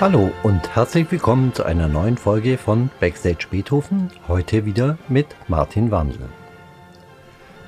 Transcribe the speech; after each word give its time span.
Hallo 0.00 0.32
und 0.42 0.74
herzlich 0.74 1.12
willkommen 1.12 1.52
zu 1.52 1.62
einer 1.62 1.86
neuen 1.86 2.16
Folge 2.16 2.56
von 2.56 2.88
Backstage 3.00 3.48
Beethoven, 3.50 4.10
heute 4.28 4.64
wieder 4.64 4.96
mit 5.10 5.26
Martin 5.46 5.90
Wandel. 5.90 6.30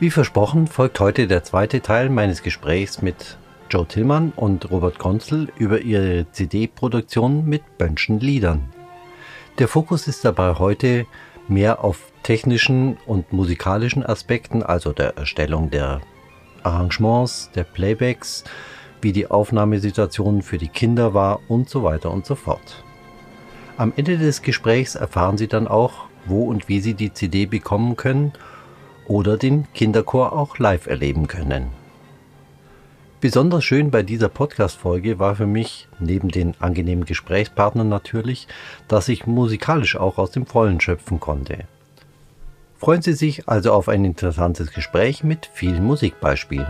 Wie 0.00 0.10
versprochen 0.10 0.66
folgt 0.66 0.98
heute 0.98 1.26
der 1.26 1.44
zweite 1.44 1.82
Teil 1.82 2.08
meines 2.08 2.42
Gesprächs 2.42 3.02
mit 3.02 3.36
Joe 3.68 3.86
Tillmann 3.86 4.32
und 4.34 4.70
Robert 4.70 4.98
Konzel 4.98 5.52
über 5.58 5.82
ihre 5.82 6.24
CD-Produktion 6.32 7.44
mit 7.44 7.76
Bönschen 7.76 8.18
Liedern. 8.18 8.72
Der 9.58 9.68
Fokus 9.68 10.08
ist 10.08 10.24
dabei 10.24 10.54
heute 10.54 11.04
mehr 11.48 11.84
auf 11.84 11.98
technischen 12.22 12.96
und 13.04 13.34
musikalischen 13.34 14.06
Aspekten, 14.06 14.62
also 14.62 14.94
der 14.94 15.18
Erstellung 15.18 15.68
der 15.68 16.00
Arrangements, 16.62 17.50
der 17.54 17.64
Playbacks, 17.64 18.44
wie 19.02 19.12
die 19.12 19.30
Aufnahmesituation 19.30 20.42
für 20.42 20.58
die 20.58 20.68
Kinder 20.68 21.12
war 21.12 21.40
und 21.48 21.68
so 21.68 21.82
weiter 21.82 22.10
und 22.10 22.24
so 22.24 22.34
fort. 22.34 22.82
Am 23.76 23.92
Ende 23.96 24.16
des 24.16 24.42
Gesprächs 24.42 24.94
erfahren 24.94 25.36
Sie 25.36 25.48
dann 25.48 25.68
auch, 25.68 26.06
wo 26.24 26.44
und 26.44 26.68
wie 26.68 26.80
Sie 26.80 26.94
die 26.94 27.12
CD 27.12 27.46
bekommen 27.46 27.96
können 27.96 28.32
oder 29.06 29.36
den 29.36 29.66
Kinderchor 29.74 30.32
auch 30.32 30.58
live 30.58 30.86
erleben 30.86 31.26
können. 31.26 31.66
Besonders 33.20 33.64
schön 33.64 33.90
bei 33.90 34.02
dieser 34.02 34.28
Podcast-Folge 34.28 35.20
war 35.20 35.36
für 35.36 35.46
mich, 35.46 35.88
neben 36.00 36.28
den 36.28 36.54
angenehmen 36.58 37.04
Gesprächspartnern 37.04 37.88
natürlich, 37.88 38.48
dass 38.88 39.08
ich 39.08 39.26
musikalisch 39.26 39.96
auch 39.96 40.18
aus 40.18 40.32
dem 40.32 40.44
Vollen 40.44 40.80
schöpfen 40.80 41.20
konnte. 41.20 41.66
Freuen 42.78 43.00
Sie 43.00 43.12
sich 43.12 43.48
also 43.48 43.72
auf 43.72 43.88
ein 43.88 44.04
interessantes 44.04 44.72
Gespräch 44.72 45.22
mit 45.22 45.48
vielen 45.52 45.84
Musikbeispielen. 45.84 46.66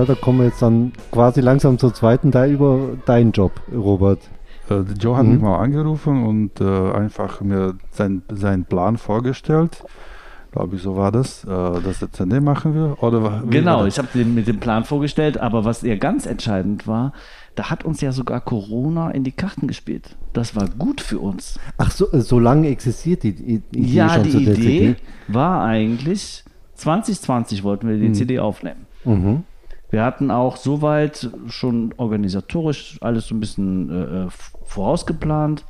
Ja, 0.00 0.06
da 0.06 0.14
kommen 0.14 0.38
wir 0.38 0.46
jetzt 0.46 0.62
dann 0.62 0.92
quasi 1.12 1.42
langsam 1.42 1.76
zum 1.76 1.92
zweiten 1.92 2.32
Teil 2.32 2.52
über 2.52 2.96
deinen 3.04 3.32
Job, 3.32 3.60
Robert. 3.70 4.20
Äh, 4.70 4.80
Joe 4.98 5.14
hat 5.14 5.26
mhm. 5.26 5.32
mich 5.32 5.42
mal 5.42 5.58
angerufen 5.58 6.24
und 6.24 6.58
äh, 6.58 6.92
einfach 6.92 7.42
mir 7.42 7.74
sein, 7.90 8.22
seinen 8.30 8.64
Plan 8.64 8.96
vorgestellt. 8.96 9.84
Glaube 10.52 10.76
ich, 10.76 10.82
so 10.82 10.96
war 10.96 11.12
das, 11.12 11.44
äh, 11.44 11.48
dass 11.48 11.98
der 11.98 12.10
CD 12.12 12.40
machen 12.40 12.74
wir. 12.74 13.02
Oder 13.02 13.42
genau, 13.50 13.84
ich 13.84 13.98
habe 13.98 14.08
den 14.14 14.34
mit 14.34 14.48
dem 14.48 14.58
Plan 14.58 14.84
vorgestellt, 14.84 15.36
aber 15.36 15.66
was 15.66 15.82
ja 15.82 15.96
ganz 15.96 16.24
entscheidend 16.24 16.86
war, 16.86 17.12
da 17.54 17.68
hat 17.68 17.84
uns 17.84 18.00
ja 18.00 18.12
sogar 18.12 18.40
Corona 18.40 19.10
in 19.10 19.22
die 19.22 19.32
Karten 19.32 19.66
gespielt. 19.66 20.16
Das 20.32 20.56
war 20.56 20.66
gut 20.66 21.02
für 21.02 21.18
uns. 21.18 21.60
Ach 21.76 21.90
so, 21.90 22.06
so 22.12 22.38
lange 22.38 22.68
existiert 22.68 23.22
die, 23.22 23.28
Idee 23.28 23.62
ja, 23.72 24.08
schon 24.08 24.22
die 24.22 24.46
Idee 24.46 24.96
war 25.28 25.62
eigentlich, 25.62 26.42
2020 26.76 27.64
wollten 27.64 27.86
wir 27.86 27.98
die 27.98 28.08
mhm. 28.08 28.14
CD 28.14 28.38
aufnehmen. 28.38 28.86
Mhm. 29.04 29.44
Wir 29.90 30.04
hatten 30.04 30.30
auch 30.30 30.56
soweit 30.56 31.30
schon 31.48 31.92
organisatorisch 31.96 32.98
alles 33.00 33.26
so 33.26 33.34
ein 33.34 33.40
bisschen 33.40 33.90
äh, 33.90 34.24
äh, 34.24 34.28
vorausgeplant. 34.64 35.64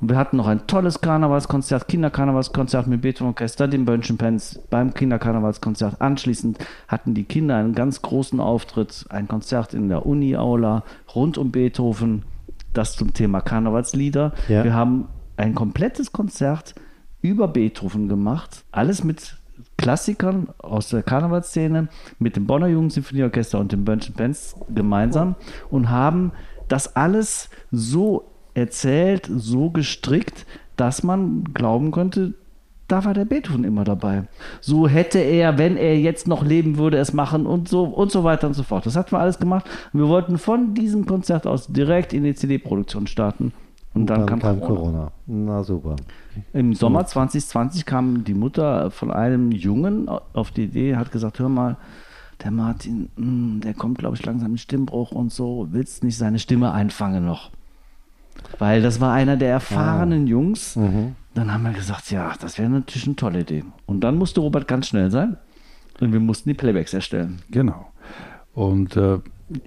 Und 0.00 0.10
wir 0.10 0.16
hatten 0.16 0.36
noch 0.36 0.46
ein 0.46 0.66
tolles 0.66 1.00
Karnevalskonzert, 1.00 1.88
Kinderkarnevalskonzert 1.88 2.86
mit 2.86 3.00
Beethoven 3.00 3.28
Orchester, 3.28 3.66
den 3.66 3.86
Bönchen 3.86 4.18
Pens 4.18 4.60
beim 4.70 4.92
Kinderkarnevalskonzert. 4.92 6.00
Anschließend 6.00 6.58
hatten 6.86 7.14
die 7.14 7.24
Kinder 7.24 7.56
einen 7.56 7.74
ganz 7.74 8.02
großen 8.02 8.38
Auftritt, 8.38 9.06
ein 9.08 9.26
Konzert 9.26 9.72
in 9.72 9.88
der 9.88 10.04
Uni-Aula 10.04 10.84
rund 11.14 11.38
um 11.38 11.50
Beethoven, 11.50 12.24
das 12.74 12.94
zum 12.94 13.14
Thema 13.14 13.40
Karnevalslieder. 13.40 14.34
Ja. 14.48 14.64
Wir 14.64 14.74
haben 14.74 15.08
ein 15.38 15.54
komplettes 15.54 16.12
Konzert 16.12 16.74
über 17.22 17.48
Beethoven 17.48 18.08
gemacht, 18.08 18.64
alles 18.72 19.02
mit 19.02 19.38
Klassikern 19.76 20.48
aus 20.58 20.88
der 20.88 21.02
Karnevalsszene 21.02 21.88
mit 22.18 22.36
dem 22.36 22.46
Bonner 22.46 22.66
Jugendsinfonieorchester 22.68 23.58
und 23.58 23.72
dem 23.72 23.84
Bönchen 23.84 24.14
Pens 24.14 24.56
gemeinsam 24.74 25.34
und 25.70 25.90
haben 25.90 26.32
das 26.68 26.96
alles 26.96 27.50
so 27.70 28.24
erzählt, 28.54 29.30
so 29.32 29.70
gestrickt, 29.70 30.46
dass 30.76 31.02
man 31.02 31.44
glauben 31.52 31.92
könnte, 31.92 32.34
da 32.88 33.04
war 33.04 33.14
der 33.14 33.24
Beethoven 33.24 33.64
immer 33.64 33.84
dabei. 33.84 34.24
So 34.60 34.86
hätte 34.86 35.18
er, 35.18 35.58
wenn 35.58 35.76
er 35.76 35.98
jetzt 35.98 36.28
noch 36.28 36.44
leben 36.44 36.78
würde, 36.78 36.98
es 36.98 37.12
machen 37.12 37.44
und 37.44 37.68
so 37.68 37.84
und 37.84 38.12
so 38.12 38.22
weiter 38.22 38.46
und 38.46 38.54
so 38.54 38.62
fort. 38.62 38.86
Das 38.86 38.96
hatten 38.96 39.12
wir 39.12 39.18
alles 39.18 39.38
gemacht. 39.38 39.66
Wir 39.92 40.08
wollten 40.08 40.38
von 40.38 40.74
diesem 40.74 41.04
Konzert 41.04 41.46
aus 41.46 41.66
direkt 41.66 42.12
in 42.12 42.22
die 42.22 42.34
CD-Produktion 42.34 43.06
starten. 43.06 43.52
Und 43.96 44.06
dann, 44.06 44.20
dann 44.20 44.26
kam, 44.26 44.40
kam 44.40 44.60
Corona. 44.60 44.76
Corona. 44.76 45.12
Na 45.26 45.62
super. 45.62 45.96
Im 46.52 46.74
Sommer 46.74 47.06
2020 47.06 47.86
kam 47.86 48.24
die 48.24 48.34
Mutter 48.34 48.90
von 48.90 49.10
einem 49.10 49.52
Jungen 49.52 50.08
auf 50.08 50.50
die 50.50 50.64
Idee, 50.64 50.96
hat 50.96 51.12
gesagt, 51.12 51.38
hör 51.38 51.48
mal, 51.48 51.76
der 52.44 52.50
Martin, 52.50 53.08
hm, 53.16 53.60
der 53.62 53.74
kommt, 53.74 53.98
glaube 53.98 54.16
ich, 54.16 54.24
langsam 54.24 54.52
in 54.52 54.58
Stimmbruch 54.58 55.12
und 55.12 55.32
so, 55.32 55.68
willst 55.70 56.04
nicht 56.04 56.18
seine 56.18 56.38
Stimme 56.38 56.72
einfangen 56.72 57.24
noch? 57.24 57.50
Weil 58.58 58.82
das 58.82 59.00
war 59.00 59.12
einer 59.12 59.36
der 59.36 59.50
erfahrenen 59.50 60.24
ah. 60.24 60.28
Jungs. 60.28 60.76
Mhm. 60.76 61.16
Dann 61.34 61.52
haben 61.52 61.64
wir 61.64 61.72
gesagt, 61.72 62.10
ja, 62.10 62.34
das 62.40 62.58
wäre 62.58 62.68
natürlich 62.68 63.06
eine 63.06 63.16
tolle 63.16 63.40
Idee. 63.40 63.64
Und 63.86 64.00
dann 64.00 64.16
musste 64.16 64.40
Robert 64.40 64.68
ganz 64.68 64.88
schnell 64.88 65.10
sein 65.10 65.36
und 66.00 66.12
wir 66.12 66.20
mussten 66.20 66.50
die 66.50 66.54
Playbacks 66.54 66.94
erstellen. 66.94 67.40
Genau. 67.50 67.92
Und 68.54 68.96
äh, 68.96 69.18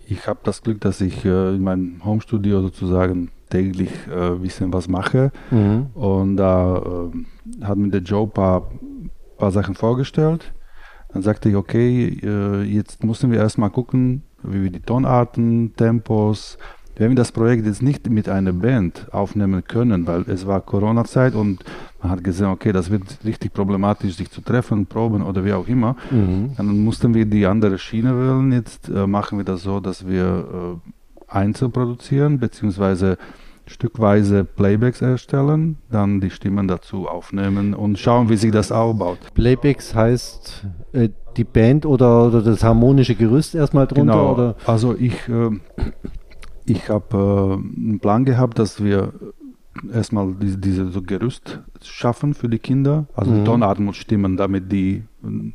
ich 0.08 0.28
habe 0.28 0.40
das 0.44 0.62
Glück, 0.62 0.82
dass 0.82 1.02
ich 1.02 1.26
äh, 1.26 1.56
in 1.56 1.64
meinem 1.64 2.04
Homestudio 2.04 2.62
sozusagen 2.62 3.30
täglich 3.50 3.92
äh, 4.10 4.32
ein 4.32 4.42
bisschen 4.42 4.72
was 4.74 4.88
mache. 4.88 5.32
Mhm. 5.52 5.88
Und 5.94 6.38
da 6.38 6.78
äh, 6.78 7.66
hat 7.66 7.78
mir 7.78 7.90
der 7.90 8.02
Joe 8.02 8.24
ein 8.24 8.32
paar, 8.32 8.72
paar 9.38 9.52
Sachen 9.52 9.76
vorgestellt. 9.76 10.54
Dann 11.12 11.24
sagte 11.24 11.50
ich, 11.50 11.56
okay, 11.56 12.20
äh, 12.24 12.62
jetzt 12.64 13.04
müssen 13.04 13.32
wir 13.32 13.40
erstmal 13.40 13.72
gucken, 13.72 14.24
wie 14.44 14.64
wir 14.64 14.72
die 14.72 14.80
Tonarten, 14.80 15.74
Tempos, 15.76 16.58
wenn 16.96 17.10
wir 17.10 17.16
das 17.16 17.32
Projekt 17.32 17.66
jetzt 17.66 17.82
nicht 17.82 18.10
mit 18.10 18.28
einer 18.28 18.52
Band 18.52 19.08
aufnehmen 19.12 19.64
können, 19.64 20.06
weil 20.06 20.24
es 20.28 20.46
war 20.46 20.60
Corona-Zeit 20.60 21.34
und 21.34 21.64
man 22.02 22.12
hat 22.12 22.24
gesehen, 22.26 22.48
okay, 22.48 22.74
das 22.74 22.92
wird 22.92 23.04
richtig 23.24 23.54
problematisch, 23.54 24.18
sich 24.18 24.30
zu 24.30 24.42
treffen, 24.42 24.86
proben 24.86 25.24
oder 25.24 25.46
wie 25.46 25.54
auch 25.54 25.68
immer, 25.68 25.96
mhm. 26.12 26.52
dann 26.58 26.84
mussten 26.84 27.14
wir 27.14 27.26
die 27.26 27.46
andere 27.46 27.78
Schiene 27.78 28.16
wählen. 28.16 28.52
Jetzt 28.52 28.90
äh, 28.90 29.08
machen 29.08 29.38
wir 29.38 29.46
das 29.46 29.64
so, 29.64 29.80
dass 29.80 30.08
wir 30.08 30.80
äh, 31.30 31.34
einzeln 31.34 31.72
produzieren, 31.72 32.40
beziehungsweise 32.40 33.18
stückweise 33.70 34.44
Playbacks 34.44 35.02
erstellen, 35.02 35.78
dann 35.92 36.22
die 36.22 36.32
Stimmen 36.32 36.68
dazu 36.68 37.08
aufnehmen 37.08 37.74
und 37.74 38.00
schauen, 38.00 38.30
wie 38.30 38.36
sich 38.36 38.52
das 38.52 38.72
aufbaut. 38.72 39.20
Playbacks 39.36 39.94
heißt 39.94 40.66
äh, 40.94 41.10
die 41.38 41.44
Band 41.44 41.86
oder, 41.86 42.28
oder, 42.28 42.42
das 42.42 42.64
harmonische 42.64 43.16
Gerüst 43.16 43.56
erstmal 43.56 43.88
drunter? 43.88 44.14
Genau. 44.14 44.34
Oder? 44.34 44.56
Also 44.66 44.96
ich, 44.96 45.14
äh, 45.30 45.52
ich 46.66 46.90
habe 46.90 47.16
äh, 47.18 47.80
einen 47.80 48.00
Plan 48.00 48.26
gehabt, 48.26 48.58
dass 48.58 48.84
wir 48.84 49.14
erstmal 49.94 50.34
diese, 50.34 50.58
diese 50.58 50.90
so 50.90 51.02
Gerüst 51.02 51.60
schaffen 51.84 52.34
für 52.34 52.50
die 52.50 52.60
Kinder, 52.60 53.06
also 53.16 53.32
mhm. 53.32 53.46
Tonarten 53.46 53.88
und 53.88 53.94
Stimmen, 53.94 54.36
damit 54.36 54.72
die 54.72 55.04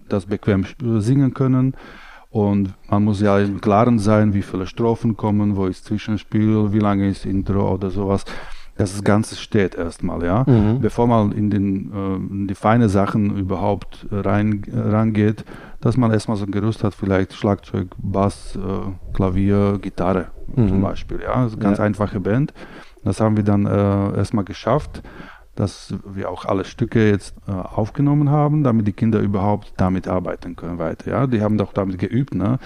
das 0.09 0.27
bequem 0.27 0.65
singen 0.81 1.35
können 1.35 1.75
und 2.35 2.75
man 2.91 3.05
muss 3.05 3.21
ja 3.21 3.39
im 3.39 3.61
Klaren 3.61 4.01
sein, 4.01 4.35
wie 4.35 4.43
viele 4.43 4.67
Strophen 4.67 5.17
kommen, 5.17 5.55
wo 5.55 5.67
ist 5.67 5.85
Zwischenspiel, 5.85 6.73
wie 6.73 6.81
lange 6.81 7.09
ist 7.09 7.27
Intro 7.27 7.73
oder 7.73 7.91
sowas. 7.91 8.25
Das 8.77 9.05
Ganze 9.05 9.37
steht 9.37 9.77
erstmal, 9.77 10.25
ja. 10.25 10.43
Mhm. 10.45 10.81
Bevor 10.81 11.07
man 11.07 11.31
in, 11.31 11.49
den, 11.49 11.93
äh, 11.93 12.17
in 12.17 12.49
die 12.49 12.57
feinen 12.57 12.89
Sachen 12.89 13.37
überhaupt 13.37 14.09
rein, 14.11 14.65
äh, 14.67 14.77
rangeht, 14.77 15.45
dass 15.81 15.97
man 15.97 16.11
erstmal 16.11 16.37
so 16.37 16.45
ein 16.45 16.51
Gerüst 16.51 16.83
hat, 16.83 16.93
vielleicht 16.97 17.35
Schlagzeug, 17.35 17.87
Bass, 17.99 18.57
äh, 18.57 19.15
Klavier, 19.15 19.79
Gitarre 19.81 20.33
mhm. 20.57 20.69
zum 20.71 20.83
Beispiel, 20.83 21.21
ja. 21.23 21.45
Das 21.45 21.53
ist 21.53 21.59
eine 21.59 21.63
ganz 21.63 21.79
ja. 21.79 21.85
einfache 21.85 22.19
Band. 22.19 22.53
Das 23.05 23.21
haben 23.21 23.37
wir 23.37 23.45
dann 23.45 23.65
äh, 23.67 24.17
erstmal 24.17 24.45
geschafft. 24.45 25.05
Dass 25.55 25.95
wir 26.05 26.31
auch 26.31 26.45
alle 26.45 26.65
Stücke 26.65 27.11
jetzt 27.11 27.35
äh, 27.47 27.53
aufgenommen 27.53 28.31
haben, 28.31 28.65
damit 28.65 28.87
die 28.87 28.93
Kinder 28.93 29.21
überhaupt 29.21 29.73
damit 29.77 30.09
arbeiten 30.09 30.57
können 30.57 30.79
weiter. 30.79 31.11
Ja, 31.11 31.27
die 31.27 31.41
haben 31.41 31.59
doch 31.59 31.73
damit 31.73 31.99
geübt, 31.99 32.35
ne? 32.35 32.59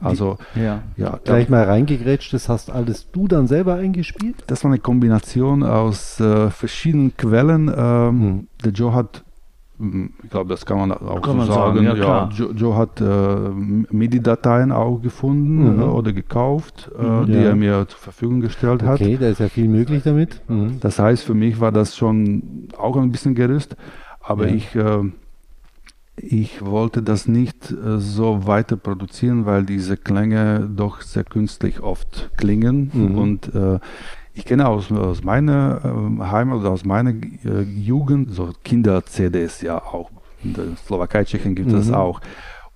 Also 0.00 0.38
ja, 0.54 0.82
ja 0.96 1.18
gleich 1.22 1.48
mal 1.48 1.64
reingegrätscht, 1.64 2.32
das 2.32 2.48
hast 2.48 2.70
alles 2.70 3.10
du 3.10 3.28
dann 3.28 3.46
selber 3.46 3.74
eingespielt? 3.74 4.36
Das 4.46 4.64
war 4.64 4.70
eine 4.70 4.80
Kombination 4.80 5.62
aus 5.62 6.20
äh, 6.20 6.50
verschiedenen 6.50 7.16
Quellen. 7.16 7.68
Ähm, 7.68 8.20
hm. 8.22 8.46
Der 8.64 8.72
Joe 8.72 8.94
hat 8.94 9.24
ich 10.22 10.30
glaube, 10.30 10.48
das 10.50 10.64
kann 10.64 10.78
man 10.78 10.92
auch 10.92 11.22
kann 11.22 11.32
so 11.32 11.34
man 11.34 11.46
sagen. 11.46 11.84
sagen. 11.84 11.86
Ja, 11.86 11.94
ja 11.94 12.28
Joe, 12.32 12.52
Joe, 12.52 12.76
hat 12.76 13.00
äh, 13.00 13.94
MIDI-Dateien 13.94 14.70
auch 14.70 15.00
gefunden 15.00 15.76
mhm. 15.76 15.80
äh, 15.80 15.84
oder 15.84 16.12
gekauft, 16.12 16.90
äh, 16.98 17.02
mhm, 17.02 17.26
die 17.26 17.32
ja. 17.32 17.40
er 17.40 17.56
mir 17.56 17.86
zur 17.88 17.98
Verfügung 17.98 18.40
gestellt 18.40 18.82
hat. 18.82 19.00
Okay, 19.00 19.18
da 19.20 19.28
ist 19.28 19.40
ja 19.40 19.48
viel 19.48 19.68
möglich 19.68 20.02
damit. 20.04 20.40
Mhm. 20.48 20.78
Das 20.80 20.98
heißt, 20.98 21.24
für 21.24 21.34
mich 21.34 21.60
war 21.60 21.72
das 21.72 21.96
schon 21.96 22.68
auch 22.76 22.96
ein 22.96 23.10
bisschen 23.10 23.34
Gerüst, 23.34 23.76
aber 24.20 24.48
ich, 24.48 24.74
äh, 24.76 25.10
ich 26.16 26.64
wollte 26.64 27.02
das 27.02 27.26
nicht 27.26 27.72
äh, 27.72 27.98
so 27.98 28.46
weiter 28.46 28.76
produzieren, 28.76 29.46
weil 29.46 29.64
diese 29.64 29.96
Klänge 29.96 30.68
doch 30.72 31.00
sehr 31.00 31.24
künstlich 31.24 31.80
oft 31.80 32.30
klingen 32.36 32.90
mhm. 32.92 33.18
und 33.18 33.54
äh, 33.54 33.80
ich 34.34 34.44
kenne 34.44 34.66
aus, 34.66 34.90
aus 34.90 35.22
meiner 35.22 35.80
äh, 35.84 36.24
Heimat 36.24 36.60
oder 36.60 36.70
aus 36.70 36.84
meiner 36.84 37.10
äh, 37.10 37.62
Jugend 37.62 38.32
so 38.32 38.52
Kinder-CDs 38.64 39.60
ja 39.62 39.78
auch. 39.78 40.10
In 40.42 40.54
der 40.54 40.64
Slowakei, 40.84 41.24
Tschechien 41.24 41.54
gibt 41.54 41.68
es 41.68 41.74
mhm. 41.74 41.78
das 41.78 41.90
auch. 41.92 42.20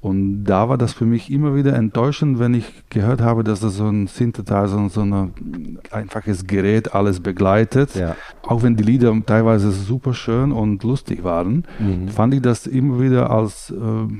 Und 0.06 0.44
da 0.44 0.68
war 0.68 0.78
das 0.78 0.92
für 0.92 1.04
mich 1.04 1.32
immer 1.32 1.56
wieder 1.56 1.74
enttäuschend, 1.74 2.38
wenn 2.38 2.54
ich 2.54 2.84
gehört 2.90 3.20
habe, 3.20 3.42
dass 3.42 3.58
das 3.58 3.74
so 3.74 3.88
ein 3.88 4.06
Synthesizer, 4.06 4.88
so 4.88 5.00
ein 5.00 5.80
einfaches 5.90 6.46
Gerät 6.46 6.94
alles 6.94 7.18
begleitet. 7.18 7.96
Ja. 7.96 8.14
Auch 8.42 8.62
wenn 8.62 8.76
die 8.76 8.84
Lieder 8.84 9.12
teilweise 9.26 9.72
super 9.72 10.14
schön 10.14 10.52
und 10.52 10.84
lustig 10.84 11.24
waren, 11.24 11.64
mhm. 11.80 12.06
fand 12.06 12.34
ich 12.34 12.40
das 12.40 12.68
immer 12.68 13.00
wieder 13.00 13.30
als 13.30 13.70
äh, 13.70 14.12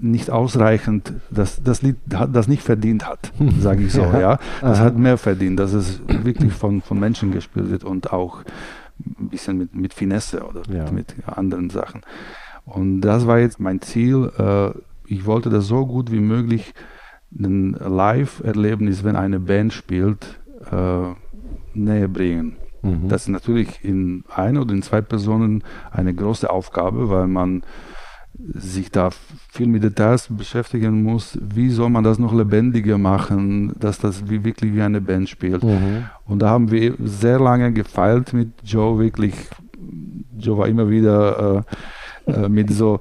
nicht 0.00 0.30
ausreichend, 0.30 1.12
dass 1.30 1.62
das 1.62 1.82
Lied 1.82 1.96
das 2.06 2.48
nicht 2.48 2.62
verdient 2.62 3.06
hat, 3.06 3.30
sage 3.60 3.82
ich 3.82 3.92
so. 3.92 4.00
ja. 4.00 4.20
ja. 4.20 4.38
Das 4.62 4.80
hat 4.80 4.96
mehr 4.96 5.18
verdient, 5.18 5.60
dass 5.60 5.74
es 5.74 6.00
wirklich 6.08 6.54
von, 6.54 6.80
von 6.80 6.98
Menschen 6.98 7.32
gespielt 7.32 7.70
wird 7.70 7.84
und 7.84 8.14
auch 8.14 8.44
ein 8.98 9.28
bisschen 9.28 9.58
mit, 9.58 9.74
mit 9.74 9.92
Finesse 9.92 10.42
oder 10.42 10.62
ja. 10.74 10.90
mit 10.90 11.14
anderen 11.26 11.68
Sachen. 11.68 12.00
Und 12.64 13.02
das 13.02 13.26
war 13.26 13.40
jetzt 13.40 13.60
mein 13.60 13.82
Ziel. 13.82 14.32
Äh, 14.38 14.70
ich 15.06 15.26
wollte 15.26 15.50
das 15.50 15.66
so 15.66 15.86
gut 15.86 16.10
wie 16.10 16.20
möglich 16.20 16.74
ein 17.36 17.72
Live-Erlebnis, 17.72 19.04
wenn 19.04 19.16
eine 19.16 19.40
Band 19.40 19.72
spielt, 19.72 20.40
äh, 20.70 21.14
näher 21.74 22.08
bringen. 22.08 22.56
Mhm. 22.82 23.08
Das 23.08 23.22
ist 23.22 23.28
natürlich 23.28 23.84
in 23.84 24.24
ein 24.34 24.56
oder 24.56 24.72
in 24.72 24.82
zwei 24.82 25.00
Personen 25.00 25.64
eine 25.90 26.14
große 26.14 26.48
Aufgabe, 26.48 27.10
weil 27.10 27.26
man 27.26 27.62
sich 28.36 28.90
da 28.90 29.10
viel 29.50 29.68
mit 29.68 29.84
Details 29.84 30.28
beschäftigen 30.28 31.02
muss, 31.02 31.38
wie 31.40 31.70
soll 31.70 31.88
man 31.88 32.02
das 32.02 32.18
noch 32.18 32.34
lebendiger 32.34 32.98
machen, 32.98 33.72
dass 33.78 33.98
das 33.98 34.28
wie, 34.28 34.44
wirklich 34.44 34.74
wie 34.74 34.82
eine 34.82 35.00
Band 35.00 35.28
spielt. 35.28 35.62
Mhm. 35.62 36.06
Und 36.24 36.40
da 36.42 36.50
haben 36.50 36.70
wir 36.70 36.94
sehr 36.98 37.38
lange 37.38 37.72
gefeilt 37.72 38.32
mit 38.32 38.50
Joe, 38.64 38.98
wirklich. 38.98 39.34
Joe 40.36 40.58
war 40.58 40.68
immer 40.68 40.90
wieder 40.90 41.64
äh, 42.26 42.32
äh, 42.32 42.48
mit 42.48 42.70
so, 42.70 42.98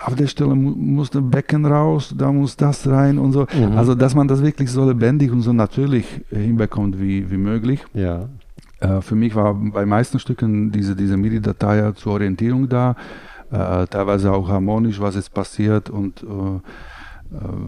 auf 0.00 0.14
der 0.14 0.26
Stelle 0.26 0.54
muss 0.54 1.10
der 1.10 1.20
Becken 1.20 1.64
raus, 1.64 2.14
da 2.16 2.32
muss 2.32 2.56
das 2.56 2.86
rein 2.86 3.18
und 3.18 3.32
so. 3.32 3.46
Mhm. 3.54 3.76
Also, 3.76 3.94
dass 3.94 4.14
man 4.14 4.28
das 4.28 4.42
wirklich 4.42 4.70
so 4.70 4.86
lebendig 4.88 5.30
und 5.32 5.42
so 5.42 5.52
natürlich 5.52 6.22
hinbekommt 6.30 7.00
wie, 7.00 7.30
wie 7.30 7.36
möglich. 7.36 7.84
Ja. 7.94 8.28
Äh, 8.80 9.00
für 9.00 9.14
mich 9.14 9.34
war 9.34 9.54
bei 9.54 9.86
meisten 9.86 10.18
Stücken 10.18 10.70
diese, 10.70 10.94
diese 10.94 11.16
MIDI-Datei 11.16 11.92
zur 11.92 12.12
Orientierung 12.14 12.68
da 12.68 12.96
äh, 13.50 13.86
teilweise 13.86 14.32
auch 14.32 14.48
harmonisch, 14.48 15.00
was 15.00 15.16
ist 15.16 15.30
passiert 15.30 15.90
und 15.90 16.22
äh, 16.22 16.26
äh, 16.26 16.60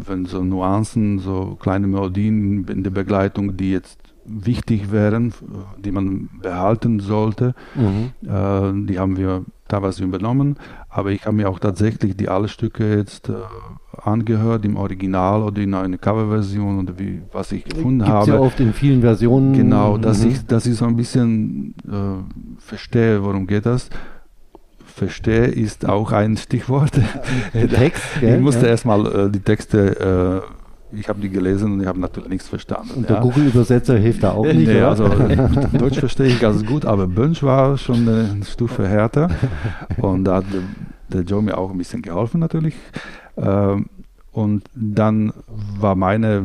wenn 0.07 0.27
so 0.27 0.43
Nuancen, 0.43 1.19
so 1.19 1.57
kleine 1.61 1.87
Melodien 1.87 2.65
in 2.67 2.83
der 2.83 2.91
Begleitung, 2.91 3.57
die 3.57 3.73
jetzt 3.73 3.99
wichtig 4.31 4.93
wären, 4.93 5.33
die 5.79 5.91
man 5.91 6.29
behalten 6.43 7.01
sollte, 7.01 7.55
mhm. 7.75 8.13
äh, 8.23 8.87
die 8.87 8.99
haben 8.99 9.17
wir 9.17 9.45
teilweise 9.69 10.03
übernommen, 10.05 10.57
aber 10.89 11.11
ich 11.11 11.27
habe 11.27 11.37
mir 11.37 11.49
auch 11.49 11.59
tatsächlich 11.59 12.17
die 12.17 12.29
alle 12.29 12.49
Stücke 12.49 12.97
jetzt 12.97 13.29
äh, 13.29 13.35
angehört 14.03 14.65
im 14.65 14.77
Original 14.77 15.43
oder 15.43 15.63
in 15.63 15.75
einer 15.75 15.99
Coverversion 15.99 16.81
oder 16.81 16.99
wie 16.99 17.23
was 17.33 17.53
ich 17.53 17.65
gefunden 17.65 18.01
Gibt's 18.01 18.13
habe. 18.13 18.31
ja 18.33 18.39
oft 18.39 18.59
in 18.61 18.73
vielen 18.73 19.01
Versionen. 19.01 19.53
Genau, 19.53 19.97
dass 19.97 20.25
mhm. 20.25 20.31
ich 20.31 20.47
dass 20.47 20.67
ich 20.67 20.75
so 20.75 20.87
ein 20.87 20.97
bisschen 20.97 21.75
äh, 21.89 22.61
verstehe, 22.61 23.23
worum 23.23 23.47
geht 23.47 23.67
das 23.67 23.91
verstehe, 25.01 25.47
ist 25.47 25.89
auch 25.89 26.13
ein 26.13 26.37
Stichwort. 26.37 26.93
Text? 27.53 28.03
Ich 28.21 28.39
musste 28.39 28.67
ja. 28.67 28.73
erstmal 28.73 29.07
äh, 29.07 29.31
die 29.31 29.41
Texte, 29.41 30.43
äh, 30.45 30.60
ich 30.93 31.09
habe 31.09 31.21
die 31.21 31.31
gelesen 31.31 31.73
und 31.73 31.81
ich 31.81 31.87
habe 31.87 32.01
natürlich 32.01 32.29
nichts 32.29 32.49
verstanden. 32.49 32.91
Und 32.97 33.09
der 33.09 33.17
ja. 33.17 33.23
Google-Übersetzer 33.23 33.97
hilft 33.97 34.23
da 34.23 34.33
auch 34.33 34.45
nicht? 34.45 34.69
Nee, 34.69 34.81
also 34.81 35.09
Deutsch 35.79 35.99
verstehe 35.99 36.27
ich 36.27 36.41
ganz 36.41 36.65
gut, 36.65 36.85
aber 36.85 37.07
Bönsch 37.07 37.43
war 37.43 37.79
schon 37.79 38.09
eine 38.09 38.45
Stufe 38.45 38.87
härter 38.87 39.31
und 39.99 40.25
da 40.25 40.37
hat 40.37 40.45
der, 41.09 41.23
Joe 41.23 41.43
mir 41.43 41.59
auch 41.59 41.71
ein 41.71 41.79
bisschen 41.79 42.03
geholfen 42.03 42.41
natürlich. 42.41 42.75
Ähm, 43.37 43.87
und 44.33 44.65
dann 44.75 45.33
war 45.49 45.97
meine 45.97 46.45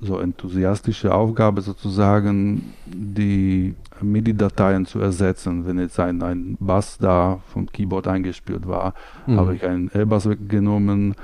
so 0.00 0.18
enthusiastische 0.20 1.12
Aufgabe 1.12 1.60
sozusagen, 1.60 2.72
die 2.86 3.74
MIDI-Dateien 4.00 4.86
zu 4.86 5.00
ersetzen. 5.00 5.66
Wenn 5.66 5.80
jetzt 5.80 5.98
ein, 5.98 6.22
ein 6.22 6.56
Bass 6.60 6.98
da 6.98 7.40
vom 7.52 7.66
Keyboard 7.66 8.06
eingespielt 8.06 8.68
war, 8.68 8.94
mhm. 9.26 9.38
habe 9.38 9.56
ich 9.56 9.64
einen 9.64 9.90
L-Bass 9.90 10.28
weggenommen 10.28 11.16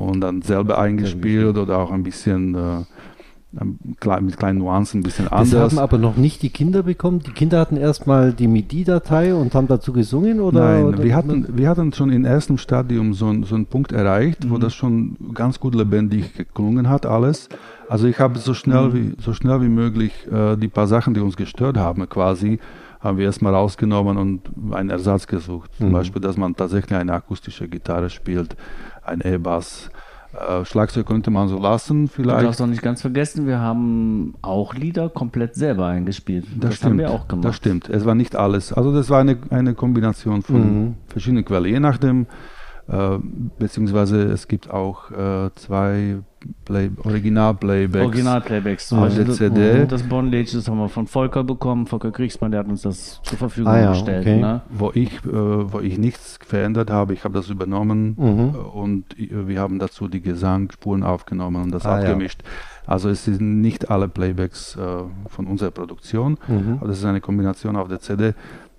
und 0.00 0.20
dann 0.20 0.42
selber 0.42 0.78
eingespielt 0.78 1.56
oder 1.56 1.78
auch 1.78 1.90
ein 1.90 2.02
bisschen 2.02 2.54
äh, 2.54 2.84
mit 4.20 4.36
kleinen 4.36 4.58
Nuancen 4.58 5.00
ein 5.00 5.02
bisschen 5.02 5.28
anders. 5.28 5.50
Das 5.50 5.72
haben 5.72 5.78
aber 5.78 5.96
noch 5.96 6.16
nicht 6.16 6.42
die 6.42 6.50
Kinder 6.50 6.82
bekommen. 6.82 7.20
Die 7.20 7.30
Kinder 7.30 7.58
hatten 7.58 7.76
erstmal 7.78 8.32
die 8.32 8.46
MIDI-Datei 8.46 9.34
und 9.34 9.54
haben 9.54 9.68
dazu 9.68 9.92
gesungen 9.92 10.40
oder? 10.40 10.60
Nein, 10.60 10.84
oder 10.84 11.02
wir 11.02 11.16
hatten, 11.16 11.46
wir 11.56 11.68
hatten 11.68 11.92
schon 11.92 12.10
im 12.10 12.26
ersten 12.26 12.58
Stadium 12.58 13.14
so, 13.14 13.42
so 13.44 13.54
einen 13.54 13.66
Punkt 13.66 13.92
erreicht, 13.92 14.44
mhm. 14.44 14.50
wo 14.50 14.58
das 14.58 14.74
schon 14.74 15.16
ganz 15.32 15.60
gut 15.60 15.74
lebendig 15.74 16.34
geklungen 16.34 16.90
hat 16.90 17.06
alles. 17.06 17.48
Also 17.88 18.06
ich 18.06 18.18
habe 18.18 18.38
so 18.38 18.52
schnell 18.52 18.88
mhm. 18.88 18.94
wie 18.94 19.22
so 19.22 19.32
schnell 19.32 19.62
wie 19.62 19.68
möglich 19.68 20.12
äh, 20.30 20.56
die 20.56 20.68
paar 20.68 20.86
Sachen, 20.86 21.14
die 21.14 21.20
uns 21.20 21.36
gestört 21.36 21.78
haben, 21.78 22.06
quasi 22.08 22.58
haben 23.00 23.16
wir 23.16 23.26
erstmal 23.26 23.54
rausgenommen 23.54 24.16
und 24.16 24.42
einen 24.72 24.90
Ersatz 24.90 25.26
gesucht. 25.26 25.70
Zum 25.78 25.88
mhm. 25.88 25.92
Beispiel, 25.92 26.20
dass 26.20 26.36
man 26.36 26.54
tatsächlich 26.54 26.98
eine 26.98 27.12
akustische 27.12 27.68
Gitarre 27.68 28.10
spielt, 28.10 28.56
ein 29.08 29.20
E-Bass 29.20 29.90
äh, 30.32 30.64
Schlagzeug 30.64 31.06
könnte 31.06 31.30
man 31.30 31.48
so 31.48 31.58
lassen, 31.58 32.08
vielleicht. 32.08 32.40
Du 32.40 32.44
darfst 32.44 32.60
doch 32.60 32.66
nicht 32.66 32.82
ganz 32.82 33.00
vergessen, 33.00 33.46
wir 33.46 33.60
haben 33.60 34.34
auch 34.42 34.74
Lieder 34.74 35.08
komplett 35.08 35.54
selber 35.54 35.86
eingespielt. 35.86 36.44
Das, 36.56 36.70
das 36.70 36.74
stimmt, 36.76 36.90
haben 36.90 36.98
wir 36.98 37.10
auch 37.10 37.28
gemacht. 37.28 37.46
Das 37.46 37.56
stimmt. 37.56 37.88
Es 37.88 38.04
war 38.04 38.14
nicht 38.14 38.36
alles. 38.36 38.72
Also 38.72 38.92
das 38.92 39.08
war 39.08 39.20
eine, 39.20 39.38
eine 39.50 39.74
Kombination 39.74 40.42
von 40.42 40.60
mhm. 40.60 40.94
verschiedenen 41.06 41.44
Quellen. 41.44 41.64
Je 41.64 41.80
nachdem, 41.80 42.26
äh, 42.88 43.18
beziehungsweise 43.58 44.22
es 44.24 44.48
gibt 44.48 44.70
auch 44.70 45.10
äh, 45.10 45.50
zwei 45.54 46.18
Play 46.64 46.90
Original-Playbacks. 47.04 48.04
Original-Playbacks. 48.04 48.92
Auf 48.92 49.14
der 49.14 49.30
CD. 49.30 49.86
Das 49.86 50.02
Bondage, 50.02 50.52
das 50.52 50.68
haben 50.68 50.78
wir 50.78 50.88
von 50.88 51.06
Volker 51.06 51.44
bekommen. 51.44 51.86
Volker 51.86 52.10
Kriegsmann, 52.10 52.50
der 52.50 52.60
hat 52.60 52.68
uns 52.68 52.82
das 52.82 53.20
zur 53.22 53.38
Verfügung 53.38 53.72
ah, 53.72 53.80
ja, 53.80 53.90
gestellt. 53.90 54.26
Okay. 54.26 54.40
Ne? 54.40 54.62
Wo, 54.70 54.90
ich, 54.94 55.12
äh, 55.24 55.32
wo 55.32 55.80
ich 55.80 55.98
nichts 55.98 56.38
verändert 56.44 56.90
habe, 56.90 57.14
ich 57.14 57.24
habe 57.24 57.34
das 57.34 57.48
übernommen 57.48 58.14
mhm. 58.18 58.54
und 58.54 59.04
wir 59.18 59.60
haben 59.60 59.78
dazu 59.78 60.08
die 60.08 60.20
Gesangsspuren 60.20 61.02
aufgenommen 61.02 61.62
und 61.62 61.70
das 61.72 61.86
ah, 61.86 61.96
abgemischt. 61.96 62.42
Ja. 62.42 62.48
Also 62.92 63.10
es 63.10 63.24
sind 63.24 63.60
nicht 63.60 63.90
alle 63.90 64.08
Playbacks 64.08 64.76
äh, 64.76 64.80
von 65.28 65.46
unserer 65.46 65.70
Produktion, 65.70 66.38
mhm. 66.48 66.78
aber 66.78 66.88
das 66.88 66.98
ist 66.98 67.04
eine 67.04 67.20
Kombination 67.20 67.76
auf 67.76 67.88
der 67.88 68.00
CD. 68.00 68.34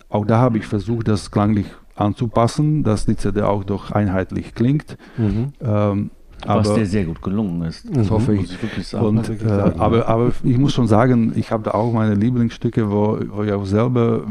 Auch 0.10 0.25
da 0.25 0.39
habe 0.39 0.58
ich 0.58 0.66
versucht, 0.66 1.08
das 1.08 1.30
klanglich 1.30 1.68
anzupassen, 1.96 2.84
dass 2.84 3.06
die 3.06 3.16
CD 3.16 3.42
auch 3.42 3.63
doch 3.63 3.92
einheitlich 3.92 4.56
klingt. 4.56 4.98
Mhm. 5.18 5.54
Ähm, 5.62 6.12
was 6.46 6.74
dir 6.74 6.86
sehr 6.86 7.05
gut 7.05 7.22
gelungen 7.22 7.63
ist. 7.63 7.86
Das 7.91 8.08
mhm. 8.08 8.12
hoffe 8.12 8.36
ich. 8.36 8.58
ich 8.77 8.93
und, 8.93 9.29
äh, 9.29 9.51
aber, 9.77 10.08
aber 10.08 10.31
ich 10.43 10.58
muss 10.58 10.74
schon 10.74 10.88
sagen, 10.88 11.34
ich 11.36 11.51
habe 11.51 11.63
da 11.63 11.72
auch 11.72 11.91
meine 11.93 12.15
Lieblingsstücke, 12.15 12.89
wo, 12.89 13.19
wo 13.29 13.43
ich 13.43 13.51
auch 13.51 13.65
selber 13.65 14.25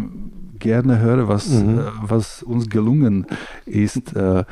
gerne 0.59 0.99
höre, 0.99 1.29
was, 1.29 1.49
mhm. 1.49 1.79
äh, 1.79 1.83
was 2.03 2.43
uns 2.43 2.69
gelungen 2.69 3.27
ist, 3.67 4.15
äh, 4.17 4.45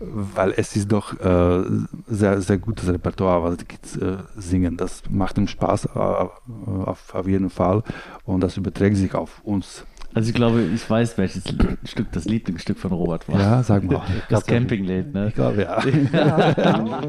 weil 0.00 0.52
es 0.56 0.76
ist 0.76 0.92
doch 0.92 1.18
äh, 1.20 1.64
sehr, 2.08 2.40
sehr 2.40 2.58
gutes 2.58 2.88
Repertoire, 2.88 3.42
was 3.42 3.56
die 3.56 3.64
Kids 3.64 3.96
äh, 3.96 4.16
singen. 4.36 4.76
Das 4.76 5.02
macht 5.08 5.38
ihm 5.38 5.46
Spaß 5.46 5.86
äh, 5.86 5.98
auf, 5.98 7.14
auf 7.14 7.26
jeden 7.26 7.50
Fall 7.50 7.82
und 8.24 8.40
das 8.42 8.56
überträgt 8.56 8.96
sich 8.96 9.14
auf 9.14 9.40
uns 9.44 9.86
also 10.14 10.28
ich 10.28 10.34
glaube, 10.34 10.62
ich 10.62 10.88
weiß, 10.88 11.18
welches 11.18 11.42
Stück 11.84 12.12
das 12.12 12.24
Lieblingsstück 12.24 12.78
von 12.78 12.92
Robert 12.92 13.28
war. 13.28 13.40
Ja, 13.40 13.62
sag 13.62 13.84
mal. 13.84 14.02
Das 14.28 14.46
Campinglied, 14.46 15.12
ne? 15.12 15.28
Ich 15.28 15.34
glaube, 15.34 15.62
ja. 15.62 15.82
ja. 16.12 17.02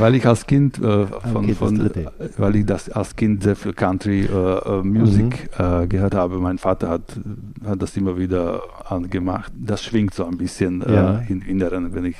weil 0.00 0.14
ich 0.14 0.26
als 0.26 0.46
Kind 0.46 0.78
äh, 0.78 1.06
von, 1.06 1.44
okay, 1.44 1.54
von 1.54 1.90
weil 2.38 2.56
ich 2.56 2.66
das 2.66 2.90
als 2.90 3.14
Kind 3.14 3.42
sehr 3.42 3.56
viel 3.56 3.72
Country 3.72 4.22
äh, 4.22 4.26
äh 4.26 4.82
Music 4.82 5.50
mhm. 5.58 5.82
äh, 5.82 5.86
gehört 5.86 6.14
habe. 6.14 6.38
Mein 6.38 6.58
Vater 6.58 6.88
hat, 6.88 7.02
hat 7.64 7.80
das 7.82 7.96
immer 7.96 8.18
wieder 8.18 8.62
angemacht. 8.86 9.52
Das 9.56 9.84
schwingt 9.84 10.14
so 10.14 10.24
ein 10.24 10.38
bisschen 10.38 10.82
äh, 10.82 10.94
ja. 10.94 11.22
in 11.28 11.42
Inneren, 11.42 11.94
wenn 11.94 12.06
ich 12.06 12.16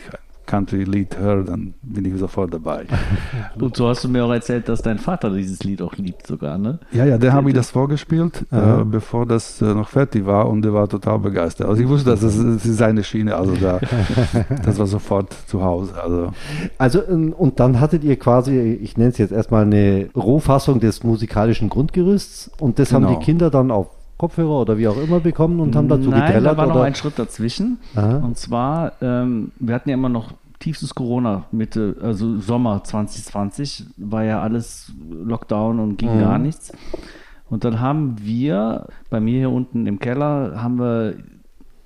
Country-Lied 0.51 1.17
höre, 1.17 1.45
dann 1.45 1.75
bin 1.83 2.05
ich 2.05 2.19
sofort 2.19 2.53
dabei. 2.53 2.87
Und 3.61 3.77
so 3.77 3.89
hast 3.89 4.03
du 4.03 4.09
mir 4.09 4.25
auch 4.25 4.33
erzählt, 4.33 4.69
dass 4.69 4.83
dein 4.83 4.99
Vater 4.99 5.31
dieses 5.31 5.63
Lied 5.63 5.81
auch 5.81 5.95
liebt 5.97 6.27
sogar, 6.27 6.59
ne? 6.59 6.81
Ja, 6.91 7.05
ja, 7.05 7.19
der 7.19 7.33
habe 7.33 7.51
ich 7.51 7.55
das 7.55 7.71
vorgespielt, 7.71 8.47
äh, 8.51 8.85
bevor 8.85 9.27
das 9.27 9.63
äh, 9.63 9.67
noch 9.67 9.89
fertig 9.89 10.27
war 10.27 10.49
und 10.49 10.63
der 10.63 10.75
war 10.75 10.89
total 10.89 11.21
begeistert. 11.21 11.69
Also 11.69 11.81
ich 11.81 11.89
wusste, 11.89 12.11
dass 12.11 12.21
das, 12.21 12.37
das 12.37 12.67
ist 12.67 12.77
seine 12.77 13.05
Schiene, 13.05 13.37
also 13.37 13.55
da, 13.55 13.79
das 14.65 14.79
war 14.79 14.87
sofort 14.87 15.33
zu 15.47 15.63
Hause. 15.63 15.95
Also. 16.03 16.33
also 16.79 17.03
ähm, 17.09 17.33
und 17.33 17.61
dann 17.61 17.79
hattet 17.79 18.03
ihr 18.03 18.19
quasi, 18.19 18.59
ich 18.59 18.97
nenne 18.97 19.11
es 19.11 19.19
jetzt 19.19 19.33
erstmal 19.33 19.63
eine 19.63 20.09
Rohfassung 20.17 20.81
des 20.81 21.05
musikalischen 21.05 21.69
Grundgerüsts 21.69 22.51
und 22.59 22.81
das 22.81 22.89
genau. 22.89 23.09
haben 23.09 23.19
die 23.19 23.25
Kinder 23.25 23.51
dann 23.51 23.71
auf 23.71 24.00
Kopfhörer 24.21 24.61
oder 24.61 24.77
wie 24.77 24.87
auch 24.87 25.03
immer 25.03 25.19
bekommen 25.19 25.61
und 25.61 25.75
haben 25.75 25.89
dazu 25.89 26.11
Nein, 26.11 26.21
getrellert? 26.21 26.53
da 26.53 26.57
war 26.59 26.67
oder? 26.67 26.75
noch 26.75 26.83
ein 26.83 26.95
Schritt 26.95 27.19
dazwischen. 27.19 27.79
Aha. 27.95 28.19
Und 28.19 28.37
zwar, 28.37 28.93
ähm, 29.01 29.53
wir 29.59 29.75
hatten 29.75 29.89
ja 29.89 29.95
immer 29.95 30.11
noch 30.11 30.35
tiefstes 30.59 30.95
Corona, 30.95 31.47
Mitte, 31.53 31.97
also 32.03 32.39
Sommer 32.39 32.85
2020, 32.85 33.87
war 33.97 34.23
ja 34.25 34.43
alles 34.43 34.93
Lockdown 35.11 35.81
und 35.81 35.97
ging 35.97 36.17
mhm. 36.17 36.21
gar 36.21 36.39
nichts. 36.39 36.71
Und 37.49 37.65
dann 37.65 37.81
haben 37.81 38.17
wir, 38.21 38.89
bei 39.09 39.21
mir 39.21 39.39
hier 39.39 39.51
unten 39.51 39.87
im 39.87 39.99
Keller, 39.99 40.63
haben 40.63 40.79
wir 40.79 41.15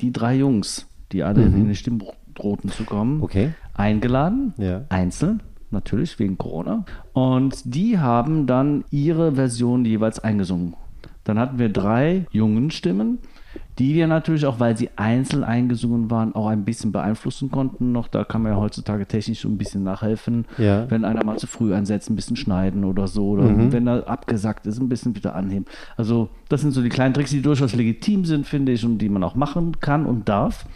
die 0.00 0.10
drei 0.10 0.34
Jungs, 0.34 0.88
die 1.12 1.22
alle 1.22 1.48
mhm. 1.48 1.56
in 1.56 1.64
den 1.66 1.74
Stimmbruch 1.76 2.16
drohten 2.34 2.68
zu 2.68 2.82
kommen, 2.82 3.22
okay. 3.22 3.54
eingeladen, 3.74 4.54
ja. 4.56 4.82
einzeln, 4.88 5.40
natürlich 5.70 6.18
wegen 6.18 6.36
Corona. 6.36 6.84
Und 7.12 7.62
die 7.64 8.00
haben 8.00 8.48
dann 8.48 8.82
ihre 8.90 9.36
Version 9.36 9.84
jeweils 9.84 10.18
eingesungen. 10.18 10.74
Dann 11.24 11.38
hatten 11.38 11.58
wir 11.58 11.68
drei 11.68 12.26
jungen 12.30 12.70
Stimmen 12.70 13.18
die 13.78 13.94
wir 13.94 14.06
natürlich 14.06 14.46
auch, 14.46 14.60
weil 14.60 14.76
sie 14.76 14.90
einzeln 14.96 15.42
eingesungen 15.42 16.10
waren, 16.10 16.34
auch 16.34 16.46
ein 16.46 16.64
bisschen 16.64 16.92
beeinflussen 16.92 17.50
konnten 17.50 17.92
noch. 17.92 18.06
Da 18.06 18.24
kann 18.24 18.42
man 18.42 18.52
ja 18.52 18.58
heutzutage 18.58 19.06
technisch 19.06 19.40
so 19.40 19.48
ein 19.48 19.58
bisschen 19.58 19.82
nachhelfen. 19.82 20.46
Ja. 20.58 20.88
Wenn 20.90 21.04
einer 21.04 21.24
mal 21.24 21.38
zu 21.38 21.46
früh 21.46 21.74
einsetzt, 21.74 22.08
ein 22.08 22.16
bisschen 22.16 22.36
schneiden 22.36 22.84
oder 22.84 23.08
so. 23.08 23.30
Oder 23.30 23.44
mhm. 23.44 23.72
wenn 23.72 23.88
er 23.88 24.08
abgesagt 24.08 24.66
ist, 24.66 24.78
ein 24.80 24.88
bisschen 24.88 25.16
wieder 25.16 25.34
anheben. 25.34 25.66
Also 25.96 26.28
das 26.48 26.60
sind 26.60 26.70
so 26.70 26.82
die 26.82 26.88
kleinen 26.88 27.14
Tricks, 27.14 27.30
die 27.30 27.42
durchaus 27.42 27.74
legitim 27.74 28.24
sind, 28.24 28.46
finde 28.46 28.72
ich, 28.72 28.84
und 28.84 28.98
die 28.98 29.08
man 29.08 29.24
auch 29.24 29.34
machen 29.34 29.80
kann 29.80 30.06
und 30.06 30.28
darf. 30.28 30.66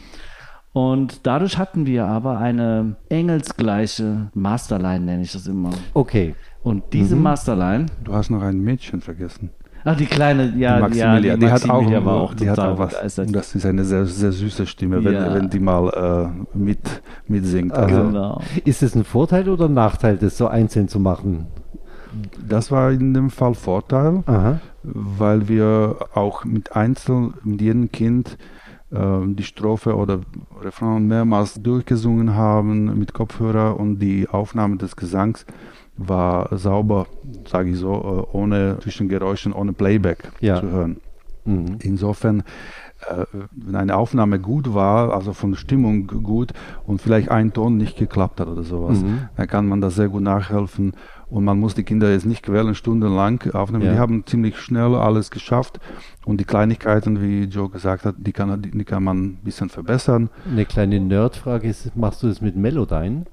Und 0.72 1.26
dadurch 1.26 1.56
hatten 1.56 1.86
wir 1.86 2.06
aber 2.06 2.38
eine 2.38 2.96
engelsgleiche 3.08 4.30
Masterline, 4.34 5.04
nenne 5.04 5.22
ich 5.22 5.32
das 5.32 5.46
immer. 5.46 5.70
Okay. 5.94 6.34
Und 6.62 6.92
diese 6.92 7.16
mhm. 7.16 7.22
Masterline. 7.22 7.86
Du 8.04 8.12
hast 8.12 8.30
noch 8.30 8.42
ein 8.42 8.60
Mädchen 8.60 9.00
vergessen. 9.00 9.50
Ach, 9.88 9.96
die 9.96 10.04
kleine, 10.04 10.52
ja, 10.56 10.76
die 10.76 10.82
Maximilia, 10.82 11.30
ja, 11.30 11.34
die, 11.34 11.40
die 11.40 11.50
hat 11.50 11.70
auch, 11.70 12.04
war 12.04 12.14
auch 12.14 12.34
die 12.34 12.50
hat 12.50 12.58
auch 12.58 12.78
was. 12.78 12.94
Begeistert. 12.94 13.34
Das 13.34 13.54
ist 13.54 13.64
eine 13.64 13.84
sehr, 13.84 14.04
sehr 14.04 14.32
süße 14.32 14.66
Stimme, 14.66 15.02
wenn, 15.02 15.14
ja. 15.14 15.34
wenn 15.34 15.48
die 15.48 15.60
mal 15.60 16.30
äh, 16.54 16.58
mit, 16.58 17.02
mitsingt. 17.26 17.72
Also, 17.72 18.02
genau. 18.02 18.42
Ist 18.66 18.82
es 18.82 18.94
ein 18.94 19.04
Vorteil 19.04 19.48
oder 19.48 19.64
ein 19.64 19.74
Nachteil, 19.74 20.18
das 20.18 20.36
so 20.36 20.46
einzeln 20.46 20.88
zu 20.88 21.00
machen? 21.00 21.46
Das 22.46 22.70
war 22.70 22.90
in 22.90 23.14
dem 23.14 23.30
Fall 23.30 23.54
Vorteil, 23.54 24.22
Aha. 24.26 24.60
weil 24.82 25.48
wir 25.48 25.96
auch 26.12 26.44
mit 26.44 26.76
Einzel, 26.76 27.30
mit 27.42 27.62
jedem 27.62 27.90
Kind 27.90 28.36
äh, 28.90 28.98
die 29.26 29.42
Strophe 29.42 29.96
oder 29.96 30.20
Refrain 30.60 31.06
mehrmals 31.06 31.54
durchgesungen 31.54 32.34
haben 32.34 32.98
mit 32.98 33.14
Kopfhörer 33.14 33.80
und 33.80 34.00
die 34.00 34.28
Aufnahme 34.28 34.76
des 34.76 34.96
Gesangs 34.96 35.46
war 35.98 36.56
sauber, 36.56 37.06
sage 37.46 37.70
ich 37.70 37.76
so, 37.76 37.92
äh, 37.92 38.36
ohne 38.36 38.78
Zwischengeräuschen, 38.80 39.52
ohne 39.52 39.72
Playback 39.72 40.30
ja. 40.40 40.60
zu 40.60 40.70
hören. 40.70 41.00
Mhm. 41.44 41.78
Insofern, 41.82 42.40
äh, 43.08 43.24
wenn 43.50 43.74
eine 43.74 43.96
Aufnahme 43.96 44.38
gut 44.38 44.74
war, 44.74 45.12
also 45.12 45.32
von 45.32 45.56
Stimmung 45.56 46.06
gut 46.06 46.52
und 46.86 47.02
vielleicht 47.02 47.30
ein 47.30 47.52
Ton 47.52 47.76
nicht 47.76 47.96
geklappt 47.96 48.40
hat 48.40 48.48
oder 48.48 48.62
sowas, 48.62 49.00
mhm. 49.00 49.28
dann 49.36 49.46
kann 49.48 49.66
man 49.66 49.80
das 49.80 49.96
sehr 49.96 50.08
gut 50.08 50.22
nachhelfen 50.22 50.92
und 51.28 51.44
man 51.44 51.58
muss 51.58 51.74
die 51.74 51.84
Kinder 51.84 52.10
jetzt 52.10 52.26
nicht 52.26 52.42
quälen, 52.42 52.74
stundenlang 52.74 53.42
aufnehmen. 53.52 53.84
Ja. 53.84 53.92
Die 53.92 53.98
haben 53.98 54.24
ziemlich 54.26 54.58
schnell 54.58 54.94
alles 54.94 55.30
geschafft 55.30 55.80
und 56.24 56.38
die 56.38 56.44
Kleinigkeiten, 56.44 57.20
wie 57.20 57.44
Joe 57.44 57.68
gesagt 57.68 58.04
hat, 58.04 58.16
die 58.18 58.32
kann, 58.32 58.62
die 58.62 58.84
kann 58.84 59.02
man 59.02 59.18
ein 59.18 59.38
bisschen 59.42 59.68
verbessern. 59.68 60.30
Eine 60.50 60.64
kleine 60.64 61.00
Nerdfrage 61.00 61.68
ist, 61.68 61.96
machst 61.96 62.22
du 62.22 62.28
das 62.28 62.40
mit 62.40 62.56
Melodyne? 62.56 63.24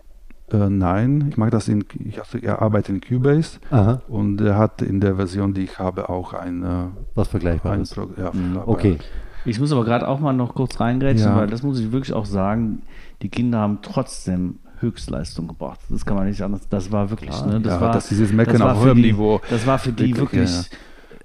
Äh, 0.52 0.70
nein, 0.70 1.26
ich 1.30 1.38
mag 1.38 1.52
das 1.52 1.68
in, 1.68 1.86
ich, 2.04 2.20
also, 2.20 2.38
arbeitet 2.48 2.90
in 2.90 3.02
Cubase 3.02 3.60
Aha. 3.72 4.02
und 4.08 4.40
er 4.42 4.58
hat 4.58 4.82
in 4.82 5.02
der 5.02 5.16
Version, 5.16 5.54
die 5.54 5.64
ich 5.64 5.80
habe, 5.80 6.10
auch 6.10 6.34
ein 6.34 6.64
äh, 6.64 6.86
was 7.16 7.30
Vergleichbares. 7.30 7.98
Ein 7.98 8.08
ja, 8.18 8.32
mhm. 8.32 8.60
Okay. 8.66 8.98
Ich 9.46 9.60
muss 9.60 9.72
aber 9.72 9.86
gerade 9.86 10.08
auch 10.08 10.20
mal 10.20 10.34
noch 10.34 10.56
kurz 10.56 10.80
reingrätschen, 10.80 11.28
ja. 11.28 11.36
weil 11.36 11.48
das 11.48 11.64
muss 11.64 11.80
ich 11.80 11.92
wirklich 11.92 12.14
auch 12.14 12.26
sagen, 12.26 12.82
die 13.22 13.30
Kinder 13.30 13.60
haben 13.60 13.80
trotzdem 13.82 14.60
Höchstleistung 14.80 15.48
gebracht. 15.48 15.80
Das 15.90 16.06
kann 16.06 16.18
man 16.18 16.28
nicht 16.28 16.42
anders. 16.42 16.68
Das 16.70 16.92
war 16.92 17.10
wirklich, 17.10 17.32
Klar, 17.32 17.48
ne, 17.48 17.62
das 17.62 17.74
ja, 17.74 17.82
war 17.82 17.94
das 17.94 18.10
dieses 18.10 18.32
Meckern 18.32 18.62
auf 18.62 18.84
hohem 18.84 19.02
Niveau. 19.02 19.42
Das 19.50 19.66
war 19.66 19.80
für 19.80 19.92
die 19.92 20.16
wirklich, 20.18 20.50
wirklich 20.50 20.70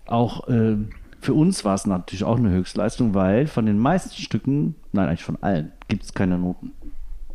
auch 0.06 0.48
äh, 0.48 0.76
für 1.20 1.34
uns 1.34 1.64
war 1.64 1.74
es 1.74 1.86
natürlich 1.86 2.24
auch 2.24 2.38
eine 2.38 2.50
Höchstleistung, 2.50 3.14
weil 3.14 3.46
von 3.46 3.66
den 3.66 3.78
meisten 3.78 4.10
Stücken, 4.10 4.74
nein, 4.92 5.08
eigentlich 5.08 5.24
von 5.24 5.36
allen, 5.42 5.72
gibt 5.88 6.04
es 6.04 6.14
keine 6.14 6.38
Noten 6.38 6.72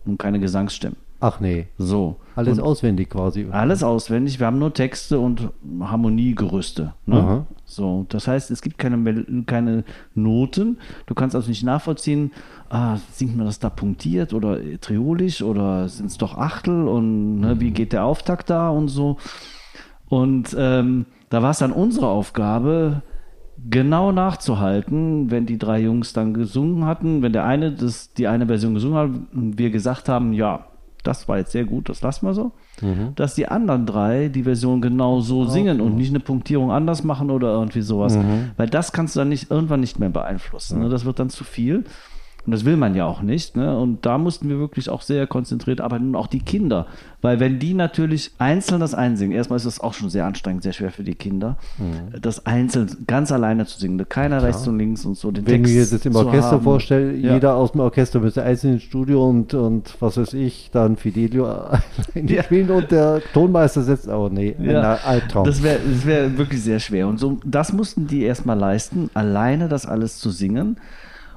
und 0.05 0.17
keine 0.17 0.39
Gesangsstimmen. 0.39 0.97
Ach 1.19 1.39
nee. 1.39 1.67
So. 1.77 2.17
Alles 2.35 2.59
und 2.59 2.65
auswendig 2.65 3.09
quasi. 3.09 3.47
Alles 3.49 3.83
auswendig. 3.83 4.39
Wir 4.39 4.47
haben 4.47 4.59
nur 4.59 4.73
Texte 4.73 5.19
und 5.19 5.49
Harmoniegerüste. 5.79 6.93
Ne? 7.05 7.45
So. 7.63 8.05
Das 8.09 8.27
heißt, 8.27 8.51
es 8.51 8.61
gibt 8.61 8.77
keine, 8.77 9.43
keine 9.45 9.85
Noten. 10.13 10.77
Du 11.05 11.15
kannst 11.15 11.35
also 11.35 11.49
nicht 11.49 11.63
nachvollziehen, 11.63 12.31
ah, 12.69 12.97
singt 13.11 13.37
man 13.37 13.45
das 13.45 13.59
da 13.59 13.69
punktiert 13.69 14.33
oder 14.33 14.59
triolisch 14.81 15.41
oder 15.41 15.87
sind 15.87 16.07
es 16.07 16.17
doch 16.17 16.37
Achtel 16.37 16.87
und 16.87 17.39
ne, 17.39 17.59
wie 17.59 17.71
geht 17.71 17.93
der 17.93 18.05
Auftakt 18.05 18.49
da 18.49 18.69
und 18.69 18.89
so. 18.89 19.17
Und 20.09 20.55
ähm, 20.57 21.05
da 21.29 21.41
war 21.41 21.51
es 21.51 21.59
dann 21.59 21.71
unsere 21.71 22.07
Aufgabe, 22.07 23.01
genau 23.69 24.11
nachzuhalten, 24.11 25.31
wenn 25.31 25.45
die 25.45 25.57
drei 25.57 25.81
Jungs 25.81 26.13
dann 26.13 26.33
gesungen 26.33 26.85
hatten, 26.85 27.21
wenn 27.21 27.33
der 27.33 27.45
eine 27.45 27.71
das, 27.71 28.13
die 28.13 28.27
eine 28.27 28.45
Version 28.47 28.73
gesungen 28.73 28.97
hat 28.97 29.09
und 29.33 29.57
wir 29.57 29.71
gesagt 29.71 30.09
haben, 30.09 30.33
ja, 30.33 30.67
das 31.05 31.27
war 31.27 31.37
jetzt 31.37 31.51
sehr 31.51 31.65
gut, 31.65 31.89
das 31.89 32.01
lassen 32.01 32.25
wir 32.25 32.33
so, 32.33 32.51
mhm. 32.81 33.13
dass 33.15 33.35
die 33.35 33.47
anderen 33.47 33.85
drei 33.85 34.27
die 34.27 34.43
Version 34.43 34.81
genau 34.81 35.21
so 35.21 35.45
singen 35.45 35.81
und 35.81 35.95
nicht 35.95 36.09
eine 36.09 36.19
Punktierung 36.19 36.71
anders 36.71 37.03
machen 37.03 37.31
oder 37.31 37.53
irgendwie 37.53 37.81
sowas. 37.81 38.15
Mhm. 38.15 38.51
Weil 38.57 38.69
das 38.69 38.91
kannst 38.91 39.15
du 39.15 39.19
dann 39.19 39.29
nicht 39.29 39.51
irgendwann 39.51 39.79
nicht 39.79 39.99
mehr 39.99 40.09
beeinflussen. 40.09 40.79
Ne? 40.81 40.89
Das 40.89 41.05
wird 41.05 41.19
dann 41.19 41.29
zu 41.29 41.43
viel. 41.43 41.85
Und 42.45 42.51
das 42.51 42.63
will 42.63 42.77
man 42.77 42.93
ja 42.93 43.05
auch 43.05 43.21
nicht. 43.21 43.57
Ne? 43.57 43.77
Und 43.77 44.05
da 44.05 44.17
mussten 44.17 44.49
wir 44.49 44.59
wirklich 44.59 44.89
auch 44.89 45.01
sehr 45.01 45.25
konzentriert 45.25 45.81
arbeiten 45.81 46.09
und 46.09 46.15
auch 46.15 46.27
die 46.27 46.39
Kinder. 46.39 46.85
Weil 47.21 47.39
wenn 47.39 47.57
die 47.57 47.73
natürlich 47.73 48.31
einzeln 48.37 48.79
das 48.79 48.93
einsingen, 48.93 49.35
erstmal 49.35 49.57
ist 49.57 49.65
das 49.65 49.79
auch 49.79 49.95
schon 49.95 50.11
sehr 50.11 50.27
anstrengend, 50.27 50.61
sehr 50.61 50.73
schwer 50.73 50.91
für 50.91 51.03
die 51.03 51.15
Kinder, 51.15 51.57
mhm. 51.79 52.21
das 52.21 52.45
einzeln 52.45 53.05
ganz 53.07 53.31
alleine 53.31 53.65
zu 53.65 53.79
singen, 53.79 53.97
keiner 54.07 54.37
Klar. 54.37 54.49
rechts 54.49 54.67
und 54.67 54.77
links 54.77 55.05
und 55.05 55.17
so. 55.17 55.31
Den 55.31 55.47
wenn 55.47 55.63
Text 55.63 55.71
ich 55.71 55.91
mir 55.91 55.97
das 55.97 56.05
im 56.05 56.15
Orchester 56.15 56.61
vorstelle, 56.61 57.15
ja. 57.15 57.33
jeder 57.33 57.55
aus 57.55 57.71
dem 57.71 57.81
Orchester 57.81 58.19
müsste 58.19 58.43
einzeln 58.43 58.73
ins 58.73 58.83
Studio 58.83 59.27
und, 59.27 59.55
und 59.55 59.95
was 59.99 60.17
weiß 60.17 60.33
ich, 60.33 60.69
dann 60.71 60.97
Fidelio 60.97 61.47
ja. 62.13 62.43
spielen 62.43 62.69
und 62.69 62.91
der 62.91 63.23
Tonmeister 63.33 63.81
setzt, 63.81 64.07
oh 64.07 64.29
nee, 64.31 64.55
ja. 64.59 64.99
Albtraum. 65.03 65.45
Das 65.45 65.63
wäre 65.63 65.79
das 65.79 66.05
wär 66.05 66.37
wirklich 66.37 66.61
sehr 66.61 66.79
schwer. 66.79 67.07
Und 67.07 67.19
so, 67.19 67.39
das 67.43 67.73
mussten 67.73 68.05
die 68.05 68.21
erstmal 68.21 68.59
leisten, 68.59 69.09
alleine 69.15 69.67
das 69.67 69.87
alles 69.87 70.19
zu 70.19 70.29
singen. 70.29 70.77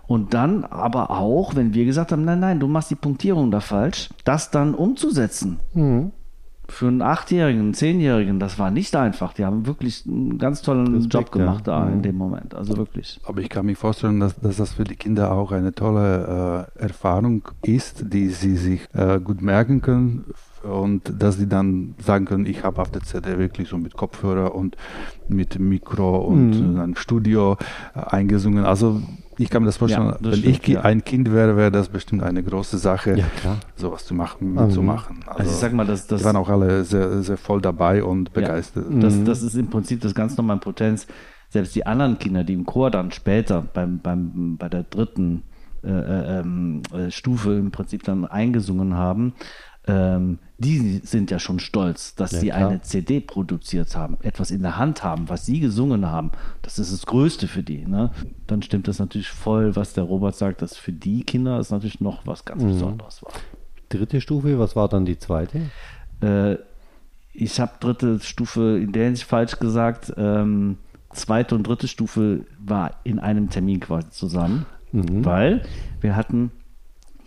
Und 0.09 0.33
dann 0.33 0.65
aber 0.65 1.11
auch, 1.11 1.55
wenn 1.55 1.75
wir 1.75 1.85
gesagt 1.85 2.13
haben, 2.13 2.25
nein, 2.25 2.41
nein, 2.41 2.61
du 2.61 2.67
machst 2.67 2.91
die 2.91 2.95
Punktierung 2.95 3.51
da 3.51 3.61
falsch, 3.61 4.09
das 4.25 4.51
dann 4.51 4.75
umzusetzen. 4.75 5.61
Mhm. 5.75 6.13
Für 6.67 6.89
einen 6.89 7.03
Achtjährigen, 7.03 7.61
einen 7.61 7.75
Zehnjährigen, 7.75 8.41
das 8.41 8.59
war 8.59 8.71
nicht 8.71 8.97
einfach. 8.97 9.35
Die 9.35 9.45
haben 9.45 9.67
wirklich 9.67 10.07
einen 10.07 10.39
ganz 10.39 10.63
tollen 10.63 10.95
Respekt, 10.95 11.15
Job 11.15 11.33
gemacht 11.33 11.67
ja. 11.67 11.81
da 11.81 11.85
mhm. 11.85 11.93
in 11.93 12.03
dem 12.03 12.17
Moment. 12.17 12.55
Also 12.55 12.79
wirklich. 12.79 13.21
Aber 13.25 13.43
ich 13.43 13.51
kann 13.51 13.67
mir 13.67 13.77
vorstellen, 13.77 14.19
dass, 14.19 14.39
dass 14.41 14.57
das 14.57 14.73
für 14.75 14.85
die 14.85 14.97
Kinder 14.97 15.31
auch 15.31 15.53
eine 15.53 15.75
tolle 15.75 16.67
äh, 16.79 16.83
Erfahrung 16.83 17.47
ist, 17.63 18.13
die 18.13 18.31
sie 18.31 18.57
sich 18.57 18.89
äh, 18.95 19.21
gut 19.21 19.43
merken 19.43 19.83
können 19.83 20.25
und 20.63 21.13
dass 21.19 21.37
sie 21.37 21.49
dann 21.49 21.95
sagen 22.05 22.25
können, 22.25 22.47
ich 22.47 22.65
habe 22.65 22.81
auf 22.81 22.91
der 22.91 23.03
CD 23.03 23.39
wirklich 23.39 23.69
so 23.69 23.79
mit 23.79 23.97
Kopfhörer 23.97 24.55
und 24.55 24.77
mit 25.29 25.59
Mikro 25.59 26.19
und 26.19 26.51
mhm. 26.51 26.81
einem 26.81 26.97
Studio 26.97 27.57
äh, 27.95 28.01
eingesungen. 28.01 28.65
Also 28.65 29.03
ich 29.39 29.51
kann 29.51 29.63
mir 29.63 29.67
das 29.67 29.77
vorstellen, 29.77 30.07
ja, 30.07 30.13
das 30.21 30.33
wenn 30.33 30.39
stimmt, 30.41 30.69
ich 30.69 30.75
ja. 30.75 30.81
ein 30.83 31.05
Kind 31.05 31.33
wäre, 31.33 31.57
wäre 31.57 31.71
das 31.71 31.89
bestimmt 31.89 32.25
eine 32.25 32.43
große 32.43 32.77
Sache, 32.79 33.19
ja, 33.19 33.57
sowas 33.77 34.05
zu 34.05 34.15
machen, 34.15 34.55
mitzumachen. 34.55 35.21
Also, 35.27 35.39
also 35.39 35.51
ich 35.53 35.57
sag 35.59 35.73
mal, 35.73 35.87
das, 35.87 36.09
das 36.09 36.21
die 36.21 36.25
waren 36.25 36.37
auch 36.37 36.49
alle 36.49 36.85
sehr, 36.85 37.23
sehr 37.23 37.37
voll 37.37 37.61
dabei 37.61 38.03
und 38.03 38.33
begeistert. 38.33 38.87
das, 39.01 39.15
mhm. 39.15 39.25
das 39.25 39.43
ist 39.43 39.55
im 39.55 39.69
Prinzip 39.69 40.01
das 40.01 40.15
ganz 40.15 40.37
normale 40.37 40.61
Potenz. 40.61 41.07
Selbst 41.51 41.75
die 41.75 41.87
anderen 41.87 42.19
Kinder, 42.19 42.45
die 42.45 42.53
im 42.53 42.67
Chor 42.67 42.91
dann 42.91 43.11
später 43.11 43.63
beim, 43.63 44.01
beim, 44.01 44.57
bei 44.59 44.69
der 44.69 44.83
dritten 44.83 45.45
äh, 45.85 45.91
äh, 45.91 46.41
ähm, 46.41 46.83
äh, 46.93 47.11
Stufe 47.13 47.55
im 47.55 47.71
Prinzip 47.71 48.03
dann 48.03 48.27
eingesungen 48.27 48.95
haben, 48.95 49.35
ähm, 49.87 50.39
die 50.59 51.01
sind 51.05 51.31
ja 51.31 51.39
schon 51.39 51.61
stolz, 51.61 52.15
dass 52.15 52.33
ja, 52.33 52.41
sie 52.41 52.49
klar. 52.49 52.69
eine 52.69 52.83
CD 52.83 53.21
produziert 53.21 53.97
haben, 53.97 54.19
etwas 54.23 54.51
in 54.51 54.63
der 54.63 54.77
Hand 54.77 55.05
haben, 55.05 55.29
was 55.29 55.47
sie 55.47 55.61
gesungen 55.61 56.07
haben. 56.07 56.33
Das 56.63 56.79
ist 56.79 56.93
das 56.93 57.07
Größte 57.07 57.47
für 57.47 57.63
die. 57.63 57.87
Ne? 57.87 58.11
Dann 58.47 58.63
stimmt 58.63 58.89
das 58.89 58.99
natürlich 58.99 59.29
voll, 59.29 59.77
was 59.77 59.93
der 59.95 60.05
Robert 60.05 60.35
sagt, 60.35 60.63
dass 60.63 60.77
für 60.77 60.93
die 60.93 61.23
Kinder 61.23 61.59
es 61.59 61.71
natürlich 61.71 62.01
noch 62.01 62.27
was 62.27 62.45
ganz 62.45 62.63
mhm. 62.63 62.69
Besonderes 62.69 63.23
war. 63.23 63.33
Dritte 63.89 64.21
Stufe, 64.21 64.59
was 64.59 64.77
war 64.77 64.89
dann 64.89 65.05
die 65.05 65.19
zweite? 65.19 65.63
Äh, 66.21 66.57
ich 67.33 67.61
habe 67.61 67.73
dritte 67.79 68.19
Stufe 68.21 68.79
in 68.79 68.93
der 68.93 69.05
Hinsicht 69.05 69.29
falsch 69.29 69.59
gesagt. 69.61 70.13
Ähm, 70.17 70.79
zweite 71.11 71.55
und 71.55 71.67
dritte 71.67 71.87
Stufe 71.87 72.45
war 72.59 72.97
in 73.05 73.21
einem 73.21 73.49
Termin 73.49 73.79
quasi 73.79 74.11
zusammen, 74.11 74.67
mhm. 74.91 75.25
weil 75.25 75.63
wir 76.01 76.17
hatten 76.17 76.51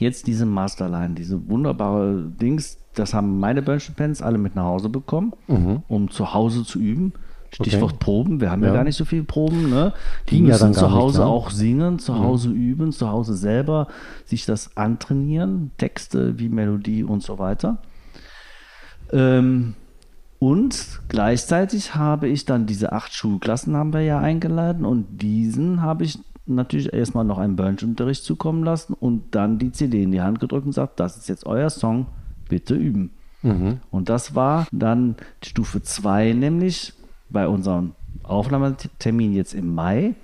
jetzt 0.01 0.27
diese 0.27 0.45
Masterline, 0.45 1.13
diese 1.13 1.47
wunderbare 1.47 2.23
Dings, 2.41 2.77
das 2.95 3.13
haben 3.13 3.39
meine 3.39 3.61
Burnschen 3.61 3.95
Pens 3.95 4.21
alle 4.21 4.37
mit 4.37 4.55
nach 4.55 4.65
Hause 4.65 4.89
bekommen, 4.89 5.33
mhm. 5.47 5.83
um 5.87 6.09
zu 6.09 6.33
Hause 6.33 6.63
zu 6.63 6.79
üben. 6.79 7.13
Stichwort 7.53 7.93
okay. 7.93 7.99
Proben, 7.99 8.41
wir 8.41 8.49
haben 8.49 8.61
ja. 8.61 8.69
ja. 8.69 8.75
gar 8.75 8.83
nicht 8.85 8.95
so 8.95 9.03
viele 9.03 9.23
Proben, 9.23 9.69
ne? 9.69 9.93
Die 10.29 10.37
Ging 10.37 10.45
müssen 10.45 10.71
ja 10.71 10.79
zu 10.79 10.91
Hause 10.91 11.19
nicht, 11.19 11.27
ne? 11.27 11.33
auch 11.33 11.49
singen, 11.49 11.99
zu 11.99 12.13
mhm. 12.13 12.19
Hause 12.19 12.49
üben, 12.49 12.91
zu 12.93 13.09
Hause 13.09 13.35
selber 13.35 13.87
sich 14.25 14.45
das 14.45 14.77
antrainieren, 14.77 15.71
Texte 15.77 16.39
wie 16.39 16.47
Melodie 16.47 17.03
und 17.03 17.23
so 17.23 17.39
weiter. 17.39 17.79
Ähm, 19.11 19.75
und 20.39 21.01
gleichzeitig 21.09 21.93
habe 21.93 22.29
ich 22.29 22.45
dann 22.45 22.65
diese 22.65 22.93
acht 22.93 23.13
Schulklassen 23.13 23.75
haben 23.75 23.93
wir 23.93 24.01
ja 24.01 24.19
eingeladen 24.19 24.85
und 24.85 25.21
diesen 25.21 25.81
habe 25.81 26.05
ich 26.05 26.19
natürlich 26.45 26.91
erstmal 26.93 27.25
noch 27.25 27.37
einen 27.37 27.55
Burnsch-Unterricht 27.55 28.23
zukommen 28.23 28.63
lassen 28.63 28.93
und 28.93 29.35
dann 29.35 29.59
die 29.59 29.71
CD 29.71 30.03
in 30.03 30.11
die 30.11 30.21
Hand 30.21 30.39
gedrückt 30.39 30.65
und 30.65 30.71
gesagt, 30.71 30.99
das 30.99 31.17
ist 31.17 31.29
jetzt 31.29 31.45
euer 31.45 31.69
Song, 31.69 32.07
bitte 32.49 32.75
üben. 32.75 33.11
Mhm. 33.41 33.79
Und 33.89 34.09
das 34.09 34.35
war 34.35 34.67
dann 34.71 35.15
Stufe 35.43 35.81
2, 35.81 36.33
nämlich 36.33 36.93
bei 37.29 37.47
unserem 37.47 37.93
Aufnahmetermin 38.23 39.33
jetzt 39.33 39.53
im 39.53 39.73
Mai. 39.73 40.15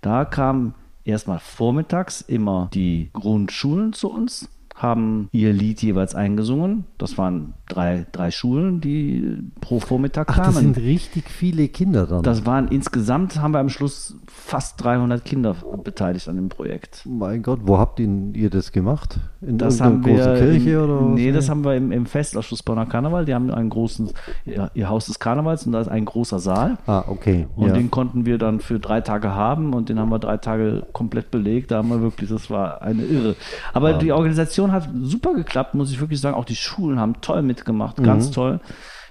Da 0.00 0.24
kamen 0.24 0.74
erstmal 1.04 1.38
vormittags 1.38 2.20
immer 2.20 2.70
die 2.72 3.10
Grundschulen 3.12 3.92
zu 3.92 4.10
uns 4.10 4.48
haben 4.74 5.28
ihr 5.30 5.52
Lied 5.52 5.82
jeweils 5.82 6.14
eingesungen. 6.14 6.84
Das 6.98 7.16
waren 7.16 7.54
drei, 7.68 8.06
drei 8.10 8.30
Schulen, 8.30 8.80
die 8.80 9.38
pro 9.60 9.80
Vormittag 9.80 10.28
kamen. 10.28 10.40
Ach, 10.40 10.46
das 10.46 10.56
sind 10.56 10.76
richtig 10.78 11.30
viele 11.30 11.68
Kinder 11.68 12.06
dann. 12.06 12.22
Das 12.22 12.44
waren 12.44 12.68
insgesamt, 12.68 13.40
haben 13.40 13.52
wir 13.52 13.60
am 13.60 13.68
Schluss 13.68 14.16
fast 14.26 14.82
300 14.82 15.24
Kinder 15.24 15.56
beteiligt 15.82 16.28
an 16.28 16.36
dem 16.36 16.48
Projekt. 16.48 17.02
Mein 17.06 17.42
Gott, 17.42 17.60
wo 17.64 17.78
habt 17.78 18.00
ihr 18.00 18.50
das 18.50 18.72
gemacht? 18.72 19.18
In 19.40 19.58
das 19.58 19.80
haben 19.80 20.04
wir 20.04 20.34
Kirche 20.34 20.70
in, 20.70 20.78
oder 20.78 21.00
Nee, 21.02 21.32
das 21.32 21.48
haben 21.48 21.64
wir 21.64 21.76
im, 21.76 21.92
im 21.92 22.06
Festausschuss 22.06 22.62
Bonner 22.62 22.86
Karneval. 22.86 23.24
Die 23.24 23.34
haben 23.34 23.50
einen 23.50 23.70
großen, 23.70 24.10
ihr, 24.44 24.70
ihr, 24.74 24.88
Haus 24.88 25.06
des 25.06 25.18
Karnevals 25.18 25.66
und 25.66 25.72
da 25.72 25.80
ist 25.80 25.88
ein 25.88 26.04
großer 26.04 26.38
Saal. 26.38 26.78
Ah, 26.86 27.04
okay. 27.06 27.46
Und 27.56 27.68
ja. 27.68 27.74
den 27.74 27.90
konnten 27.90 28.26
wir 28.26 28.38
dann 28.38 28.60
für 28.60 28.78
drei 28.78 29.00
Tage 29.00 29.34
haben 29.34 29.72
und 29.74 29.88
den 29.88 29.98
haben 29.98 30.10
wir 30.10 30.18
drei 30.18 30.36
Tage 30.36 30.86
komplett 30.92 31.30
belegt. 31.30 31.70
Da 31.70 31.78
haben 31.78 31.90
wir 31.90 32.00
wirklich, 32.00 32.30
das 32.30 32.50
war 32.50 32.82
eine 32.82 33.04
Irre. 33.04 33.36
Aber 33.72 33.92
ja. 33.92 33.98
die 33.98 34.12
Organisation 34.12 34.63
hat 34.72 34.88
super 35.02 35.34
geklappt, 35.34 35.74
muss 35.74 35.90
ich 35.90 36.00
wirklich 36.00 36.20
sagen. 36.20 36.36
Auch 36.36 36.44
die 36.44 36.56
Schulen 36.56 36.98
haben 36.98 37.20
toll 37.20 37.42
mitgemacht, 37.42 38.02
ganz 38.02 38.28
mhm. 38.28 38.32
toll. 38.32 38.60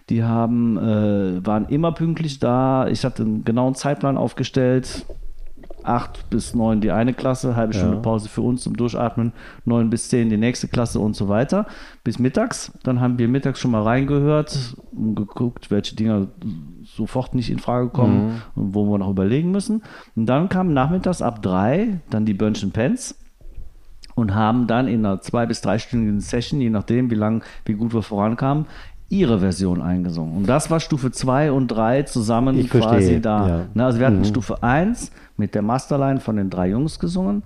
Die 0.10 0.24
haben, 0.24 0.78
äh, 0.78 1.46
waren 1.46 1.66
immer 1.68 1.92
pünktlich 1.94 2.40
da. 2.40 2.88
Ich 2.88 3.06
hatte 3.06 3.24
einen 3.24 3.46
genauen 3.46 3.76
Zeitplan 3.76 4.18
aufgestellt. 4.18 5.06
Acht 5.84 6.30
bis 6.30 6.56
neun 6.56 6.80
die 6.80 6.92
eine 6.92 7.14
Klasse, 7.14 7.58
halbe 7.58 7.74
Stunde 7.74 7.98
ja. 7.98 8.02
Pause 8.02 8.30
für 8.30 8.42
uns 8.42 8.64
zum 8.64 8.78
Durchatmen, 8.78 9.34
neun 9.66 9.90
bis 9.90 10.08
zehn 10.08 10.30
die 10.30 10.38
nächste 10.38 10.70
Klasse 10.70 11.00
und 11.00 11.14
so 11.14 11.28
weiter. 11.28 11.66
Bis 12.06 12.20
mittags. 12.20 12.72
Dann 12.84 13.02
haben 13.02 13.18
wir 13.18 13.28
mittags 13.28 13.60
schon 13.60 13.72
mal 13.72 13.84
reingehört 13.84 14.76
und 14.94 15.16
geguckt, 15.16 15.72
welche 15.72 15.96
Dinge 15.96 16.30
sofort 16.84 17.36
nicht 17.36 17.50
in 17.50 17.60
Frage 17.60 17.90
kommen 17.90 18.28
mhm. 18.28 18.42
und 18.56 18.76
wo 18.76 18.86
wir 18.86 18.98
noch 18.98 19.10
überlegen 19.10 19.52
müssen. 19.52 19.84
Und 20.16 20.26
dann 20.26 20.48
kam 20.48 20.74
nachmittags 20.74 21.22
ab 21.22 21.42
drei 21.42 22.00
dann 22.10 22.26
die 22.26 22.34
Bönchen 22.34 22.72
Pens 22.72 23.18
und 24.16 24.36
haben 24.36 24.68
dann 24.68 24.88
in 24.88 25.06
einer 25.06 25.22
zwei- 25.22 25.46
bis 25.46 25.62
dreistündigen 25.62 26.20
Session, 26.20 26.62
je 26.62 26.70
nachdem, 26.70 27.10
wie 27.10 27.16
lang, 27.16 27.44
wie 27.66 27.74
gut 27.74 27.94
wir 27.94 28.02
vorankamen, 28.02 28.66
ihre 29.10 29.40
Version 29.40 29.82
eingesungen. 29.82 30.36
Und 30.36 30.48
das 30.48 30.72
war 30.72 30.80
Stufe 30.80 31.12
2 31.12 31.52
und 31.52 31.68
3 31.68 32.04
zusammen 32.04 32.58
ich 32.58 32.70
quasi 32.70 32.88
verstehe, 32.88 33.22
da. 33.22 33.68
Ja. 33.76 33.86
Also 33.86 34.00
wir 34.00 34.08
hatten 34.08 34.20
mhm. 34.20 34.26
Stufe 34.26 34.64
1 34.64 35.12
mit 35.38 35.56
der 35.56 35.62
Masterline 35.62 36.20
von 36.20 36.36
den 36.36 36.50
drei 36.50 36.70
Jungs 36.70 37.00
gesungen 37.00 37.44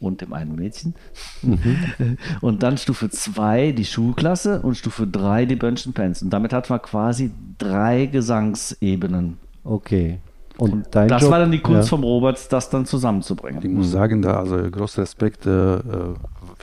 und 0.00 0.20
dem 0.20 0.32
einen 0.32 0.54
Mädchen. 0.54 0.94
Mhm. 1.42 2.18
Und 2.40 2.62
dann 2.62 2.78
Stufe 2.78 3.10
2 3.10 3.72
die 3.72 3.84
Schulklasse 3.84 4.62
und 4.62 4.76
Stufe 4.76 5.08
3 5.08 5.44
die 5.46 5.56
Bönchen 5.56 5.92
Pens. 5.92 6.22
Und 6.22 6.30
damit 6.30 6.52
hatten 6.52 6.70
wir 6.70 6.78
quasi 6.78 7.32
drei 7.58 8.06
Gesangsebenen. 8.06 9.38
Okay. 9.64 10.20
Und 10.58 10.86
das 10.90 11.22
Job, 11.22 11.30
war 11.30 11.38
dann 11.38 11.52
die 11.52 11.60
Kunst 11.60 11.88
ja. 11.88 11.96
vom 11.96 12.02
Robert, 12.02 12.52
das 12.52 12.68
dann 12.68 12.84
zusammenzubringen. 12.84 13.62
Ich 13.62 13.70
muss 13.70 13.92
sagen, 13.92 14.22
da 14.22 14.40
also 14.40 14.56
großer 14.56 15.02
Respekt, 15.02 15.46
äh, 15.46 15.76
äh, 15.76 15.80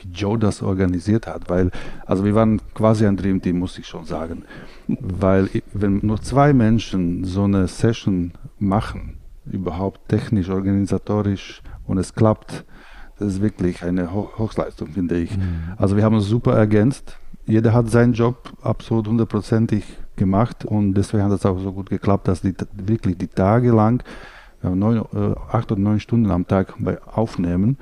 wie 0.02 0.08
Joe 0.12 0.38
das 0.38 0.62
organisiert 0.62 1.26
hat, 1.26 1.48
weil 1.48 1.70
also 2.04 2.24
wir 2.24 2.34
waren 2.34 2.60
quasi 2.74 3.06
ein 3.06 3.16
Dream 3.16 3.40
Team, 3.40 3.58
muss 3.58 3.78
ich 3.78 3.86
schon 3.86 4.04
sagen, 4.04 4.44
weil 4.86 5.48
wenn 5.72 6.00
nur 6.02 6.20
zwei 6.20 6.52
Menschen 6.52 7.24
so 7.24 7.44
eine 7.44 7.68
Session 7.68 8.32
machen, 8.58 9.16
überhaupt 9.46 10.08
technisch, 10.08 10.50
organisatorisch 10.50 11.62
und 11.86 11.96
es 11.96 12.14
klappt, 12.14 12.64
das 13.18 13.28
ist 13.28 13.40
wirklich 13.40 13.82
eine 13.82 14.12
Ho 14.12 14.30
Hochleistung, 14.36 14.88
finde 14.88 15.16
ich. 15.16 15.34
Mhm. 15.34 15.72
Also 15.78 15.96
wir 15.96 16.04
haben 16.04 16.16
uns 16.16 16.26
super 16.26 16.52
ergänzt. 16.52 17.18
Jeder 17.46 17.72
hat 17.72 17.90
seinen 17.90 18.12
Job 18.12 18.52
absolut 18.62 19.08
hundertprozentig 19.08 19.84
gemacht 20.16 20.64
und 20.64 20.94
deswegen 20.94 21.22
hat 21.22 21.32
es 21.32 21.46
auch 21.46 21.58
so 21.58 21.72
gut 21.72 21.90
geklappt, 21.90 22.28
dass 22.28 22.40
die 22.40 22.54
wirklich 22.74 23.18
die 23.18 23.28
Tage 23.28 23.70
lang 23.70 24.02
haben 24.62 24.78
neun, 24.78 24.98
äh, 24.98 25.34
acht 25.50 25.70
oder 25.70 25.80
neun 25.80 26.00
Stunden 26.00 26.30
am 26.30 26.46
Tag 26.46 26.74
bei 26.78 27.00
aufnehmen 27.02 27.78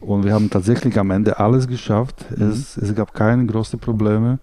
und 0.00 0.24
wir 0.24 0.32
haben 0.32 0.50
tatsächlich 0.50 0.98
am 0.98 1.10
Ende 1.10 1.38
alles 1.38 1.66
geschafft. 1.66 2.26
Mhm. 2.30 2.50
Es, 2.50 2.76
es 2.76 2.94
gab 2.94 3.14
keine 3.14 3.44
großen 3.46 3.78
Probleme 3.78 4.38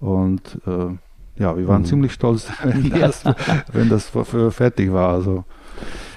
und 0.00 0.60
äh, 0.66 0.96
ja, 1.36 1.56
wir 1.56 1.66
waren 1.66 1.82
mhm. 1.82 1.86
ziemlich 1.86 2.12
stolz, 2.12 2.48
wenn 2.62 2.90
das, 2.90 3.24
wenn 3.72 3.88
das 3.88 4.10
fertig 4.50 4.92
war. 4.92 5.10
Also. 5.10 5.44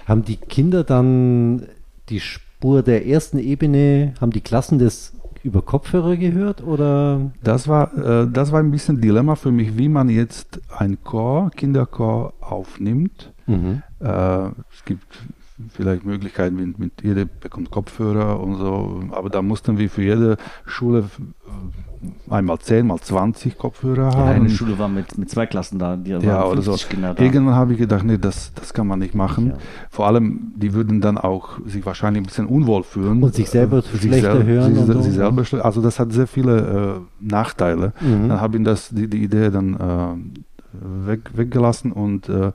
Haben 0.06 0.24
die 0.24 0.38
Kinder 0.38 0.84
dann 0.84 1.64
die 2.10 2.20
Spur 2.20 2.82
der 2.84 3.08
ersten 3.08 3.40
Ebene, 3.40 4.14
haben 4.22 4.32
die 4.32 4.42
Klassen 4.42 4.80
das 4.80 5.14
über 5.48 5.62
Kopfhörer 5.62 6.18
gehört 6.18 6.62
oder? 6.62 7.32
Das 7.42 7.68
war, 7.68 7.98
äh, 7.98 8.28
das 8.32 8.52
war 8.52 8.60
ein 8.60 8.70
bisschen 8.70 9.02
Dilemma 9.02 9.36
für 9.36 9.52
mich, 9.52 9.78
wie 9.78 9.90
man 9.90 10.10
jetzt 10.10 10.62
ein 10.78 11.04
Chor, 11.04 11.50
Kinderchor 11.56 12.34
aufnimmt. 12.42 13.34
Mhm. 13.48 13.82
Äh, 14.00 14.48
es 14.72 14.86
gibt 14.86 15.08
vielleicht 15.70 16.06
Möglichkeiten, 16.06 16.56
mit, 16.56 16.78
mit 16.78 16.92
jeder 17.02 17.26
bekommt 17.26 17.72
Kopfhörer 17.72 18.40
und 18.40 18.56
so, 18.56 19.02
aber 19.12 19.30
da 19.30 19.42
mussten 19.42 19.78
wir 19.78 19.90
für 19.90 20.04
jede 20.04 20.38
Schule 20.66 21.10
einmal 22.30 22.60
10, 22.60 22.88
mal 22.88 23.00
20 23.00 23.58
Kopfhörer 23.58 24.08
haben. 24.08 24.20
Ja, 24.20 24.26
eine 24.26 24.50
Schule 24.50 24.78
war 24.78 24.88
mit, 24.88 25.18
mit 25.18 25.30
zwei 25.30 25.46
Klassen 25.46 25.80
da, 25.80 25.96
die 25.96 26.12
ja, 26.12 26.46
oder 26.46 26.62
so. 26.62 26.74
Kinder 26.74 27.14
da. 27.14 27.24
Irgendwann 27.24 27.56
habe 27.56 27.74
ich 27.74 27.80
gedacht, 27.80 28.04
nee, 28.04 28.18
das, 28.18 28.54
das 28.54 28.74
kann 28.74 28.88
man 28.88 29.00
nicht 29.00 29.16
machen. 29.16 29.48
Ja. 29.48 29.54
Vor 29.90 30.08
allem, 30.08 30.54
die 30.56 30.74
würden 30.74 31.02
dann 31.02 31.18
auch 31.18 31.60
sich 31.66 31.86
wahrscheinlich 31.86 32.24
ein 32.24 32.26
bisschen 32.26 32.48
unwohl 32.48 32.84
fühlen. 32.84 33.24
Und 33.24 33.36
sich 33.36 33.50
selber 33.50 33.80
äh, 33.80 33.98
schlechter 33.98 34.38
sel 34.38 34.46
hören. 34.46 34.76
Sich, 34.76 34.86
so. 34.86 35.02
sich 35.02 35.14
selber, 35.14 35.44
also 35.64 35.82
das 35.82 36.00
hat 36.00 36.12
sehr 36.12 36.28
viele 36.28 37.00
äh, 37.00 37.26
Nachteile. 37.26 37.94
Mhm. 38.02 38.30
Dann 38.30 38.42
habe 38.42 38.58
ich 38.58 38.64
das, 38.64 38.90
die, 38.90 39.08
die 39.08 39.24
Idee 39.24 39.50
dann 39.50 39.74
äh, 39.76 41.08
weg, 41.08 41.32
weggelassen 41.34 41.92
und 41.92 42.30
äh, 42.30 42.52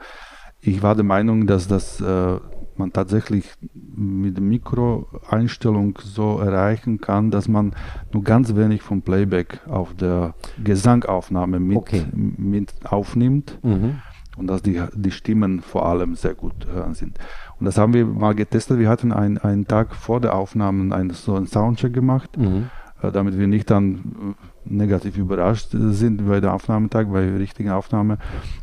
ich 0.60 0.82
war 0.82 0.94
der 0.94 1.04
Meinung, 1.04 1.46
dass 1.46 1.66
das 1.66 2.00
äh, 2.00 2.36
man 2.78 2.92
tatsächlich 2.92 3.52
mit 3.74 4.40
Mikroeinstellung 4.40 5.98
so 6.02 6.38
erreichen 6.38 7.00
kann, 7.00 7.30
dass 7.30 7.48
man 7.48 7.74
nur 8.12 8.22
ganz 8.22 8.54
wenig 8.54 8.82
vom 8.82 9.02
Playback 9.02 9.60
auf 9.68 9.94
der 9.94 10.34
Gesangaufnahme 10.62 11.60
mit, 11.60 11.76
okay. 11.76 12.04
mit 12.12 12.72
aufnimmt 12.84 13.58
mhm. 13.62 14.00
und 14.36 14.46
dass 14.46 14.62
die, 14.62 14.82
die 14.94 15.10
Stimmen 15.10 15.60
vor 15.60 15.86
allem 15.86 16.14
sehr 16.14 16.34
gut 16.34 16.66
hören 16.66 16.94
sind. 16.94 17.18
Und 17.58 17.66
das 17.66 17.78
haben 17.78 17.94
wir 17.94 18.06
mal 18.06 18.34
getestet. 18.34 18.78
Wir 18.78 18.88
hatten 18.88 19.12
ein, 19.12 19.38
einen 19.38 19.66
Tag 19.66 19.94
vor 19.94 20.20
der 20.20 20.34
Aufnahme 20.34 20.94
einen, 20.94 21.10
so 21.10 21.34
einen 21.34 21.46
Soundcheck 21.46 21.92
gemacht. 21.92 22.36
Mhm 22.36 22.70
äh, 23.02 23.10
damit 23.10 23.38
wir 23.38 23.46
nicht 23.46 23.70
dann 23.70 23.96
äh, 23.96 24.34
negativ 24.64 25.16
überrascht 25.16 25.68
sind 25.72 26.26
bei 26.26 26.40
der 26.40 26.54
Aufnahmetag, 26.54 27.06
bei 27.06 27.22
der 27.22 27.38
richtigen 27.38 27.70
Aufnahme 27.70 28.18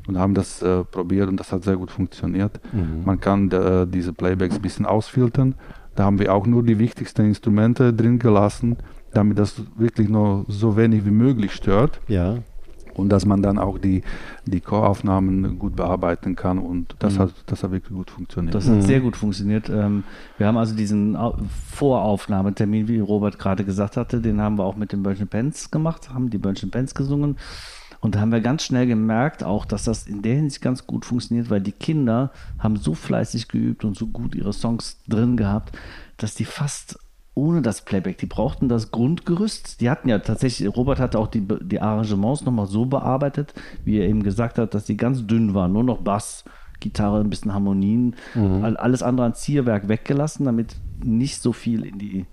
und 0.07 0.17
haben 0.17 0.33
das 0.33 0.61
äh, 0.61 0.83
probiert 0.83 1.29
und 1.29 1.39
das 1.39 1.51
hat 1.51 1.63
sehr 1.63 1.77
gut 1.77 1.91
funktioniert. 1.91 2.59
Mhm. 2.71 3.03
Man 3.05 3.19
kann 3.19 3.51
äh, 3.51 3.85
diese 3.87 4.13
Playbacks 4.13 4.55
ein 4.55 4.61
bisschen 4.61 4.85
ausfiltern. 4.85 5.55
Da 5.95 6.05
haben 6.05 6.19
wir 6.19 6.33
auch 6.33 6.45
nur 6.45 6.63
die 6.63 6.79
wichtigsten 6.79 7.25
Instrumente 7.25 7.93
drin 7.93 8.19
gelassen, 8.19 8.77
damit 9.13 9.37
das 9.37 9.61
wirklich 9.77 10.07
nur 10.07 10.45
so 10.47 10.77
wenig 10.77 11.05
wie 11.05 11.11
möglich 11.11 11.53
stört. 11.53 11.99
Ja. 12.07 12.37
Und 12.93 13.09
dass 13.09 13.25
man 13.25 13.41
dann 13.41 13.57
auch 13.57 13.77
die, 13.77 14.03
die 14.45 14.61
Choraufnahmen 14.61 15.59
gut 15.59 15.75
bearbeiten 15.75 16.35
kann 16.35 16.59
und 16.59 16.95
das, 16.99 17.15
mhm. 17.15 17.19
hat, 17.19 17.33
das 17.45 17.63
hat 17.63 17.71
wirklich 17.71 17.95
gut 17.95 18.11
funktioniert. 18.11 18.55
Das 18.55 18.67
hat 18.67 18.75
mhm. 18.75 18.81
sehr 18.81 18.99
gut 18.99 19.15
funktioniert. 19.15 19.69
Ähm, 19.69 20.03
wir 20.37 20.47
haben 20.47 20.57
also 20.57 20.75
diesen 20.75 21.17
Voraufnahmetermin, 21.71 22.87
wie 22.87 22.99
Robert 22.99 23.39
gerade 23.39 23.63
gesagt 23.63 23.97
hatte, 23.97 24.21
den 24.21 24.41
haben 24.41 24.57
wir 24.57 24.65
auch 24.65 24.75
mit 24.75 24.91
den 24.91 25.03
Bönchen 25.03 25.27
Pens 25.27 25.71
gemacht, 25.71 26.13
haben 26.13 26.29
die 26.29 26.37
Bönchen 26.37 26.71
Pens 26.71 26.93
gesungen 26.93 27.37
und 28.01 28.15
da 28.15 28.21
haben 28.21 28.31
wir 28.31 28.41
ganz 28.41 28.63
schnell 28.63 28.87
gemerkt 28.87 29.43
auch, 29.43 29.65
dass 29.65 29.83
das 29.83 30.07
in 30.07 30.21
der 30.21 30.35
Hinsicht 30.35 30.61
ganz 30.61 30.87
gut 30.87 31.05
funktioniert, 31.05 31.49
weil 31.49 31.61
die 31.61 31.73
Kinder 31.73 32.31
haben 32.57 32.77
so 32.77 32.93
fleißig 32.93 33.49
geübt 33.49 33.83
und 33.83 33.97
so 33.97 34.07
gut 34.07 34.35
ihre 34.35 34.53
Songs 34.53 34.99
drin 35.07 35.35
gehabt, 35.35 35.77
dass 36.17 36.35
die 36.35 36.45
fast 36.45 36.97
ohne 37.39 37.61
das 37.61 37.81
Playback. 37.81 38.17
Die 38.17 38.25
brauchten 38.25 38.67
das 38.67 38.91
Grundgerüst. 38.91 39.79
Die 39.81 39.89
hatten 39.89 40.09
ja 40.09 40.19
tatsächlich, 40.19 40.75
Robert 40.75 40.99
hatte 40.99 41.17
auch 41.17 41.27
die, 41.27 41.47
die 41.61 41.79
Arrangements 41.79 42.43
nochmal 42.43 42.67
so 42.67 42.85
bearbeitet, 42.85 43.53
wie 43.85 43.97
er 43.97 44.07
eben 44.07 44.23
gesagt 44.23 44.57
hat, 44.57 44.73
dass 44.73 44.85
die 44.85 44.97
ganz 44.97 45.25
dünn 45.25 45.53
waren, 45.53 45.71
nur 45.71 45.83
noch 45.83 46.01
Bass, 46.01 46.43
Gitarre, 46.79 47.21
ein 47.21 47.29
bisschen 47.29 47.53
Harmonien, 47.53 48.15
mhm. 48.35 48.75
alles 48.77 49.03
andere 49.03 49.25
an 49.25 49.33
Zierwerk 49.33 49.87
weggelassen, 49.87 50.45
damit 50.45 50.75
nicht 51.03 51.41
so 51.41 51.53
viel 51.53 51.85
in 51.85 51.97
die 51.97 52.25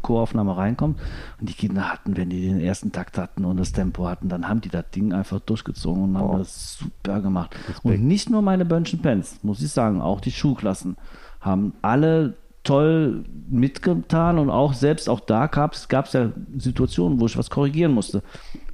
Choraufnahme 0.00 0.56
reinkommt. 0.56 0.98
Und 1.38 1.48
die 1.48 1.54
Kinder 1.54 1.92
hatten, 1.92 2.16
wenn 2.16 2.30
die 2.30 2.46
den 2.46 2.60
ersten 2.60 2.92
Takt 2.92 3.18
hatten 3.18 3.44
und 3.44 3.58
das 3.58 3.72
Tempo 3.72 4.06
hatten, 4.06 4.28
dann 4.28 4.48
haben 4.48 4.62
die 4.62 4.70
das 4.70 4.90
Ding 4.94 5.12
einfach 5.12 5.40
durchgezogen 5.40 6.02
und 6.04 6.18
haben 6.18 6.30
oh. 6.30 6.38
das 6.38 6.78
super 6.78 7.20
gemacht. 7.20 7.54
Respekt. 7.68 7.84
Und 7.84 8.06
nicht 8.06 8.30
nur 8.30 8.40
meine 8.40 8.64
Bönchen 8.64 9.00
Pens, 9.00 9.38
muss 9.42 9.62
ich 9.62 9.70
sagen, 9.70 10.00
auch 10.00 10.20
die 10.20 10.32
Schulklassen 10.32 10.96
haben 11.40 11.74
alle 11.82 12.36
toll 12.66 13.24
mitgetan 13.48 14.38
und 14.38 14.50
auch 14.50 14.74
selbst 14.74 15.08
auch 15.08 15.20
da 15.20 15.46
gab 15.46 15.74
es 15.74 16.12
ja 16.12 16.32
Situationen, 16.58 17.20
wo 17.20 17.26
ich 17.26 17.38
was 17.38 17.50
korrigieren 17.50 17.92
musste, 17.92 18.22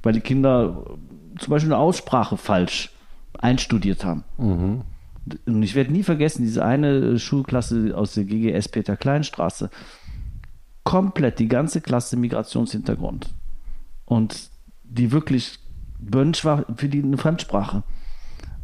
weil 0.01 0.13
die 0.13 0.21
Kinder 0.21 0.85
zum 1.39 1.51
Beispiel 1.51 1.71
eine 1.71 1.81
Aussprache 1.81 2.37
falsch 2.37 2.91
einstudiert 3.39 4.03
haben. 4.03 4.23
Mhm. 4.37 4.81
Und 5.45 5.63
ich 5.63 5.75
werde 5.75 5.93
nie 5.93 6.03
vergessen, 6.03 6.43
diese 6.43 6.65
eine 6.65 7.17
Schulklasse 7.17 7.93
aus 7.95 8.13
der 8.13 8.25
GGS 8.25 8.67
Peter 8.69 8.97
Kleinstraße, 8.97 9.69
komplett 10.83 11.39
die 11.39 11.47
ganze 11.47 11.79
Klasse 11.81 12.17
Migrationshintergrund. 12.17 13.33
Und 14.05 14.49
die 14.83 15.11
wirklich, 15.11 15.59
Bönsch 15.99 16.43
war 16.43 16.65
für 16.75 16.89
die 16.89 17.01
eine 17.01 17.17
Fremdsprache. 17.17 17.83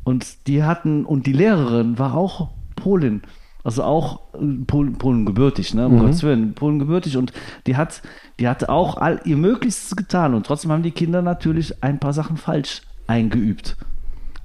Und 0.04 0.48
die 0.48 0.64
hatten, 0.64 1.06
und 1.06 1.26
die 1.28 1.34
Lehrerin 1.34 1.98
war 1.98 2.16
auch 2.16 2.50
Polin. 2.76 3.22
Also 3.64 3.84
auch 3.84 4.22
äh, 4.34 4.64
Polen, 4.66 4.98
Polen 4.98 5.26
gebürtig, 5.26 5.74
ne? 5.74 5.88
Um 5.88 5.96
mhm. 5.96 6.00
Gottes 6.00 6.24
Willen, 6.24 6.54
Polen 6.54 6.80
gebürtig. 6.80 7.18
Und 7.18 7.34
die 7.68 7.76
hat, 7.76 8.02
die 8.40 8.48
hat 8.48 8.70
auch 8.70 8.98
all 8.98 9.22
ihr 9.26 9.38
Möglichstes 9.38 9.96
getan. 9.96 10.34
Und 10.34 10.46
trotzdem 10.46 10.72
haben 10.72 10.84
die 10.84 10.92
Kinder 10.92 11.22
natürlich 11.22 11.84
ein 11.84 12.00
paar 12.00 12.14
Sachen 12.14 12.38
falsch 12.38 12.82
eingeübt. 13.08 13.78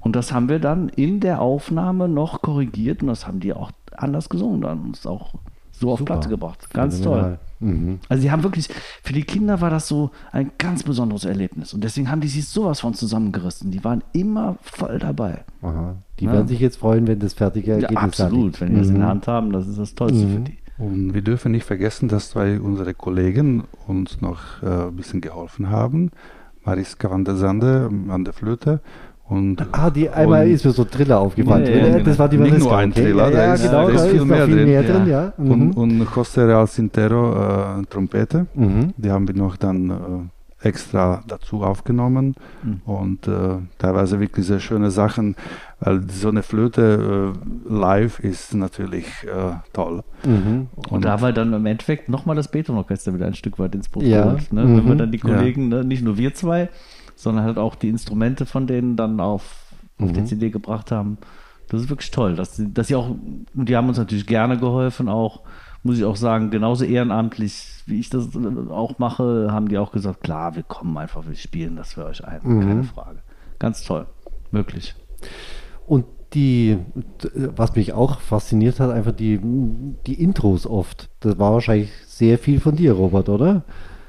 Und 0.01 0.15
das 0.15 0.31
haben 0.31 0.49
wir 0.49 0.59
dann 0.59 0.89
in 0.89 1.19
der 1.19 1.41
Aufnahme 1.41 2.07
noch 2.07 2.41
korrigiert 2.41 3.01
und 3.01 3.07
das 3.07 3.25
haben 3.25 3.39
die 3.39 3.53
auch 3.53 3.71
anders 3.97 4.29
gesungen 4.29 4.61
dann 4.61 4.81
und 4.81 4.97
es 4.97 5.07
auch 5.07 5.33
so 5.71 5.91
auf 5.91 5.99
Super. 5.99 6.13
Platte 6.13 6.29
gebracht. 6.29 6.69
Ganz 6.71 7.01
toll. 7.01 7.39
Mhm. 7.59 7.99
Also 8.09 8.21
sie 8.21 8.31
haben 8.31 8.43
wirklich, 8.43 8.69
für 9.03 9.13
die 9.13 9.23
Kinder 9.23 9.61
war 9.61 9.69
das 9.69 9.87
so 9.87 10.11
ein 10.31 10.51
ganz 10.57 10.83
besonderes 10.83 11.25
Erlebnis. 11.25 11.73
Und 11.73 11.83
deswegen 11.83 12.09
haben 12.09 12.21
die 12.21 12.27
sich 12.27 12.47
sowas 12.47 12.81
von 12.81 12.93
zusammengerissen. 12.93 13.71
Die 13.71 13.83
waren 13.83 14.03
immer 14.13 14.57
voll 14.61 14.99
dabei. 14.99 15.43
Aha. 15.61 15.95
Die 16.19 16.25
ja. 16.25 16.33
werden 16.33 16.47
sich 16.47 16.59
jetzt 16.59 16.77
freuen, 16.77 17.07
wenn 17.07 17.19
das 17.19 17.33
fertige 17.33 17.73
Ergebnis 17.73 17.95
ja, 17.99 18.01
absolut, 18.01 18.61
wenn 18.61 18.69
die 18.69 18.75
mhm. 18.75 18.79
das 18.79 18.87
in 18.89 18.95
der 18.95 19.05
mhm. 19.05 19.09
Hand 19.09 19.27
haben, 19.27 19.51
das 19.51 19.67
ist 19.67 19.79
das 19.79 19.95
Tollste 19.95 20.25
mhm. 20.25 20.33
für 20.33 20.39
die. 20.41 20.57
Und 20.77 21.13
wir 21.13 21.21
dürfen 21.21 21.53
nicht 21.53 21.63
vergessen, 21.63 22.09
dass 22.09 22.31
zwei 22.31 22.59
unserer 22.59 22.93
Kollegen 22.93 23.63
uns 23.87 24.19
noch 24.19 24.61
äh, 24.61 24.87
ein 24.87 24.95
bisschen 24.95 25.21
geholfen 25.21 25.69
haben. 25.69 26.11
Mariska 26.65 27.09
van 27.09 27.23
der 27.23 27.35
Sande 27.35 27.89
an 28.09 28.25
der 28.25 28.33
Flöte 28.33 28.81
und, 29.27 29.65
ah, 29.71 29.89
die 29.89 30.07
einmal 30.07 30.47
ist 30.47 30.65
mir 30.65 30.71
so 30.71 30.83
Triller 30.83 31.19
aufgefallen. 31.19 31.65
Ja, 31.65 31.87
ja, 31.87 31.99
das 31.99 32.19
war 32.19 32.29
die 32.29 32.37
Nicht 32.37 32.59
nur 32.59 32.77
ein 32.77 32.93
Triller, 32.93 33.25
okay. 33.25 33.35
da, 33.35 33.53
ist, 33.55 33.63
genau, 33.63 33.89
da 33.89 33.93
ist 33.93 34.07
viel, 34.07 34.25
mehr, 34.25 34.45
viel 34.45 34.55
drin. 34.55 34.65
mehr 34.65 34.83
drin. 34.83 35.07
ja. 35.07 35.33
Mhm. 35.37 35.51
Und, 35.51 35.77
und 35.77 36.01
José 36.03 36.47
Real 36.47 36.67
Sintero 36.67 37.79
äh, 37.79 37.85
Trompete, 37.89 38.45
mhm. 38.53 38.93
die 38.97 39.09
haben 39.09 39.27
wir 39.27 39.35
noch 39.35 39.57
dann 39.57 39.89
äh, 39.89 40.65
extra 40.67 41.23
dazu 41.27 41.63
aufgenommen 41.63 42.35
mhm. 42.63 42.81
und 42.85 43.27
äh, 43.27 43.57
teilweise 43.77 44.19
wirklich 44.19 44.45
sehr 44.45 44.59
schöne 44.59 44.91
Sachen, 44.91 45.35
weil 45.79 46.07
so 46.09 46.29
eine 46.29 46.43
Flöte 46.43 47.33
äh, 47.33 47.73
live 47.73 48.19
ist 48.19 48.53
natürlich 48.53 49.07
äh, 49.23 49.55
toll. 49.73 50.03
Mhm. 50.23 50.67
Und, 50.75 50.91
und, 50.91 51.05
da 51.05 51.21
war 51.21 51.33
dann 51.33 51.53
im 51.53 51.65
Endeffekt 51.65 52.09
nochmal 52.09 52.35
das 52.35 52.49
Beethoven-Orchester 52.49 53.13
wieder 53.13 53.25
ein 53.25 53.33
Stück 53.33 53.57
weit 53.57 53.75
ins 53.75 53.89
Boot 53.89 54.03
ja. 54.03 54.25
ne? 54.25 54.37
Wenn 54.51 54.85
wir 54.85 54.93
mhm. 54.93 54.97
dann 54.97 55.11
die 55.11 55.19
Kollegen, 55.19 55.69
ne? 55.69 55.83
nicht 55.83 56.03
nur 56.03 56.17
wir 56.17 56.33
zwei, 56.33 56.69
sondern 57.15 57.45
halt 57.45 57.57
auch 57.57 57.75
die 57.75 57.89
Instrumente 57.89 58.45
von 58.45 58.67
denen 58.67 58.95
dann 58.95 59.19
auf, 59.19 59.71
auf 59.99 60.09
mhm. 60.09 60.13
die 60.13 60.25
CD 60.25 60.49
gebracht 60.49 60.91
haben. 60.91 61.17
Das 61.67 61.81
ist 61.81 61.89
wirklich 61.89 62.11
toll, 62.11 62.35
dass, 62.35 62.61
dass 62.63 62.87
sie 62.87 62.95
auch, 62.95 63.09
die 63.53 63.75
haben 63.75 63.87
uns 63.87 63.97
natürlich 63.97 64.27
gerne 64.27 64.57
geholfen, 64.57 65.09
auch, 65.09 65.41
muss 65.81 65.97
ich 65.97 66.05
auch 66.05 66.15
sagen, 66.15 66.51
genauso 66.51 66.85
ehrenamtlich, 66.85 67.83
wie 67.87 67.99
ich 67.99 68.09
das 68.09 68.29
auch 68.69 68.99
mache, 68.99 69.47
haben 69.51 69.67
die 69.67 69.77
auch 69.77 69.91
gesagt, 69.91 70.21
klar, 70.21 70.55
wir 70.55 70.63
kommen 70.63 70.95
einfach, 70.97 71.27
wir 71.27 71.35
spielen 71.35 71.75
das 71.75 71.93
für 71.93 72.05
euch 72.05 72.23
ein, 72.23 72.41
mhm. 72.43 72.59
keine 72.61 72.83
Frage. 72.83 73.19
Ganz 73.57 73.83
toll, 73.83 74.05
wirklich. 74.51 74.95
Und 75.87 76.05
die, 76.33 76.77
was 77.33 77.75
mich 77.75 77.93
auch 77.93 78.19
fasziniert 78.19 78.79
hat, 78.79 78.91
einfach 78.91 79.13
die, 79.13 79.39
die 80.05 80.21
Intros 80.21 80.67
oft. 80.67 81.09
Das 81.21 81.39
war 81.39 81.53
wahrscheinlich 81.53 81.91
sehr 82.05 82.37
viel 82.37 82.59
von 82.59 82.75
dir, 82.75 82.93
Robert, 82.93 83.29
oder? 83.29 83.63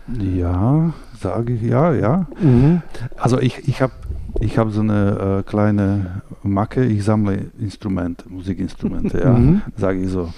Ja, 0.09 0.93
sage 1.21 1.55
ich 1.55 1.63
ja, 1.63 1.93
ja. 1.93 2.27
Mhm. 2.41 2.83
Also 3.17 3.41
ich, 3.41 3.69
ich 3.69 3.83
habe 3.83 3.93
ich 4.41 4.59
hab 4.59 4.71
so 4.71 4.81
eine 4.81 5.41
äh, 5.41 5.49
kleine 5.49 6.23
Macke, 6.43 6.85
ich 6.85 7.05
sammle 7.05 7.47
Instrumente, 7.59 8.29
Musikinstrumente, 8.29 9.19
ja, 9.19 9.33
mhm. 9.33 9.63
sage 9.77 10.03
ich 10.03 10.11
so. 10.11 10.33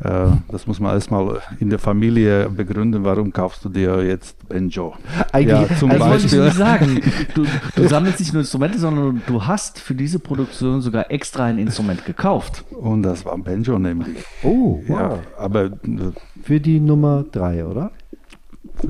Äh, 0.00 0.26
das 0.48 0.66
muss 0.66 0.78
man 0.78 0.94
erstmal 0.94 1.40
in 1.58 1.70
der 1.70 1.80
Familie 1.80 2.48
begründen, 2.48 3.02
warum 3.02 3.32
kaufst 3.32 3.64
du 3.64 3.68
dir 3.68 4.04
jetzt 4.04 4.48
Banjo? 4.48 4.94
Eigentlich, 5.32 5.70
ja, 5.70 5.76
zum 5.76 5.90
also 5.90 6.04
Beispiel. 6.04 6.38
wollte 6.38 6.50
ich 6.50 6.54
sagen, 6.54 7.00
du, 7.34 7.44
du 7.74 7.88
sammelst 7.88 8.20
nicht 8.20 8.32
nur 8.32 8.42
Instrumente, 8.42 8.78
sondern 8.78 9.22
du 9.26 9.44
hast 9.44 9.80
für 9.80 9.94
diese 9.94 10.20
Produktion 10.20 10.80
sogar 10.82 11.10
extra 11.10 11.46
ein 11.46 11.58
Instrument 11.58 12.04
gekauft. 12.04 12.64
Und 12.70 13.02
das 13.02 13.24
war 13.24 13.32
ein 13.32 13.42
Banjo 13.42 13.78
nämlich. 13.78 14.24
Oh, 14.44 14.80
wow. 14.86 15.00
Ja, 15.00 15.18
aber 15.36 15.64
äh, 15.64 15.70
für 16.42 16.60
die 16.60 16.78
Nummer 16.78 17.24
drei, 17.32 17.66
oder? 17.66 17.90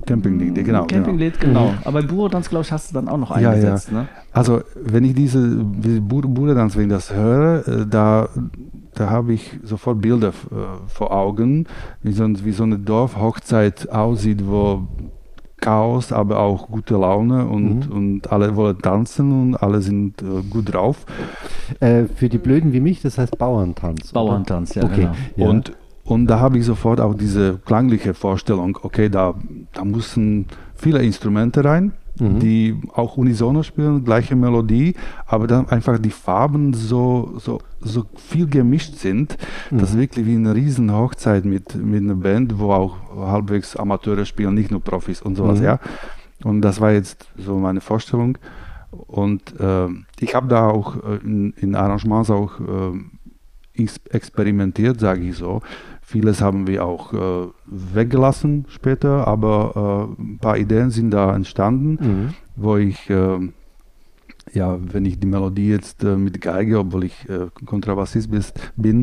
Campinglied, 0.07 0.55
genau. 0.65 0.87
Campinglied, 0.87 1.41
genau. 1.41 1.67
genau. 1.67 1.73
Mhm. 1.73 1.79
Aber 1.85 2.03
Buredanz, 2.03 2.49
glaube 2.49 2.65
ich, 2.65 2.73
hast 2.73 2.91
du 2.91 2.95
dann 2.95 3.09
auch 3.09 3.17
noch 3.17 3.31
eingesetzt. 3.31 3.89
Ja, 3.89 3.95
ja. 3.95 4.03
Ne? 4.03 4.09
Also, 4.33 4.63
wenn 4.75 5.05
ich 5.05 5.15
diese, 5.15 5.65
diese 5.65 6.01
Buredanz, 6.01 6.77
wenn 6.77 6.85
ich 6.85 6.91
das 6.91 7.13
höre, 7.13 7.67
äh, 7.67 7.87
da, 7.87 8.29
da 8.95 9.11
habe 9.11 9.33
ich 9.33 9.59
sofort 9.63 10.01
Bilder 10.01 10.29
äh, 10.29 10.33
vor 10.89 11.13
Augen, 11.13 11.67
wie 12.03 12.13
so, 12.13 12.27
wie 12.45 12.53
so 12.53 12.65
eine 12.65 12.79
Dorfhochzeit 12.79 13.89
aussieht, 13.91 14.47
wo 14.47 14.87
Chaos, 15.61 16.13
aber 16.13 16.39
auch 16.39 16.69
gute 16.69 16.95
Laune 16.95 17.47
und, 17.47 17.89
mhm. 17.89 17.97
und 17.97 18.33
alle 18.33 18.55
wollen 18.55 18.79
tanzen 18.79 19.33
und 19.33 19.57
alle 19.57 19.81
sind 19.81 20.23
äh, 20.23 20.43
gut 20.49 20.73
drauf. 20.73 21.05
Äh, 21.81 22.05
für 22.05 22.29
die 22.29 22.39
Blöden 22.39 22.73
wie 22.73 22.81
mich, 22.81 23.03
das 23.03 23.19
heißt 23.19 23.39
Bauerntanz. 23.39 24.13
Bauerntanz, 24.13 24.77
oder? 24.77 24.87
ja. 24.87 24.93
Okay. 24.93 25.09
Genau. 25.35 25.47
Ja. 25.47 25.49
Und 25.49 25.73
und 26.09 26.27
da 26.27 26.41
habe 26.41 26.57
ich 26.57 26.65
sofort 26.65 27.03
auch 27.03 27.15
diese 27.15 27.59
klangliche 27.67 28.15
Vorstellung, 28.15 28.79
okay, 28.83 29.11
da, 29.11 29.35
da 29.75 29.85
müssen 29.85 30.47
viele 30.75 31.03
Instrumente 31.03 31.63
rein, 31.63 31.93
mhm. 32.19 32.39
die 32.39 32.81
auch 32.95 33.19
unisono 33.19 33.63
spielen, 33.63 34.05
gleiche 34.05 34.35
Melodie, 34.35 34.95
aber 35.27 35.47
dann 35.47 35.69
einfach 35.69 35.99
die 35.99 36.09
Farben 36.09 36.73
so, 36.73 37.35
so, 37.37 37.61
so 37.81 38.07
viel 38.17 38.47
gemischt 38.47 38.95
sind, 38.95 39.37
mhm. 39.71 39.79
dass 39.81 39.99
wirklich 39.99 40.25
wie 40.25 40.37
eine 40.37 40.55
riesen 40.55 40.91
Hochzeit 40.91 41.45
mit, 41.45 41.75
mit 41.75 42.03
einer 42.03 42.15
Band, 42.15 42.59
wo 42.59 42.73
auch 42.73 42.97
halbwegs 43.15 43.77
Amateure 43.77 44.25
spielen, 44.25 44.55
nicht 44.55 44.71
nur 44.71 44.81
Profis 44.81 45.21
und 45.21 45.37
sowas, 45.37 45.59
mhm. 45.59 45.65
ja. 45.67 45.79
Und 46.43 46.63
das 46.63 46.81
war 46.81 46.93
jetzt 46.93 47.29
so 47.37 47.59
meine 47.59 47.83
Vorstellung. 47.83 48.39
Und 48.91 49.61
äh, 49.61 49.89
ich 50.21 50.35
habe 50.35 50.49
da 50.49 50.69
auch 50.69 50.97
äh, 51.05 51.17
in, 51.23 51.53
in 51.59 51.75
Arrangements 51.75 52.31
auch 52.31 52.59
äh, 52.61 53.85
experimentiert, 54.11 55.01
sage 55.01 55.21
ich 55.21 55.37
so. 55.37 55.61
Vieles 56.11 56.41
haben 56.41 56.67
wir 56.67 56.87
auch 56.87 57.13
äh, 57.13 57.49
weggelassen 57.67 58.65
später, 58.71 59.29
aber 59.29 60.09
äh, 60.19 60.23
ein 60.23 60.39
paar 60.39 60.57
Ideen 60.57 60.91
sind 60.91 61.11
da 61.11 61.37
entstanden, 61.37 61.99
mhm. 62.01 62.35
wo 62.57 62.79
ich, 62.79 63.11
äh, 63.11 63.51
ja, 64.55 64.79
wenn 64.81 65.05
ich 65.05 65.21
die 65.21 65.27
Melodie 65.27 65.69
jetzt 65.69 66.03
äh, 66.05 66.17
mit 66.17 66.41
Geige, 66.41 66.79
obwohl 66.79 67.05
ich 67.05 67.29
äh, 67.29 67.49
Kontrabassist 67.67 68.31
bin, 68.75 69.03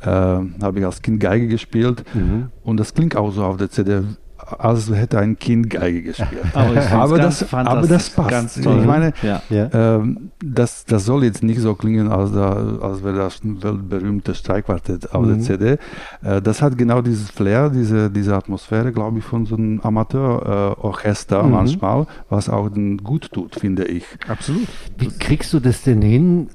äh, 0.00 0.06
habe 0.08 0.80
ich 0.80 0.84
als 0.84 1.00
Kind 1.00 1.20
Geige 1.20 1.46
gespielt 1.46 2.02
mhm. 2.12 2.48
und 2.64 2.80
das 2.80 2.92
klingt 2.92 3.14
auch 3.14 3.30
so 3.30 3.44
auf 3.44 3.56
der 3.56 3.70
CD 3.70 4.02
als 4.46 4.90
hätte 4.90 5.18
ein 5.18 5.38
Kind 5.38 5.70
Geige 5.70 6.02
gespielt. 6.02 6.42
aber, 6.54 6.90
aber, 6.92 7.18
das, 7.18 7.52
aber 7.52 7.86
das 7.86 8.10
passt. 8.10 8.30
Ganz 8.30 8.54
toll. 8.60 8.80
Ich 8.80 8.86
meine, 8.86 9.12
ja. 9.22 9.42
ähm, 9.50 10.30
das, 10.42 10.84
das 10.84 11.04
soll 11.04 11.24
jetzt 11.24 11.42
nicht 11.42 11.60
so 11.60 11.74
klingen, 11.74 12.10
als, 12.10 12.32
da, 12.32 12.78
als 12.80 13.02
wäre 13.04 13.16
das 13.16 13.42
ein 13.44 13.62
weltberühmte 13.62 14.34
Streikquartett 14.34 15.14
auf 15.14 15.24
mhm. 15.24 15.28
der 15.28 15.40
CD. 15.40 15.78
Äh, 16.22 16.42
das 16.42 16.62
hat 16.62 16.76
genau 16.76 17.02
dieses 17.02 17.30
Flair, 17.30 17.70
diese, 17.70 18.10
diese 18.10 18.34
Atmosphäre, 18.34 18.92
glaube 18.92 19.18
ich, 19.18 19.24
von 19.24 19.46
so 19.46 19.56
einem 19.56 19.80
Amateurorchester 19.80 21.40
äh, 21.40 21.44
mhm. 21.44 21.50
manchmal, 21.50 22.06
was 22.28 22.48
auch 22.48 22.70
gut 23.02 23.32
tut, 23.32 23.56
finde 23.56 23.84
ich. 23.84 24.04
Absolut. 24.28 24.66
Wie 24.98 25.08
kriegst 25.08 25.52
du 25.52 25.60
das 25.60 25.82
denn 25.82 26.02
hin, 26.02 26.48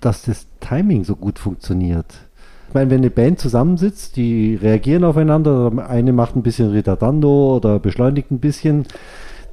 dass 0.00 0.22
das 0.22 0.46
Timing 0.60 1.04
so 1.04 1.16
gut 1.16 1.38
funktioniert? 1.38 2.25
Ich 2.76 2.78
meine, 2.78 2.90
wenn 2.90 3.00
eine 3.00 3.10
Band 3.10 3.38
zusammensitzt, 3.38 4.16
die 4.16 4.54
reagieren 4.54 5.02
aufeinander, 5.04 5.72
eine 5.88 6.12
macht 6.12 6.36
ein 6.36 6.42
bisschen 6.42 6.72
Ritardando 6.72 7.56
oder 7.56 7.78
beschleunigt 7.78 8.30
ein 8.30 8.38
bisschen. 8.38 8.84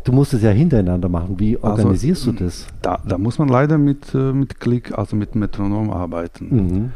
Du 0.03 0.11
musst 0.11 0.33
es 0.33 0.41
ja 0.41 0.49
hintereinander 0.49 1.07
machen. 1.07 1.39
Wie 1.39 1.55
also, 1.55 1.69
organisierst 1.69 2.27
also, 2.27 2.37
du 2.37 2.43
das? 2.43 2.67
Da, 2.81 2.99
da, 3.07 3.17
muss 3.17 3.39
man 3.39 3.47
leider 3.47 3.77
mit, 3.77 4.13
äh, 4.13 4.33
mit 4.33 4.59
Klick, 4.59 4.97
also 4.97 5.15
mit 5.15 5.35
Metronom 5.35 5.89
arbeiten. 5.89 6.49
Mhm. 6.49 6.91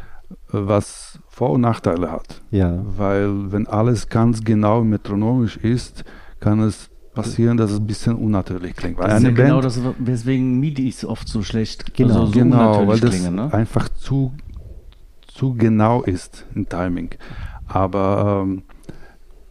Was 0.50 1.18
Vor- 1.28 1.52
und 1.52 1.62
Nachteile 1.62 2.12
hat. 2.12 2.42
Ja. 2.50 2.78
Weil 2.84 3.50
wenn 3.50 3.66
alles 3.66 4.10
ganz 4.10 4.44
genau 4.44 4.84
metronomisch 4.84 5.56
ist, 5.56 6.04
kann 6.40 6.60
es 6.60 6.90
passieren, 7.14 7.56
dass 7.56 7.70
es 7.70 7.78
ein 7.80 7.86
bisschen 7.86 8.16
unnatürlich 8.16 8.76
klingt. 8.76 8.98
Weil 8.98 9.08
das 9.08 9.18
ist 9.20 9.24
ja 9.24 9.30
genau 9.30 9.62
das, 9.62 9.80
weswegen 9.98 10.60
MIDIs 10.60 11.06
oft 11.06 11.26
so 11.26 11.42
schlecht 11.42 11.94
genau, 11.94 12.20
also 12.20 12.26
so 12.26 12.32
genau 12.32 12.86
weil 12.86 13.00
das 13.00 13.10
klingen, 13.12 13.34
ne? 13.34 13.50
einfach 13.50 13.88
zu 13.88 14.32
zu 15.38 15.54
genau 15.54 16.02
ist 16.02 16.46
im 16.56 16.68
Timing. 16.68 17.10
Aber 17.68 18.42
ähm, 18.42 18.62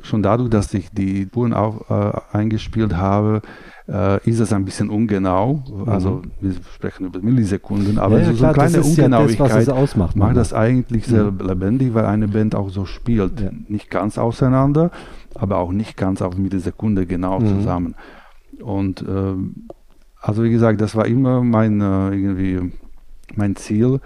schon 0.02 0.21
dadurch, 0.21 0.50
dass 0.50 0.73
ich 0.73 0.89
die 0.91 1.23
Spuren 1.23 1.54
auch 1.54 1.89
äh, 1.89 2.38
eingespielt 2.38 2.97
habe, 2.97 3.41
äh, 3.88 4.21
ist 4.30 4.39
es 4.39 4.52
ein 4.52 4.65
bisschen 4.65 4.89
ungenau. 4.89 5.63
Mhm. 5.65 5.89
Also 5.89 6.23
wir 6.41 6.56
sprechen 6.76 7.06
über 7.06 7.21
Millisekunden, 7.21 8.00
aber 8.00 8.19
ja, 8.19 8.34
so, 8.34 8.34
klar, 8.34 8.54
so 8.54 8.60
eine 8.60 8.69
kleine 8.69 8.84
Ungenauigkeit 8.84 9.67
ja 9.67 9.73
das, 9.73 9.95
macht 9.95 10.17
ne? 10.17 10.34
das 10.34 10.52
eigentlich 10.52 11.06
sehr 11.06 11.32
mhm. 11.32 11.39
lebendig, 11.39 11.93
weil 11.93 12.06
eine 12.06 12.28
Band 12.28 12.54
auch 12.54 12.69
so 12.69 12.86
spielt. 12.86 13.39
Ja. 13.39 13.52
Nicht 13.69 13.89
ganz 13.89 14.17
auseinander, 14.17 14.91
aber 15.36 15.58
auch 15.58 15.71
nicht 15.71 15.95
ganz 15.95 16.21
auf 16.21 16.38
Millisekunde 16.38 17.06
genau 17.06 17.39
mhm. 17.39 17.47
zusammen. 17.47 17.95
Und 18.62 19.04
äh, 19.04 19.36
also 20.19 20.43
wie 20.43 20.52
gesagt, 20.52 20.82
das 20.82 20.97
war 20.97 21.06
immer 21.06 21.41
mein 21.43 21.80
äh, 21.80 22.10
irgendwie 22.10 22.73
mein 23.36 23.56
Ziel, 23.56 24.02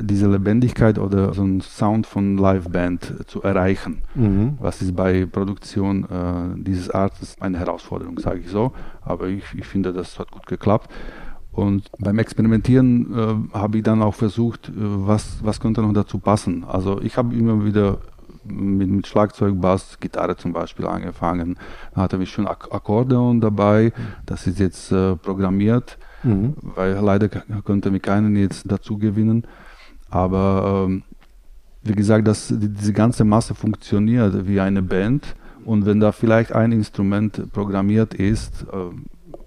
diese 0.00 0.28
Lebendigkeit 0.28 0.98
oder 0.98 1.34
so 1.34 1.42
einen 1.42 1.60
Sound 1.60 2.06
von 2.06 2.38
Liveband 2.38 3.26
zu 3.26 3.42
erreichen. 3.42 4.02
Mhm. 4.14 4.56
Was 4.60 4.80
ist 4.80 4.96
bei 4.96 5.26
Produktion 5.26 6.04
äh, 6.04 6.62
dieses 6.62 6.90
Artes 6.90 7.36
eine 7.40 7.58
Herausforderung, 7.58 8.18
sage 8.18 8.40
ich 8.40 8.48
so. 8.48 8.72
Aber 9.02 9.28
ich, 9.28 9.44
ich 9.54 9.66
finde, 9.66 9.92
das 9.92 10.18
hat 10.18 10.30
gut 10.30 10.46
geklappt. 10.46 10.90
Und 11.52 11.90
beim 11.98 12.18
Experimentieren 12.18 13.50
äh, 13.52 13.58
habe 13.58 13.78
ich 13.78 13.82
dann 13.82 14.00
auch 14.00 14.14
versucht, 14.14 14.68
äh, 14.68 14.72
was, 14.76 15.38
was 15.42 15.60
könnte 15.60 15.82
noch 15.82 15.92
dazu 15.92 16.18
passen. 16.18 16.64
Also 16.64 17.00
ich 17.00 17.16
habe 17.16 17.34
immer 17.34 17.64
wieder 17.64 17.98
mit, 18.44 18.88
mit, 18.88 19.06
Schlagzeug, 19.06 19.60
Bass, 19.60 19.98
Gitarre 19.98 20.36
zum 20.36 20.52
Beispiel 20.52 20.86
angefangen. 20.86 21.58
Da 21.94 22.02
hatte 22.02 22.16
ich 22.22 22.30
schon 22.30 22.46
Ak 22.46 22.68
Akkordeon 22.70 23.40
dabei. 23.40 23.92
Das 24.24 24.46
ist 24.46 24.60
jetzt 24.60 24.92
äh, 24.92 25.16
programmiert 25.16 25.98
mhm. 26.22 26.54
weil 26.62 26.92
leider 26.94 27.28
konnte 27.64 27.90
mir 27.90 28.00
keinen 28.00 28.36
jetzt 28.36 28.70
dazu 28.70 28.98
gewinnen. 28.98 29.44
Aber 30.10 30.86
ähm, 30.86 31.02
wie 31.82 31.92
gesagt, 31.92 32.26
dass 32.26 32.52
diese 32.56 32.92
ganze 32.92 33.24
Masse 33.24 33.54
funktioniert 33.54 34.46
wie 34.46 34.60
eine 34.60 34.82
Band 34.82 35.34
und 35.64 35.86
wenn 35.86 36.00
da 36.00 36.12
vielleicht 36.12 36.52
ein 36.52 36.72
Instrument 36.72 37.52
programmiert 37.52 38.14
ist, 38.14 38.62
äh, 38.72 38.94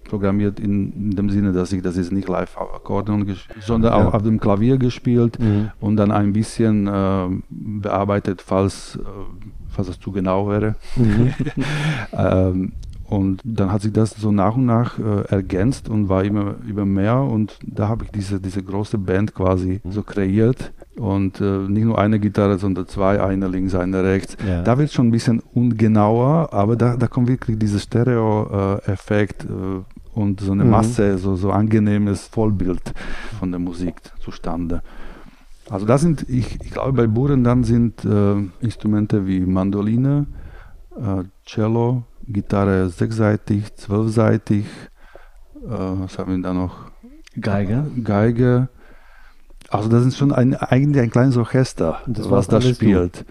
programmiert 0.04 0.60
in, 0.60 0.92
in, 0.92 1.12
dem 1.12 1.30
Sinne, 1.30 1.54
dass 1.54 1.72
ich 1.72 1.82
das 1.82 1.96
ist 1.96 2.12
nicht 2.12 2.28
live 2.28 2.58
Akkordeon, 2.58 3.26
sondern 3.62 3.94
ja. 3.94 4.08
auch 4.08 4.14
auf 4.14 4.22
dem 4.22 4.40
Klavier 4.40 4.78
gespielt 4.78 5.40
mhm. 5.40 5.72
und 5.80 5.96
dann 5.96 6.12
ein 6.12 6.34
bisschen 6.34 6.88
äh, 6.88 7.28
bearbeitet, 7.50 8.42
falls, 8.42 9.00
äh, 9.02 9.08
falls 9.70 9.88
es 9.88 10.00
zu 10.00 10.12
genau 10.12 10.50
wäre. 10.50 10.76
Mhm. 10.98 11.34
ähm, 12.12 12.74
und 13.12 13.42
dann 13.44 13.74
hat 13.74 13.82
sich 13.82 13.92
das 13.92 14.12
so 14.12 14.32
nach 14.32 14.56
und 14.56 14.66
nach 14.66 14.98
äh, 14.98 15.26
ergänzt 15.28 15.90
und 15.90 16.08
war 16.08 16.24
immer, 16.24 16.56
immer 16.66 16.86
mehr. 16.86 17.18
Und 17.18 17.60
da 17.62 17.90
habe 17.90 18.06
ich 18.06 18.12
diese, 18.12 18.40
diese 18.40 18.64
große 18.64 18.98
Band 18.98 19.36
quasi 19.36 19.82
so 19.84 20.02
kreiert. 20.02 20.72
Und 20.96 21.42
äh, 21.42 21.68
nicht 21.68 21.84
nur 21.84 22.00
eine 22.00 22.22
Gitarre, 22.22 22.58
sondern 22.58 22.88
zwei, 22.88 23.22
eine 23.22 23.50
links, 23.50 23.76
eine 23.76 24.02
rechts. 24.02 24.38
Ja. 24.48 24.62
Da 24.62 24.78
wird 24.78 24.94
schon 24.94 25.10
ein 25.10 25.12
bisschen 25.12 25.42
ungenauer, 25.54 26.54
aber 26.54 26.78
da, 26.78 26.96
da 26.96 27.08
kommt 27.08 27.28
wirklich 27.28 27.60
dieser 27.60 27.80
Stereo-Effekt 27.80 29.44
äh, 29.44 30.18
und 30.18 30.40
so 30.40 30.54
eine 30.54 30.64
mhm. 30.64 30.70
Masse, 30.70 31.18
so, 31.18 31.36
so 31.36 31.52
angenehmes 31.52 32.28
Vollbild 32.28 32.94
von 33.40 33.52
der 33.52 33.60
Musik 33.60 33.96
zustande. 34.22 34.84
Also 35.70 35.86
das 35.86 36.00
sind, 36.00 36.30
ich, 36.30 36.62
ich 36.64 36.72
glaube, 36.72 36.94
bei 36.94 37.08
Buren 37.08 37.44
dann 37.44 37.66
sind 37.66 38.06
äh, 38.06 38.36
Instrumente 38.62 39.28
wie 39.28 39.42
Mandoline, 39.42 40.28
äh, 40.96 41.24
Cello, 41.46 42.06
Gitarre 42.28 42.90
sechsseitig, 42.90 43.76
zwölfseitig. 43.76 44.66
Äh, 45.56 45.70
was 45.70 46.18
haben 46.18 46.36
wir 46.36 46.42
da 46.42 46.54
noch? 46.54 46.92
Geige. 47.40 47.86
Geige. 48.04 48.70
Also 49.70 49.90
das 49.90 50.06
ist 50.06 50.18
schon 50.18 50.34
ein, 50.34 50.56
eigentlich 50.56 51.02
ein 51.02 51.12
kleines 51.12 51.38
Orchester, 51.38 52.02
das 52.06 52.30
was 52.30 52.48
da 52.48 52.60
spielt. 52.60 53.22
Du. 53.22 53.26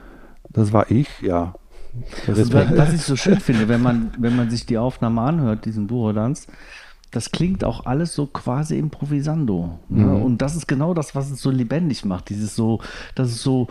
Das 0.50 0.72
war 0.72 0.90
ich, 0.90 1.08
ja. 1.20 1.54
Das 2.26 2.52
was 2.52 2.92
ich 2.94 3.02
so 3.02 3.16
schön 3.16 3.40
finde, 3.40 3.68
wenn 3.68 3.82
man, 3.82 4.12
wenn 4.18 4.36
man 4.36 4.48
sich 4.48 4.64
die 4.64 4.78
Aufnahme 4.78 5.20
anhört, 5.20 5.64
diesen 5.64 5.86
Burodanz, 5.86 6.46
das 7.10 7.30
klingt 7.30 7.64
auch 7.64 7.86
alles 7.86 8.14
so 8.14 8.26
quasi 8.26 8.78
improvisando. 8.78 9.80
Ne? 9.88 10.04
Mhm. 10.04 10.22
Und 10.22 10.38
das 10.42 10.56
ist 10.56 10.68
genau 10.68 10.94
das, 10.94 11.14
was 11.14 11.30
es 11.30 11.42
so 11.42 11.50
lebendig 11.50 12.04
macht. 12.04 12.28
Dieses 12.30 12.54
so, 12.54 12.80
das 13.14 13.30
ist 13.30 13.42
so, 13.42 13.68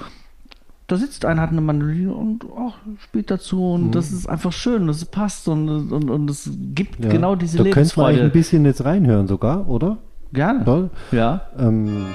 da 0.91 0.97
sitzt 0.97 1.23
einer, 1.23 1.41
hat 1.41 1.52
eine 1.52 1.62
Mandoline 1.62 2.13
und 2.13 2.45
oh, 2.45 2.73
spielt 3.04 3.30
dazu 3.30 3.73
und 3.73 3.88
mhm. 3.88 3.91
das 3.91 4.12
ist 4.12 4.28
einfach 4.28 4.52
schön, 4.52 4.88
das 4.88 5.06
passt 5.06 5.47
und, 5.47 5.69
und, 5.91 6.10
und 6.10 6.30
es 6.30 6.49
gibt 6.73 7.04
ja. 7.04 7.12
genau 7.12 7.36
diese 7.36 7.60
da 7.60 7.63
Lebensfreude. 7.63 8.08
Da 8.08 8.08
könnte 8.08 8.21
man 8.23 8.30
ein 8.30 8.34
bisschen 8.34 8.65
jetzt 8.65 8.84
reinhören 8.84 9.28
sogar, 9.28 9.69
oder? 9.69 9.97
Gerne. 10.34 10.65
Toll. 10.65 10.89
Ja. 11.12 11.41
Ähm, 11.58 12.08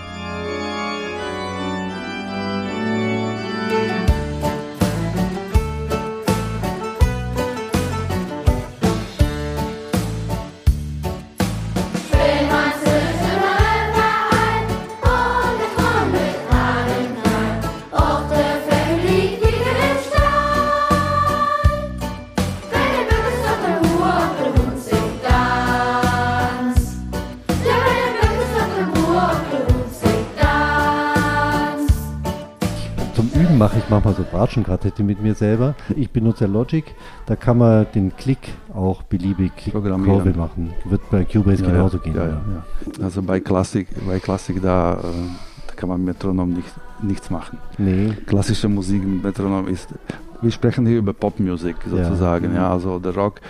manchmal 33.94 34.14
so 34.14 34.24
Bratschenkartette 34.30 35.02
mit 35.02 35.22
mir 35.22 35.35
selber. 35.35 35.74
Ich 35.96 36.11
benutze 36.11 36.46
Logic, 36.46 36.85
da 37.26 37.37
kann 37.37 37.59
man 37.59 37.87
den 37.94 38.16
Klick 38.16 38.38
auch 38.74 39.02
beliebig 39.02 39.52
Kurve 39.72 40.30
machen. 40.37 40.72
Wird 40.85 41.09
bei 41.11 41.24
Cubase 41.24 41.62
ja, 41.62 41.70
genauso 41.70 41.98
ja, 41.98 42.02
gehen. 42.02 42.16
Ja, 42.16 43.04
also 43.04 43.22
bei 43.22 43.40
Classic, 43.40 43.87
bei 44.07 44.18
Classic 44.18 44.61
da, 44.61 44.94
äh, 44.94 45.02
da 45.68 45.74
kann 45.76 45.88
man 45.88 45.98
mit 46.04 46.14
Metronom 46.14 46.52
nicht, 46.52 46.68
nichts 47.02 47.30
machen. 47.30 47.59
Nee. 47.78 48.12
Klassische 48.26 48.68
Musik 48.68 49.04
mit 49.04 49.22
Metronom 49.22 49.68
ist, 49.68 49.88
wir 50.42 50.50
sprechen 50.50 50.87
hier 50.87 50.98
über 50.98 51.12
Popmusik 51.12 51.76
sozusagen, 51.88 52.54
ja, 52.54 52.70
also 52.70 52.98
der 52.98 53.14
Rock. 53.14 53.40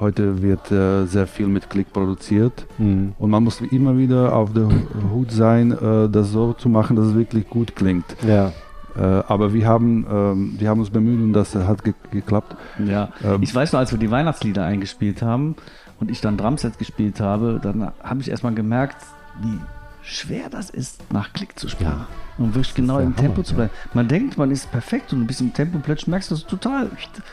Heute 0.00 0.42
wird 0.42 0.70
äh, 0.70 1.06
sehr 1.06 1.26
viel 1.26 1.48
mit 1.48 1.68
Klick 1.68 1.92
produziert 1.92 2.66
mhm. 2.78 3.14
und 3.18 3.30
man 3.30 3.42
muss 3.42 3.60
immer 3.60 3.98
wieder 3.98 4.32
auf 4.32 4.52
der 4.52 4.68
Hut 5.12 5.32
sein, 5.32 5.72
äh, 5.72 6.08
das 6.08 6.30
so 6.30 6.52
zu 6.52 6.68
machen, 6.68 6.94
dass 6.94 7.06
es 7.06 7.14
wirklich 7.16 7.48
gut 7.48 7.74
klingt. 7.74 8.04
Ja. 8.24 8.52
Äh, 8.98 9.22
aber 9.28 9.52
wir 9.52 9.66
haben, 9.66 10.06
ähm, 10.10 10.54
wir 10.58 10.68
haben 10.68 10.80
uns 10.80 10.90
bemüht 10.90 11.20
und 11.20 11.32
das 11.32 11.54
hat 11.54 11.84
ge 11.84 11.94
geklappt. 12.10 12.56
Ja, 12.84 13.10
ähm, 13.24 13.42
ich 13.42 13.54
weiß 13.54 13.72
noch, 13.72 13.80
als 13.80 13.92
wir 13.92 13.98
die 13.98 14.10
Weihnachtslieder 14.10 14.64
eingespielt 14.64 15.22
haben 15.22 15.56
und 16.00 16.10
ich 16.10 16.20
dann 16.20 16.36
Drumset 16.36 16.78
gespielt 16.78 17.20
habe, 17.20 17.60
dann 17.62 17.92
habe 18.02 18.20
ich 18.20 18.30
erstmal 18.30 18.54
gemerkt, 18.54 18.96
wie 19.42 19.58
schwer 20.02 20.48
das 20.50 20.70
ist, 20.70 21.12
nach 21.12 21.32
Klick 21.32 21.58
zu 21.58 21.68
spielen. 21.68 21.90
Ja. 21.90 22.06
Und 22.38 22.54
wirklich 22.54 22.74
genau 22.74 22.98
im 22.98 23.14
Tempo 23.14 23.34
Hammer, 23.34 23.44
zu 23.44 23.54
bleiben. 23.54 23.70
Ja. 23.74 23.90
Man 23.94 24.08
denkt, 24.08 24.38
man 24.38 24.50
ist 24.50 24.70
perfekt 24.70 25.12
und 25.12 25.20
ein 25.20 25.26
bisschen 25.26 25.48
im 25.48 25.54
Tempo 25.54 25.78
plötzlich 25.82 26.08
merkst 26.08 26.30
du, 26.30 26.34
dass 26.34 26.44
du 26.44 26.56
total 26.56 26.90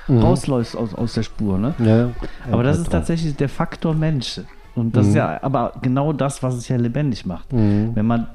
mhm. 0.07 0.19
rausläufst 0.19 0.75
aus, 0.75 0.93
aus 0.93 1.13
der 1.13 1.23
Spur. 1.23 1.57
Ne? 1.57 1.73
Ja, 1.79 2.09
aber 2.51 2.63
das 2.63 2.79
ist 2.79 2.91
tatsächlich 2.91 3.35
der 3.35 3.49
Faktor 3.49 3.93
Mensch. 3.93 4.41
Und 4.75 4.95
das 4.95 5.05
mhm. 5.05 5.09
ist 5.09 5.15
ja 5.15 5.39
aber 5.41 5.73
genau 5.81 6.11
das, 6.11 6.43
was 6.43 6.55
es 6.55 6.67
ja 6.67 6.75
lebendig 6.75 7.25
macht. 7.25 7.53
Mhm. 7.53 7.91
Wenn 7.93 8.05
man 8.05 8.27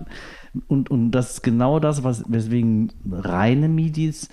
und, 0.69 0.91
und 0.91 1.11
das 1.13 1.35
ist 1.35 1.43
genau 1.43 1.79
das, 1.81 2.03
was, 2.05 2.25
weswegen 2.29 2.93
reine 3.11 3.69
MIDIs 3.69 4.29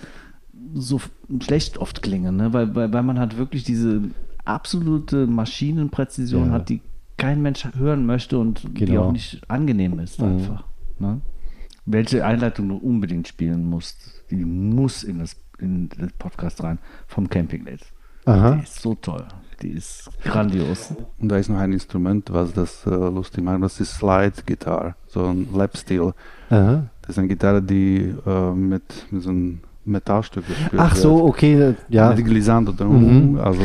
so 0.74 1.00
schlecht 1.42 1.78
oft 1.78 2.02
klingen, 2.02 2.36
ne? 2.38 2.54
weil, 2.54 2.76
weil, 2.76 2.92
weil 2.92 3.04
man 3.04 3.20
halt 3.20 3.38
wirklich 3.38 3.64
diese 3.64 4.02
absolute 4.46 5.28
Maschinenpräzision 5.28 6.48
Ja. 6.48 6.52
hat, 6.54 6.70
die 6.70 6.82
kein 7.18 7.42
Mensch 7.42 7.68
hören 7.76 8.06
möchte 8.06 8.38
und 8.38 8.64
die 8.64 8.86
Genau. 8.86 9.06
auch 9.06 9.12
nicht 9.12 9.42
angenehm 9.50 10.00
ist 10.00 10.20
Mhm. 10.22 10.28
einfach. 10.28 10.64
Ne? 11.00 11.22
Welche 11.86 12.26
Einleitung 12.26 12.70
du 12.70 12.76
unbedingt 12.78 13.28
spielen 13.28 13.70
musst, 13.70 14.24
die 14.30 14.44
muss 14.44 15.04
in 15.04 15.20
das 15.20 15.36
in 15.60 15.90
den 15.90 16.12
Podcast 16.20 16.62
rein 16.64 16.78
vom 17.08 17.30
Camping 17.30 17.66
Late. 17.66 17.86
Aha. 18.28 18.52
Die 18.56 18.64
ist 18.64 18.82
so 18.82 18.96
toll. 18.96 19.24
Die 19.62 19.70
ist 19.70 20.10
grandios. 20.24 20.94
Und 21.20 21.30
da 21.30 21.38
ist 21.38 21.50
noch 21.50 21.58
ein 21.58 21.74
Instrument, 21.74 22.32
was 22.32 22.54
das 22.54 22.86
äh, 22.86 22.90
lustig 22.90 23.44
macht, 23.44 23.64
das 23.64 23.80
ist 23.80 23.96
Slide 23.96 24.34
Guitar, 24.46 24.96
so 25.08 25.26
ein 25.26 25.48
Lap 25.56 25.76
Steel. 25.76 26.14
Aha. 26.50 26.84
Das 27.02 27.12
ist 27.12 27.20
eine 27.20 27.28
Gitarre, 27.28 27.62
die 27.62 28.14
äh, 28.26 28.52
mit, 28.52 28.84
mit 29.10 29.24
so 29.24 29.30
einem 29.30 29.60
Metallstück 29.86 30.46
gespielt 30.46 30.74
Ach 30.78 30.92
wird. 30.94 31.02
so, 31.02 31.26
okay, 31.26 31.74
ja. 31.90 32.14
Mit 32.14 32.26
Glissando. 32.26 32.72
Mhm. 32.84 33.40
Also 33.40 33.64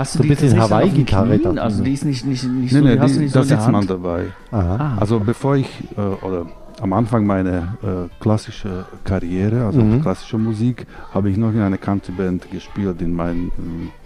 Hast 0.00 0.12
So 0.14 0.22
ein 0.22 0.28
bisschen 0.28 0.58
Hawaii-Gitarre. 0.58 1.38
Also 1.60 1.82
die 1.84 1.92
ist 1.92 2.04
nicht, 2.04 2.24
nicht, 2.26 2.44
nicht 2.44 2.72
nee, 2.72 2.78
so, 2.80 2.84
nee, 2.84 2.94
die 2.94 3.00
hast 3.00 3.14
du 3.14 3.18
die, 3.18 3.24
nicht 3.24 3.36
da 3.36 3.42
so 3.42 3.48
sitzt 3.48 3.68
man 3.68 3.86
dabei. 3.86 4.22
Aha. 4.50 4.76
Ah, 4.78 4.96
Also 5.00 5.20
bevor 5.20 5.56
ich, 5.56 5.68
äh, 5.96 6.00
oder 6.26 6.46
am 6.80 6.92
Anfang 6.94 7.26
meiner 7.26 7.58
äh, 7.82 8.08
klassische 8.20 8.86
Karriere, 9.04 9.66
also 9.66 9.80
Mhm. 9.82 10.00
klassische 10.00 10.38
Musik, 10.38 10.86
habe 11.12 11.28
ich 11.30 11.36
noch 11.36 11.52
in 11.52 11.60
einer 11.60 11.76
Country-Band 11.76 12.50
gespielt 12.50 13.02
in, 13.02 13.12
mein, 13.14 13.52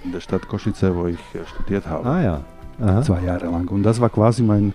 in 0.05 0.11
der 0.13 0.21
Stadt 0.21 0.49
Košice, 0.49 0.89
wo 0.97 1.07
ich 1.07 1.19
äh, 1.35 1.47
studiert 1.55 1.87
habe. 1.87 2.09
Ah 2.09 2.23
ja. 2.23 2.41
Aha. 2.83 3.03
Zwei 3.03 3.21
Jahre 3.23 3.47
lang. 3.47 3.69
Und 3.69 3.85
das 3.85 4.01
war 4.01 4.09
quasi 4.11 4.43
mein 4.43 4.75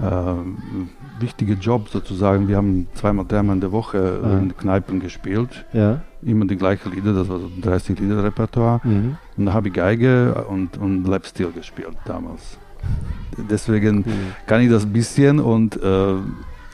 äh, 0.00 1.20
wichtiger 1.20 1.54
Job 1.54 1.88
sozusagen. 1.88 2.48
Wir 2.48 2.56
haben 2.56 2.86
zweimal, 2.94 3.24
dreimal 3.26 3.54
in 3.56 3.60
der 3.60 3.72
Woche 3.72 4.20
Ah. 4.22 4.38
in 4.38 4.56
Kneipen 4.56 5.00
gespielt. 5.00 5.64
Ja. 5.72 6.00
Immer 6.22 6.46
die 6.46 6.56
gleichen 6.56 6.92
Lieder, 6.92 7.12
das 7.14 7.28
war 7.28 7.38
so 7.38 7.50
30 7.62 7.98
Lieder 8.00 8.22
Repertoire. 8.24 8.80
Mhm. 8.84 9.16
Und 9.36 9.46
da 9.46 9.52
habe 9.52 9.68
ich 9.68 9.74
Geige 9.74 10.44
und, 10.48 10.76
und 10.78 11.04
Lap 11.06 11.26
Steel 11.26 11.50
gespielt 11.52 11.96
damals. 12.04 12.58
Deswegen 13.50 14.04
kann 14.46 14.60
ich 14.60 14.70
das 14.70 14.84
ein 14.84 14.92
bisschen 14.92 15.40
und 15.40 15.76
äh, 15.82 16.14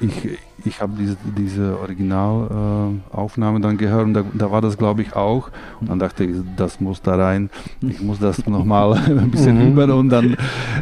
ich, 0.02 0.28
ich 0.64 0.80
habe 0.80 0.92
diese, 0.98 1.16
diese 1.36 1.78
Originalaufnahme 1.80 3.58
äh, 3.58 3.62
dann 3.62 3.78
gehört 3.78 4.04
und 4.04 4.14
da, 4.14 4.24
da 4.34 4.50
war 4.50 4.60
das 4.60 4.76
glaube 4.78 5.02
ich 5.02 5.14
auch. 5.16 5.50
Und 5.80 5.90
dann 5.90 5.98
dachte 5.98 6.24
ich, 6.24 6.36
das 6.56 6.80
muss 6.80 7.02
da 7.02 7.14
rein. 7.16 7.50
Ich 7.80 8.00
muss 8.00 8.18
das 8.18 8.46
nochmal 8.46 8.94
ein 8.94 9.30
bisschen 9.30 9.56
Mhm. 9.58 9.72
üben 9.72 9.90
und 9.92 10.08
dann, 10.10 10.36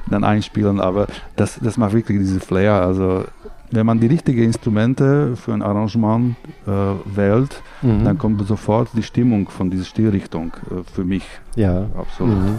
dann 0.08 0.24
einspielen. 0.24 0.80
Aber 0.80 1.06
das, 1.36 1.58
das 1.62 1.76
macht 1.76 1.92
wirklich 1.92 2.18
diese 2.18 2.40
Flair. 2.40 2.74
Also 2.74 3.24
wenn 3.72 3.86
man 3.86 4.00
die 4.00 4.08
richtigen 4.08 4.42
Instrumente 4.42 5.36
für 5.36 5.52
ein 5.52 5.62
Arrangement 5.62 6.34
äh, 6.66 6.70
wählt, 7.16 7.62
Mhm. 7.82 8.04
dann 8.04 8.18
kommt 8.18 8.46
sofort 8.46 8.90
die 8.94 9.02
Stimmung 9.02 9.48
von 9.48 9.70
dieser 9.70 9.84
Stilrichtung 9.84 10.52
äh, 10.70 10.82
für 10.92 11.04
mich. 11.04 11.24
Ja. 11.56 11.86
Absolut. 11.96 12.36
Mhm. 12.36 12.58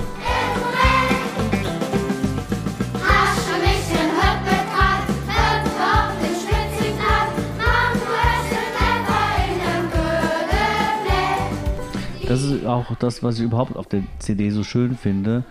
Ist 12.61 12.67
auch 12.67 12.95
das, 12.95 13.23
was 13.23 13.39
ich 13.39 13.45
überhaupt 13.45 13.75
auf 13.75 13.87
der 13.87 14.03
CD 14.19 14.49
so 14.49 14.63
schön 14.63 14.95
finde. 14.95 15.43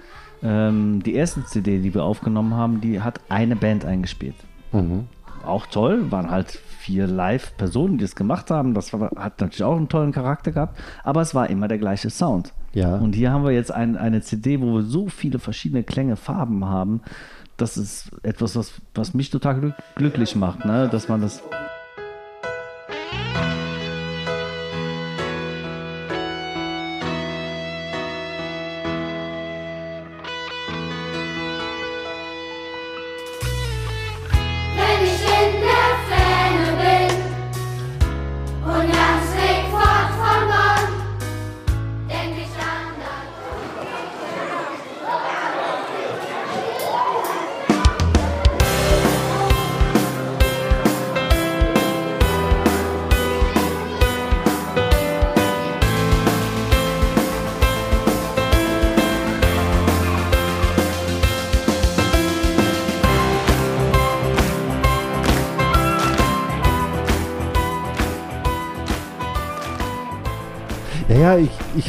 Ähm, 0.43 1.03
die 1.03 1.15
erste 1.15 1.45
CD, 1.45 1.79
die 1.79 1.95
wir 1.95 2.05
aufgenommen 2.05 2.55
haben, 2.55 2.81
die 2.81 3.01
hat 3.01 3.21
eine 3.29 3.57
Band 3.57 3.85
eingespielt. 3.85 4.37
Mhm. 4.73 5.07
Auch 5.45 5.67
toll, 5.67 6.11
waren 6.11 6.31
halt 6.31 6.51
vier 6.51 7.07
Live-Personen, 7.07 7.99
die 7.99 8.05
es 8.05 8.15
gemacht 8.15 8.51
haben. 8.51 8.75
Das 8.75 8.93
war, 8.93 9.11
hat 9.17 9.41
natürlich 9.41 9.63
auch 9.63 9.77
einen 9.77 9.89
tollen 9.89 10.13
Charakter 10.13 10.53
gehabt, 10.53 10.79
aber 11.05 11.21
es 11.21 11.35
war 11.35 11.51
immer 11.51 11.69
der 11.69 11.79
gleiche 11.79 12.11
Sound. 12.11 12.53
Ja. 12.73 12.97
Und 12.97 13.15
hier 13.15 13.33
haben 13.33 13.45
wir 13.45 13.51
jetzt 13.51 13.73
ein, 13.73 13.97
eine 13.97 14.23
CD, 14.23 14.61
wo 14.61 14.75
wir 14.75 14.83
so 14.83 15.09
viele 15.09 15.39
verschiedene 15.39 15.83
Klänge, 15.83 16.17
Farben 16.17 16.65
haben. 16.67 17.03
Das 17.57 17.77
ist 17.77 18.11
etwas, 18.23 18.57
was, 18.57 18.73
was 18.95 19.13
mich 19.13 19.31
total 19.31 19.61
glück, 19.61 19.75
glücklich 19.97 20.37
macht, 20.37 20.65
ne? 20.65 20.89
dass 20.89 21.09
man 21.09 21.21
das 21.21 21.43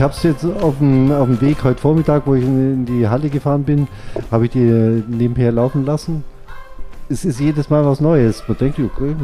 ich, 0.02 0.04
habe 0.04 0.14
es 0.16 0.24
jetzt 0.24 0.44
auf 0.44 0.80
dem, 0.80 1.12
auf 1.12 1.28
dem 1.28 1.40
Weg 1.42 1.64
heute 1.64 1.80
Vormittag, 1.80 2.24
wo 2.26 2.34
ich 2.34 2.44
in, 2.44 2.74
in 2.74 2.86
die 2.88 3.08
Halle 3.08 3.30
gefahren 3.30 3.64
bin, 3.64 3.88
habe 4.32 4.46
ich 4.46 4.52
die 4.52 4.68
äh, 4.68 5.04
nebenher 5.08 5.52
laufen 5.52 5.86
lassen. 5.86 6.24
Es 7.08 7.24
ist 7.24 7.40
jedes 7.40 7.70
Mal 7.70 7.86
was 7.86 8.00
Neues. 8.02 8.42
Man 8.48 8.58
denkt, 8.58 8.80
okay, 8.80 9.16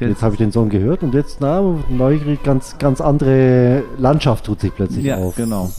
jetzt 0.00 0.22
habe 0.22 0.34
ich 0.34 0.38
den 0.38 0.50
Song 0.50 0.70
gehört 0.70 1.04
und 1.04 1.14
jetzt, 1.14 1.40
na, 1.40 1.62
neugierig, 1.88 2.42
ganz, 2.42 2.78
ganz 2.78 3.00
andere 3.00 3.84
Landschaft 3.96 4.46
tut 4.46 4.60
sich 4.60 4.74
plötzlich 4.74 5.04
Ja, 5.04 5.18
auf. 5.18 5.36
genau. 5.36 5.70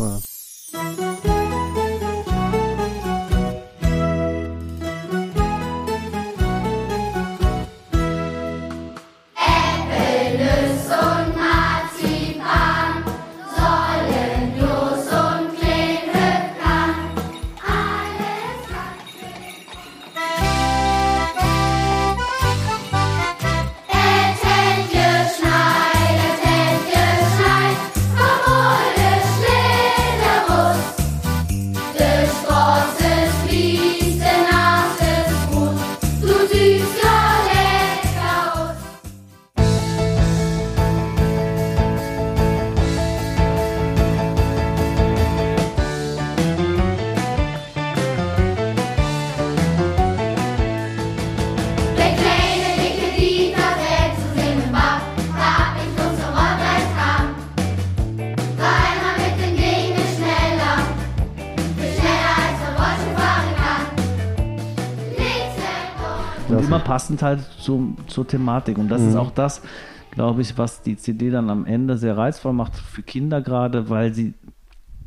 Passend 66.94 67.24
halt 67.24 67.40
zum, 67.58 67.98
zur 68.06 68.28
Thematik. 68.28 68.78
Und 68.78 68.90
das 68.90 69.02
ist 69.02 69.16
auch 69.16 69.32
das, 69.32 69.64
glaube 70.12 70.44
ich, 70.44 70.60
was 70.60 70.84
die 70.84 70.96
CD 70.96 71.32
dann 71.32 71.50
am 71.50 71.66
Ende 71.66 71.98
sehr 71.98 72.16
reizvoll 72.16 72.54
macht 72.54 72.76
für 72.76 73.02
Kinder 73.02 73.42
gerade, 73.42 73.90
weil 73.90 74.14
sie 74.14 74.36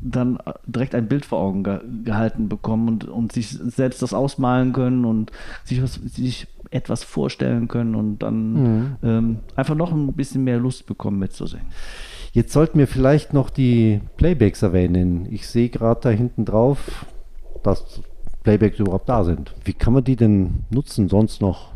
dann 0.00 0.36
direkt 0.66 0.96
ein 0.96 1.06
Bild 1.06 1.24
vor 1.24 1.38
Augen 1.38 1.62
ge 1.62 1.78
gehalten 2.02 2.48
bekommen 2.48 2.88
und, 2.88 3.04
und 3.04 3.30
sich 3.30 3.50
selbst 3.50 4.02
das 4.02 4.14
ausmalen 4.14 4.72
können 4.72 5.04
und 5.04 5.30
sich, 5.62 5.80
was, 5.80 5.94
sich 5.94 6.48
etwas 6.72 7.04
vorstellen 7.04 7.68
können 7.68 7.94
und 7.94 8.18
dann 8.18 8.96
ähm, 9.04 9.38
einfach 9.54 9.76
noch 9.76 9.92
ein 9.92 10.12
bisschen 10.12 10.42
mehr 10.42 10.58
Lust 10.58 10.86
bekommen 10.86 11.20
mitzusingen. 11.20 11.68
Jetzt 12.32 12.52
sollten 12.52 12.80
wir 12.80 12.88
vielleicht 12.88 13.32
noch 13.32 13.48
die 13.48 14.00
Playbacks 14.16 14.62
erwähnen. 14.62 15.28
Ich 15.30 15.46
sehe 15.46 15.68
gerade 15.68 16.00
da 16.02 16.10
hinten 16.10 16.44
drauf, 16.44 17.06
dass 17.62 18.02
Playbacks 18.46 18.78
überhaupt 18.78 19.08
da 19.08 19.24
sind. 19.24 19.52
Wie 19.64 19.72
kann 19.72 19.92
man 19.92 20.04
die 20.04 20.14
denn 20.14 20.64
nutzen 20.70 21.08
sonst 21.08 21.40
noch? 21.40 21.75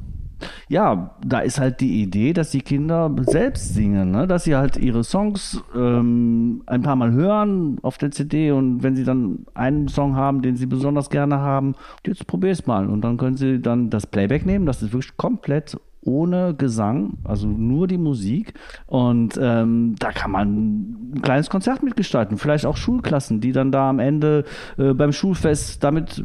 Ja, 0.68 1.16
da 1.24 1.40
ist 1.40 1.58
halt 1.58 1.80
die 1.80 2.02
Idee, 2.02 2.32
dass 2.32 2.50
die 2.50 2.62
Kinder 2.62 3.14
selbst 3.26 3.74
singen, 3.74 4.10
ne? 4.10 4.26
dass 4.26 4.44
sie 4.44 4.56
halt 4.56 4.76
ihre 4.76 5.04
Songs 5.04 5.62
ähm, 5.74 6.62
ein 6.66 6.82
paar 6.82 6.96
Mal 6.96 7.12
hören 7.12 7.78
auf 7.82 7.98
der 7.98 8.10
CD 8.10 8.52
und 8.52 8.82
wenn 8.82 8.96
sie 8.96 9.04
dann 9.04 9.46
einen 9.54 9.88
Song 9.88 10.16
haben, 10.16 10.42
den 10.42 10.56
sie 10.56 10.66
besonders 10.66 11.10
gerne 11.10 11.38
haben, 11.38 11.74
jetzt 12.06 12.26
probier's 12.26 12.66
mal 12.66 12.88
und 12.88 13.02
dann 13.02 13.16
können 13.16 13.36
sie 13.36 13.60
dann 13.60 13.90
das 13.90 14.06
Playback 14.06 14.46
nehmen, 14.46 14.66
das 14.66 14.82
ist 14.82 14.92
wirklich 14.92 15.16
komplett 15.16 15.76
ohne 16.02 16.54
Gesang, 16.54 17.18
also 17.24 17.46
nur 17.46 17.86
die 17.86 17.98
Musik. 17.98 18.54
Und 18.86 19.38
ähm, 19.40 19.96
da 19.98 20.12
kann 20.12 20.30
man 20.30 21.12
ein 21.12 21.22
kleines 21.22 21.50
Konzert 21.50 21.82
mitgestalten. 21.82 22.38
Vielleicht 22.38 22.66
auch 22.66 22.76
Schulklassen, 22.76 23.40
die 23.40 23.52
dann 23.52 23.72
da 23.72 23.90
am 23.90 23.98
Ende 23.98 24.44
äh, 24.78 24.94
beim 24.94 25.12
Schulfest 25.12 25.84
damit 25.84 26.24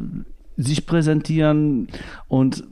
sich 0.56 0.86
präsentieren. 0.86 1.88
Und 2.28 2.64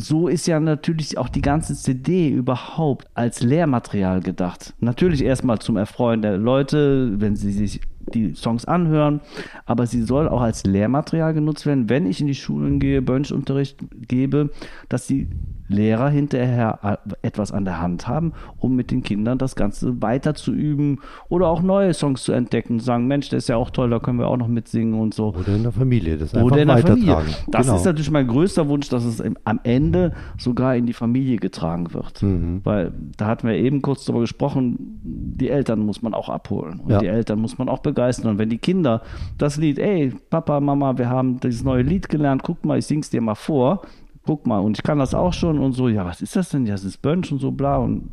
so 0.00 0.28
ist 0.28 0.46
ja 0.46 0.60
natürlich 0.60 1.18
auch 1.18 1.28
die 1.28 1.40
ganze 1.40 1.74
CD 1.74 2.28
überhaupt 2.28 3.06
als 3.14 3.42
Lehrmaterial 3.42 4.20
gedacht. 4.20 4.74
Natürlich 4.80 5.22
erstmal 5.22 5.58
zum 5.58 5.76
Erfreuen 5.76 6.22
der 6.22 6.36
Leute, 6.36 7.20
wenn 7.20 7.36
sie 7.36 7.52
sich 7.52 7.80
die 8.12 8.34
Songs 8.34 8.64
anhören, 8.64 9.20
aber 9.66 9.86
sie 9.86 10.02
soll 10.02 10.28
auch 10.28 10.42
als 10.42 10.64
Lehrmaterial 10.64 11.34
genutzt 11.34 11.66
werden, 11.66 11.88
wenn 11.88 12.06
ich 12.06 12.20
in 12.20 12.26
die 12.26 12.34
Schulen 12.34 12.78
gehe, 12.78 13.02
Bönchunterricht 13.02 13.78
gebe, 14.08 14.50
dass 14.88 15.06
die 15.06 15.28
Lehrer 15.74 16.08
hinterher 16.08 16.98
etwas 17.22 17.52
an 17.52 17.64
der 17.64 17.80
Hand 17.80 18.08
haben, 18.08 18.32
um 18.58 18.76
mit 18.76 18.90
den 18.90 19.02
Kindern 19.02 19.38
das 19.38 19.56
Ganze 19.56 20.00
weiter 20.00 20.34
zu 20.34 20.52
üben 20.52 21.00
oder 21.28 21.48
auch 21.48 21.62
neue 21.62 21.92
Songs 21.94 22.22
zu 22.22 22.32
entdecken, 22.32 22.80
sagen, 22.80 23.06
Mensch, 23.06 23.28
der 23.28 23.38
ist 23.38 23.48
ja 23.48 23.56
auch 23.56 23.70
toll, 23.70 23.90
da 23.90 23.98
können 23.98 24.18
wir 24.18 24.28
auch 24.28 24.36
noch 24.36 24.48
mitsingen 24.48 24.94
und 25.00 25.12
so. 25.14 25.34
Oder 25.34 25.56
in 25.56 25.62
der 25.64 25.72
Familie, 25.72 26.16
das 26.16 26.34
einfach 26.34 26.46
Oder 26.46 26.62
in 26.62 26.68
der 26.68 26.76
weitertragen. 26.76 27.04
Familie. 27.06 27.34
Das 27.48 27.66
Genau. 27.66 27.76
ist 27.78 27.84
natürlich 27.84 28.10
mein 28.10 28.26
größter 28.28 28.68
Wunsch, 28.68 28.88
dass 28.88 29.04
es 29.04 29.22
am 29.44 29.60
Ende 29.64 30.12
sogar 30.38 30.76
in 30.76 30.86
die 30.86 30.92
Familie 30.92 31.36
getragen 31.36 31.92
wird. 31.92 32.22
Mhm. 32.22 32.60
Weil 32.64 32.92
da 33.16 33.26
hatten 33.26 33.46
wir 33.48 33.54
eben 33.54 33.82
kurz 33.82 34.04
darüber 34.04 34.20
gesprochen, 34.22 34.76
die 35.02 35.50
Eltern 35.50 35.80
muss 35.80 36.02
man 36.02 36.14
auch 36.14 36.28
abholen 36.28 36.80
und 36.80 36.90
Ja. 36.90 36.98
die 36.98 37.06
Eltern 37.06 37.40
muss 37.40 37.58
man 37.58 37.68
auch 37.68 37.80
begeistern. 37.80 38.30
Und 38.32 38.38
wenn 38.38 38.50
die 38.50 38.58
Kinder 38.58 39.02
das 39.38 39.56
Lied, 39.56 39.78
ey, 39.78 40.12
Papa, 40.30 40.60
Mama, 40.60 40.96
wir 40.98 41.08
haben 41.10 41.40
dieses 41.40 41.64
neue 41.64 41.82
Lied 41.82 42.08
gelernt, 42.08 42.42
guck 42.42 42.64
mal, 42.64 42.78
ich 42.78 42.86
sing's 42.86 43.10
dir 43.10 43.20
mal 43.20 43.34
vor, 43.34 43.82
guck 44.26 44.46
mal, 44.46 44.58
und 44.58 44.78
ich 44.78 44.82
kann 44.82 44.98
das 44.98 45.14
auch 45.14 45.32
schon 45.32 45.58
und 45.58 45.72
so, 45.72 45.88
ja, 45.88 46.04
was 46.04 46.22
ist 46.22 46.36
das 46.36 46.48
denn? 46.48 46.66
Ja, 46.66 46.74
das 46.74 46.84
ist 46.84 47.02
Bönsch 47.02 47.30
und 47.32 47.38
so 47.38 47.50
bla 47.50 47.76
und 47.76 48.10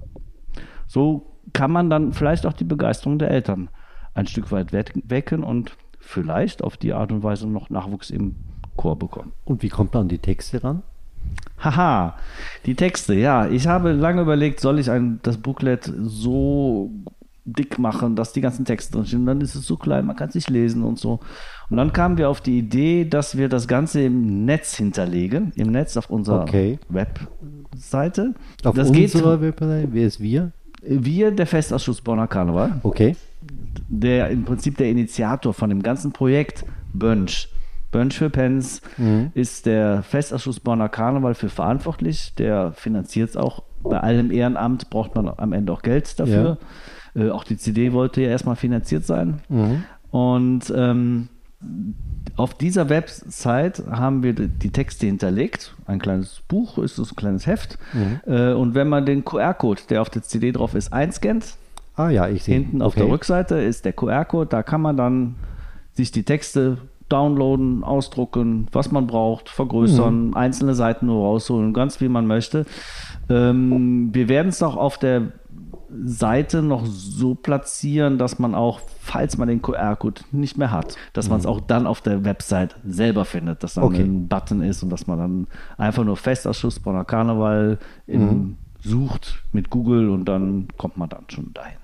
so 0.87 1.27
kann 1.53 1.71
man 1.71 1.89
dann 1.89 2.13
vielleicht 2.13 2.45
auch 2.45 2.53
die 2.53 2.63
Begeisterung 2.65 3.17
der 3.19 3.31
Eltern 3.31 3.69
ein 4.13 4.27
Stück 4.27 4.51
weit 4.51 4.73
we- 4.73 4.83
wecken 5.07 5.43
und 5.43 5.77
vielleicht 5.99 6.63
auf 6.63 6.77
die 6.77 6.93
Art 6.93 7.11
und 7.11 7.23
Weise 7.23 7.47
noch 7.47 7.69
Nachwuchs 7.69 8.09
im 8.09 8.35
Chor 8.75 8.97
bekommen. 8.97 9.31
Und 9.45 9.63
wie 9.63 9.69
kommt 9.69 9.93
man 9.93 10.03
an 10.03 10.09
die 10.09 10.17
Texte 10.17 10.63
ran? 10.63 10.83
Haha, 11.59 12.15
die 12.65 12.75
Texte, 12.75 13.13
ja. 13.13 13.47
Ich 13.47 13.67
habe 13.67 13.91
lange 13.91 14.21
überlegt, 14.21 14.59
soll 14.59 14.79
ich 14.79 14.89
ein, 14.89 15.19
das 15.23 15.37
Booklet 15.37 15.91
so 16.01 16.91
dick 17.45 17.79
machen, 17.79 18.15
dass 18.15 18.33
die 18.33 18.41
ganzen 18.41 18.65
Texte 18.65 18.93
drin 18.93 19.05
stehen. 19.05 19.19
Und 19.21 19.25
dann 19.27 19.41
ist 19.41 19.55
es 19.55 19.65
so 19.65 19.77
klein, 19.77 20.05
man 20.05 20.15
kann 20.15 20.29
es 20.29 20.35
nicht 20.35 20.49
lesen 20.49 20.83
und 20.83 20.99
so. 20.99 21.19
Und 21.71 21.77
dann 21.77 21.93
kamen 21.93 22.17
wir 22.17 22.29
auf 22.29 22.41
die 22.41 22.59
Idee, 22.59 23.05
dass 23.05 23.37
wir 23.37 23.47
das 23.49 23.67
Ganze 23.67 24.01
im 24.03 24.43
Netz 24.45 24.75
hinterlegen, 24.75 25.53
im 25.55 25.71
Netz 25.71 25.95
auf 25.97 26.09
unserer 26.09 26.41
Okay. 26.43 26.77
Webseite. 26.89 28.33
Auf 28.63 28.75
das 28.75 28.91
geht 28.91 29.15
unserer 29.15 29.41
Webseite, 29.41 29.87
wer 29.91 30.05
ist 30.07 30.19
wir? 30.19 30.51
wir, 30.83 31.31
der 31.31 31.45
Festausschuss 31.45 32.01
Bonner 32.01 32.27
Karneval, 32.27 32.79
Okay. 32.83 33.15
der 33.87 34.29
im 34.31 34.43
Prinzip 34.45 34.77
der 34.77 34.89
Initiator 34.89 35.53
von 35.53 35.69
dem 35.69 35.81
ganzen 35.83 36.11
Projekt 36.11 36.65
Bönsch. 36.93 37.49
Bönsch 37.91 38.17
für 38.17 38.29
Pens 38.29 38.81
ist 39.33 39.65
der 39.65 40.01
Festausschuss 40.03 40.59
Bonner 40.59 40.89
Karneval 40.89 41.35
für 41.35 41.49
verantwortlich. 41.49 42.33
Der 42.35 42.71
finanziert 42.73 43.29
es 43.31 43.37
auch. 43.37 43.63
Bei 43.83 43.99
allem 43.99 44.31
Ehrenamt 44.31 44.89
braucht 44.89 45.15
man 45.15 45.29
am 45.37 45.53
Ende 45.53 45.71
auch 45.73 45.81
Geld 45.83 46.19
dafür. 46.19 46.57
Äh, 47.15 47.29
auch 47.29 47.43
die 47.43 47.57
CD 47.57 47.91
wollte 47.93 48.21
ja 48.21 48.29
erstmal 48.29 48.55
finanziert 48.55 49.05
sein. 49.05 49.41
Und 50.09 50.73
ähm, 50.75 51.27
auf 52.37 52.53
dieser 52.53 52.89
Website 52.89 53.83
haben 53.89 54.23
wir 54.23 54.33
die 54.33 54.69
Texte 54.71 55.05
hinterlegt. 55.05 55.75
Ein 55.85 55.99
kleines 55.99 56.41
Buch 56.47 56.77
ist 56.77 56.97
es, 56.97 57.11
ein 57.11 57.15
kleines 57.15 57.45
Heft. 57.45 57.77
Äh, 58.25 58.53
und 58.53 58.73
wenn 58.73 58.87
man 58.89 59.05
den 59.05 59.23
QR-Code, 59.25 59.81
der 59.89 60.01
auf 60.01 60.09
der 60.09 60.23
CD 60.23 60.51
drauf 60.51 60.75
ist, 60.75 60.91
einscannt, 60.93 61.55
Ah 61.95 62.09
ja, 62.09 62.27
ich 62.29 62.43
sehe. 62.43 62.55
Hinten 62.55 62.81
auf 62.81 62.93
okay. 62.93 63.01
der 63.03 63.11
Rückseite 63.11 63.55
ist 63.57 63.83
der 63.83 63.91
QR-Code, 63.93 64.47
da 64.49 64.63
kann 64.63 64.81
man 64.81 64.95
dann 64.95 65.35
sich 65.93 66.11
die 66.11 66.23
Texte 66.23 66.77
downloaden, 67.09 67.83
ausdrucken, 67.83 68.67
was 68.71 68.91
man 68.93 69.07
braucht, 69.07 69.49
vergrößern, 69.49 70.27
Mhm. 70.27 70.33
einzelne 70.33 70.73
Seiten 70.73 71.07
nur 71.07 71.21
rausholen, 71.25 71.73
ganz 71.73 71.99
wie 71.99 72.07
man 72.07 72.25
möchte. 72.27 72.65
Ähm, 73.29 74.09
wir 74.13 74.29
werden 74.29 74.47
es 74.47 74.63
auch 74.63 74.77
auf 74.77 74.97
der 74.97 75.33
Seite 76.05 76.61
noch 76.61 76.85
so 76.85 77.35
platzieren, 77.35 78.17
dass 78.17 78.39
man 78.39 78.55
auch, 78.55 78.79
falls 79.01 79.37
man 79.37 79.47
den 79.47 79.61
QR-Code 79.61 80.21
nicht 80.31 80.57
mehr 80.57 80.71
hat, 80.71 80.95
dass 81.13 81.29
man 81.29 81.39
es 81.39 81.45
auch 81.45 81.59
dann 81.59 81.85
auf 81.87 82.01
der 82.01 82.23
Website 82.23 82.75
selber 82.87 83.25
findet, 83.25 83.61
dass 83.63 83.73
dann 83.73 83.83
Mhm. 83.83 83.89
Okay. 83.89 84.03
ein 84.03 84.27
Button 84.27 84.61
ist 84.61 84.83
und 84.83 84.89
dass 84.89 85.07
man 85.07 85.17
dann 85.19 85.47
einfach 85.77 86.03
nur 86.05 86.15
Festausschuss 86.17 86.79
Bonner 86.79 87.03
Karneval 87.05 87.77
in, 88.07 88.21
Mhm. 88.21 88.57
sucht 88.81 89.43
mit 89.51 89.69
Google 89.69 90.09
und 90.09 90.25
dann 90.25 90.67
kommt 90.77 90.97
man 90.97 91.09
dann 91.09 91.25
schon 91.27 91.53
dahin. 91.53 91.77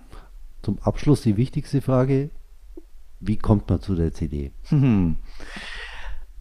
Zum 0.64 0.80
Abschluss 0.82 1.22
die 1.22 1.36
wichtigste 1.38 1.82
Frage. 1.82 2.30
Wie 3.20 3.38
kommt 3.38 3.70
man 3.70 3.82
zu 3.82 3.96
der 3.96 4.14
CD? 4.14 4.52
Mhm. 4.70 5.18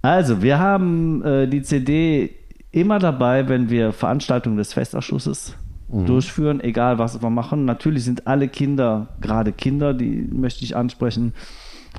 Also, 0.03 0.43
wir 0.43 0.59
haben 0.59 1.23
äh, 1.25 1.49
die 1.49 1.62
CD 1.62 2.35
immer 2.71 2.99
dabei, 2.99 3.49
wenn 3.49 3.71
wir 3.71 3.93
Veranstaltungen 3.93 4.57
des 4.57 4.73
Festausschusses 4.75 5.57
durchführen, 5.89 6.61
egal 6.61 6.99
was 6.99 7.22
wir 7.22 7.30
machen. 7.30 7.64
Natürlich 7.64 8.05
sind 8.05 8.26
alle 8.26 8.49
Kinder, 8.49 9.09
gerade 9.20 9.53
Kinder, 9.53 9.95
die 9.95 10.28
möchte 10.32 10.64
ich 10.64 10.76
ansprechen, 10.76 11.32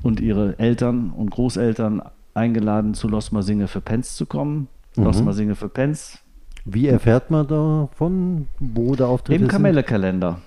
und 0.03 0.19
ihre 0.19 0.59
Eltern 0.59 1.11
und 1.11 1.31
Großeltern 1.31 2.01
eingeladen, 2.33 2.93
zu 2.93 3.07
Losmer 3.07 3.41
Singe 3.41 3.67
für 3.67 3.81
Pens 3.81 4.15
zu 4.15 4.25
kommen. 4.25 4.67
Losmer 4.95 5.33
Singe 5.33 5.55
für 5.55 5.69
Pens 5.69 6.19
Wie 6.65 6.87
erfährt 6.87 7.31
man 7.31 7.47
davon, 7.47 8.47
wo 8.59 8.95
der 8.95 9.07
Auftritt 9.07 9.35
im 9.37 9.43
ist? 9.43 9.49
Kamelle-Kalender. 9.49 10.41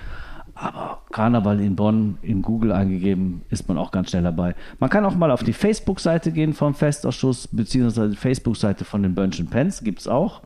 Aber 0.63 0.99
Karneval 1.11 1.59
in 1.61 1.75
Bonn 1.75 2.19
in 2.21 2.43
Google 2.43 2.73
eingegeben, 2.73 3.41
ist 3.49 3.67
man 3.69 3.79
auch 3.79 3.91
ganz 3.91 4.11
schnell 4.11 4.23
dabei. 4.23 4.55
Man 4.79 4.91
kann 4.91 5.07
auch 5.07 5.15
mal 5.15 5.31
auf 5.31 5.43
die 5.43 5.55
Facebook-Seite 5.55 6.33
gehen 6.33 6.53
vom 6.53 6.75
Festausschuss, 6.75 7.49
beziehungsweise 7.49 8.11
die 8.11 8.17
Facebook-Seite 8.17 8.85
von 8.85 9.03
den 9.03 9.15
Bönchen 9.15 9.47
Pens, 9.47 9.83
gibt 9.83 10.01
es 10.01 10.09
auch. 10.09 10.43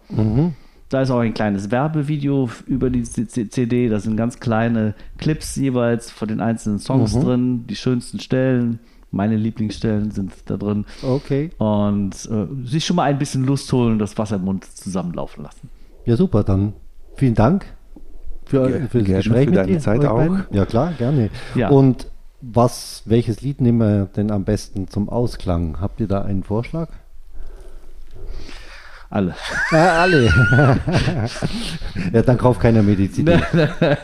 Da 0.89 1.03
ist 1.03 1.11
auch 1.11 1.19
ein 1.19 1.35
kleines 1.35 1.73
Werbevideo 1.73 2.49
über 2.67 2.91
die 2.91 3.03
CD. 3.03 3.89
Da 3.89 3.99
sind 3.99 4.17
ganz 4.17 4.39
kleine 4.39 4.95
Clips 5.19 5.57
jeweils 5.57 6.13
von 6.13 6.29
den 6.29 6.41
einzelnen 6.41 6.79
Songs 6.79 7.13
drin, 7.19 7.67
die 7.67 7.75
schönsten 7.75 8.21
Stellen. 8.21 8.79
Meine 9.11 9.37
Lieblingsstellen 9.37 10.13
sind 10.13 10.33
da 10.47 10.57
drin. 10.57 10.85
Okay. 11.03 11.51
Und 11.59 12.13
äh, 12.31 12.47
sich 12.65 12.85
schon 12.85 12.97
mal 12.97 13.05
ein 13.05 13.19
bisschen 13.19 13.45
Lust 13.45 13.73
holen, 13.73 13.99
das 13.99 14.17
Wasser 14.17 14.37
im 14.37 14.45
Mund 14.45 14.65
zusammenlaufen 14.65 15.43
lassen. 15.43 15.69
Ja, 16.05 16.17
super. 16.17 16.45
Dann 16.45 16.75
vielen 17.17 17.35
Dank 17.35 17.67
für, 18.47 18.67
Ge- 18.69 18.89
für 18.89 18.99
das 18.99 19.07
gerne 19.07 19.23
Gespräch 19.23 19.45
für 19.45 19.51
mit 19.51 19.59
deine 19.59 19.73
dir, 19.73 19.79
Zeit 19.81 20.05
auch. 20.05 20.17
beiden. 20.17 20.45
Ja, 20.51 20.67
klar, 20.67 20.93
gerne. 20.99 21.31
Ja. 21.55 21.69
Und 21.71 22.09
was, 22.41 23.03
welches 23.07 23.41
Lied 23.41 23.61
nehmen 23.61 23.79
wir 23.79 24.07
denn 24.07 24.31
am 24.31 24.45
besten 24.45 24.89
zum 24.89 25.09
Ausklang? 25.09 25.81
Habt 25.81 26.01
ihr 26.01 26.09
da 26.09 26.23
einen 26.23 26.43
Vorschlag? 26.45 26.89
Alle. 29.11 29.35
Ja, 29.71 30.03
alle. 30.03 30.27
ja, 32.13 32.23
dann 32.23 32.37
kauft 32.37 32.61
keiner 32.61 32.83
Medizin. 32.83 33.29
Entweder 33.29 33.99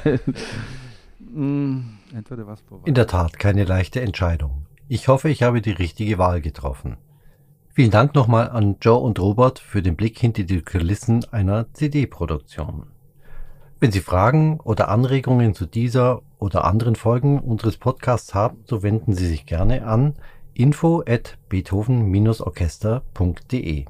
was 2.47 2.61
vorbei. 2.62 2.84
In 2.86 2.95
der 2.95 3.07
Tat 3.07 3.38
keine 3.38 3.64
leichte 3.64 4.01
Entscheidung. 4.01 4.66
Ich 4.88 5.09
hoffe, 5.09 5.28
ich 5.28 5.43
habe 5.43 5.61
die 5.62 5.70
richtige 5.72 6.18
Wahl 6.18 6.41
getroffen. 6.41 6.97
Vielen 7.72 7.91
Dank 7.91 8.14
nochmal 8.14 8.51
an 8.51 8.76
Joe 8.80 8.99
und 8.99 9.18
Robert 9.20 9.59
für 9.59 9.82
den 9.82 9.97
Blick 9.97 10.18
hinter 10.18 10.43
die 10.43 10.61
Kulissen 10.62 11.24
einer 11.30 11.72
CD-Produktion. 11.72 12.86
Wenn 13.83 13.93
Sie 13.93 14.01
Fragen 14.01 14.61
oder 14.61 14.91
Anregungen 14.91 15.55
zu 15.55 15.64
dieser 15.64 16.20
oder 16.39 16.66
anderen 16.66 16.97
Folgen 16.97 17.39
unseres 17.39 17.78
Podcasts 17.78 18.35
haben, 18.35 18.59
so 18.66 18.83
wenden 18.83 19.14
Sie 19.14 19.26
sich 19.26 19.47
gerne 19.47 19.87
an 19.87 20.16
info 20.53 21.03
at 21.09 21.39
beethoven-orchester.de. 21.49 23.87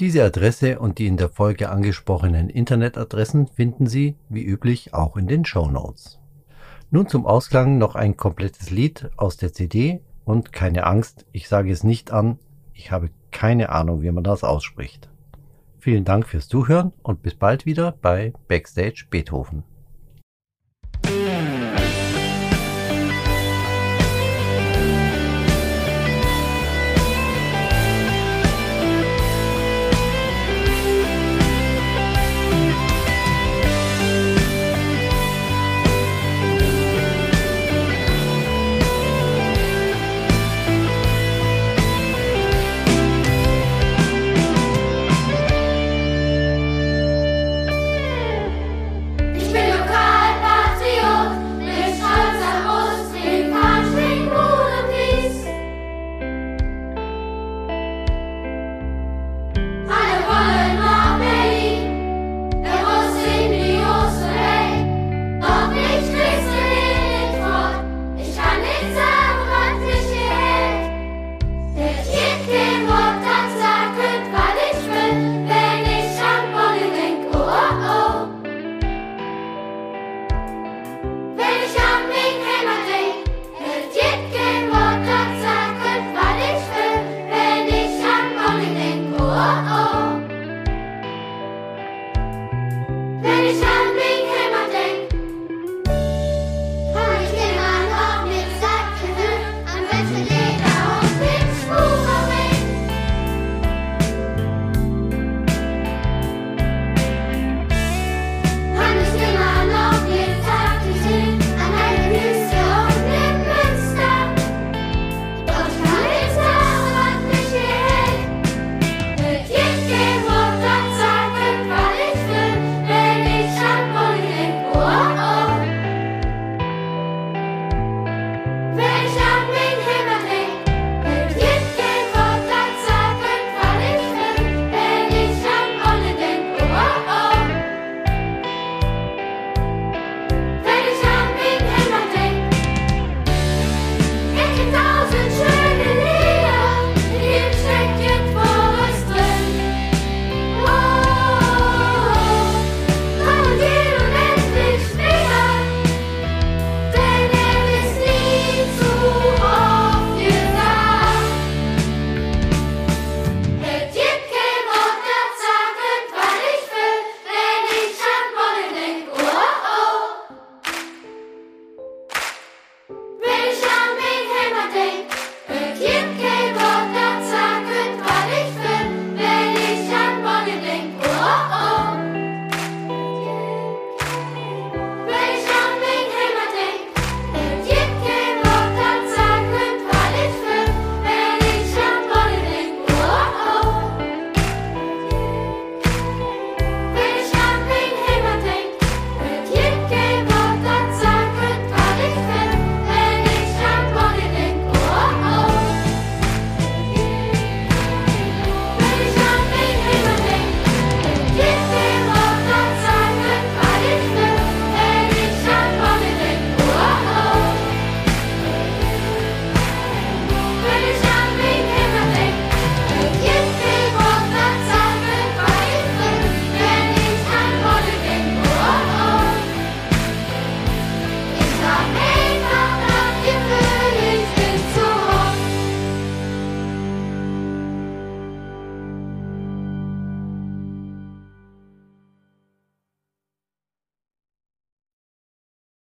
Diese 0.00 0.24
Adresse 0.24 0.78
und 0.78 0.96
die 0.96 1.08
in 1.08 1.18
der 1.18 1.28
Folge 1.28 1.68
angesprochenen 1.68 2.48
Internetadressen 2.48 3.48
finden 3.48 3.86
Sie, 3.86 4.16
wie 4.30 4.44
üblich, 4.44 4.94
auch 4.94 5.18
in 5.18 5.26
den 5.26 5.44
Show 5.44 5.68
Notes. 5.68 6.18
Nun 6.90 7.06
zum 7.06 7.26
Ausklang 7.26 7.76
noch 7.76 7.94
ein 7.94 8.16
komplettes 8.16 8.70
Lied 8.70 9.10
aus 9.18 9.36
der 9.36 9.52
CD 9.52 10.00
und 10.24 10.54
keine 10.54 10.86
Angst, 10.86 11.26
ich 11.32 11.48
sage 11.48 11.70
es 11.70 11.84
nicht 11.84 12.12
an, 12.12 12.38
ich 12.72 12.90
habe 12.90 13.10
keine 13.30 13.68
Ahnung, 13.68 14.00
wie 14.00 14.10
man 14.10 14.24
das 14.24 14.42
ausspricht. 14.42 15.11
Vielen 15.82 16.04
Dank 16.04 16.28
fürs 16.28 16.46
Zuhören 16.46 16.92
und 17.02 17.22
bis 17.22 17.34
bald 17.34 17.66
wieder 17.66 17.90
bei 17.90 18.32
Backstage 18.46 19.06
Beethoven. 19.10 19.64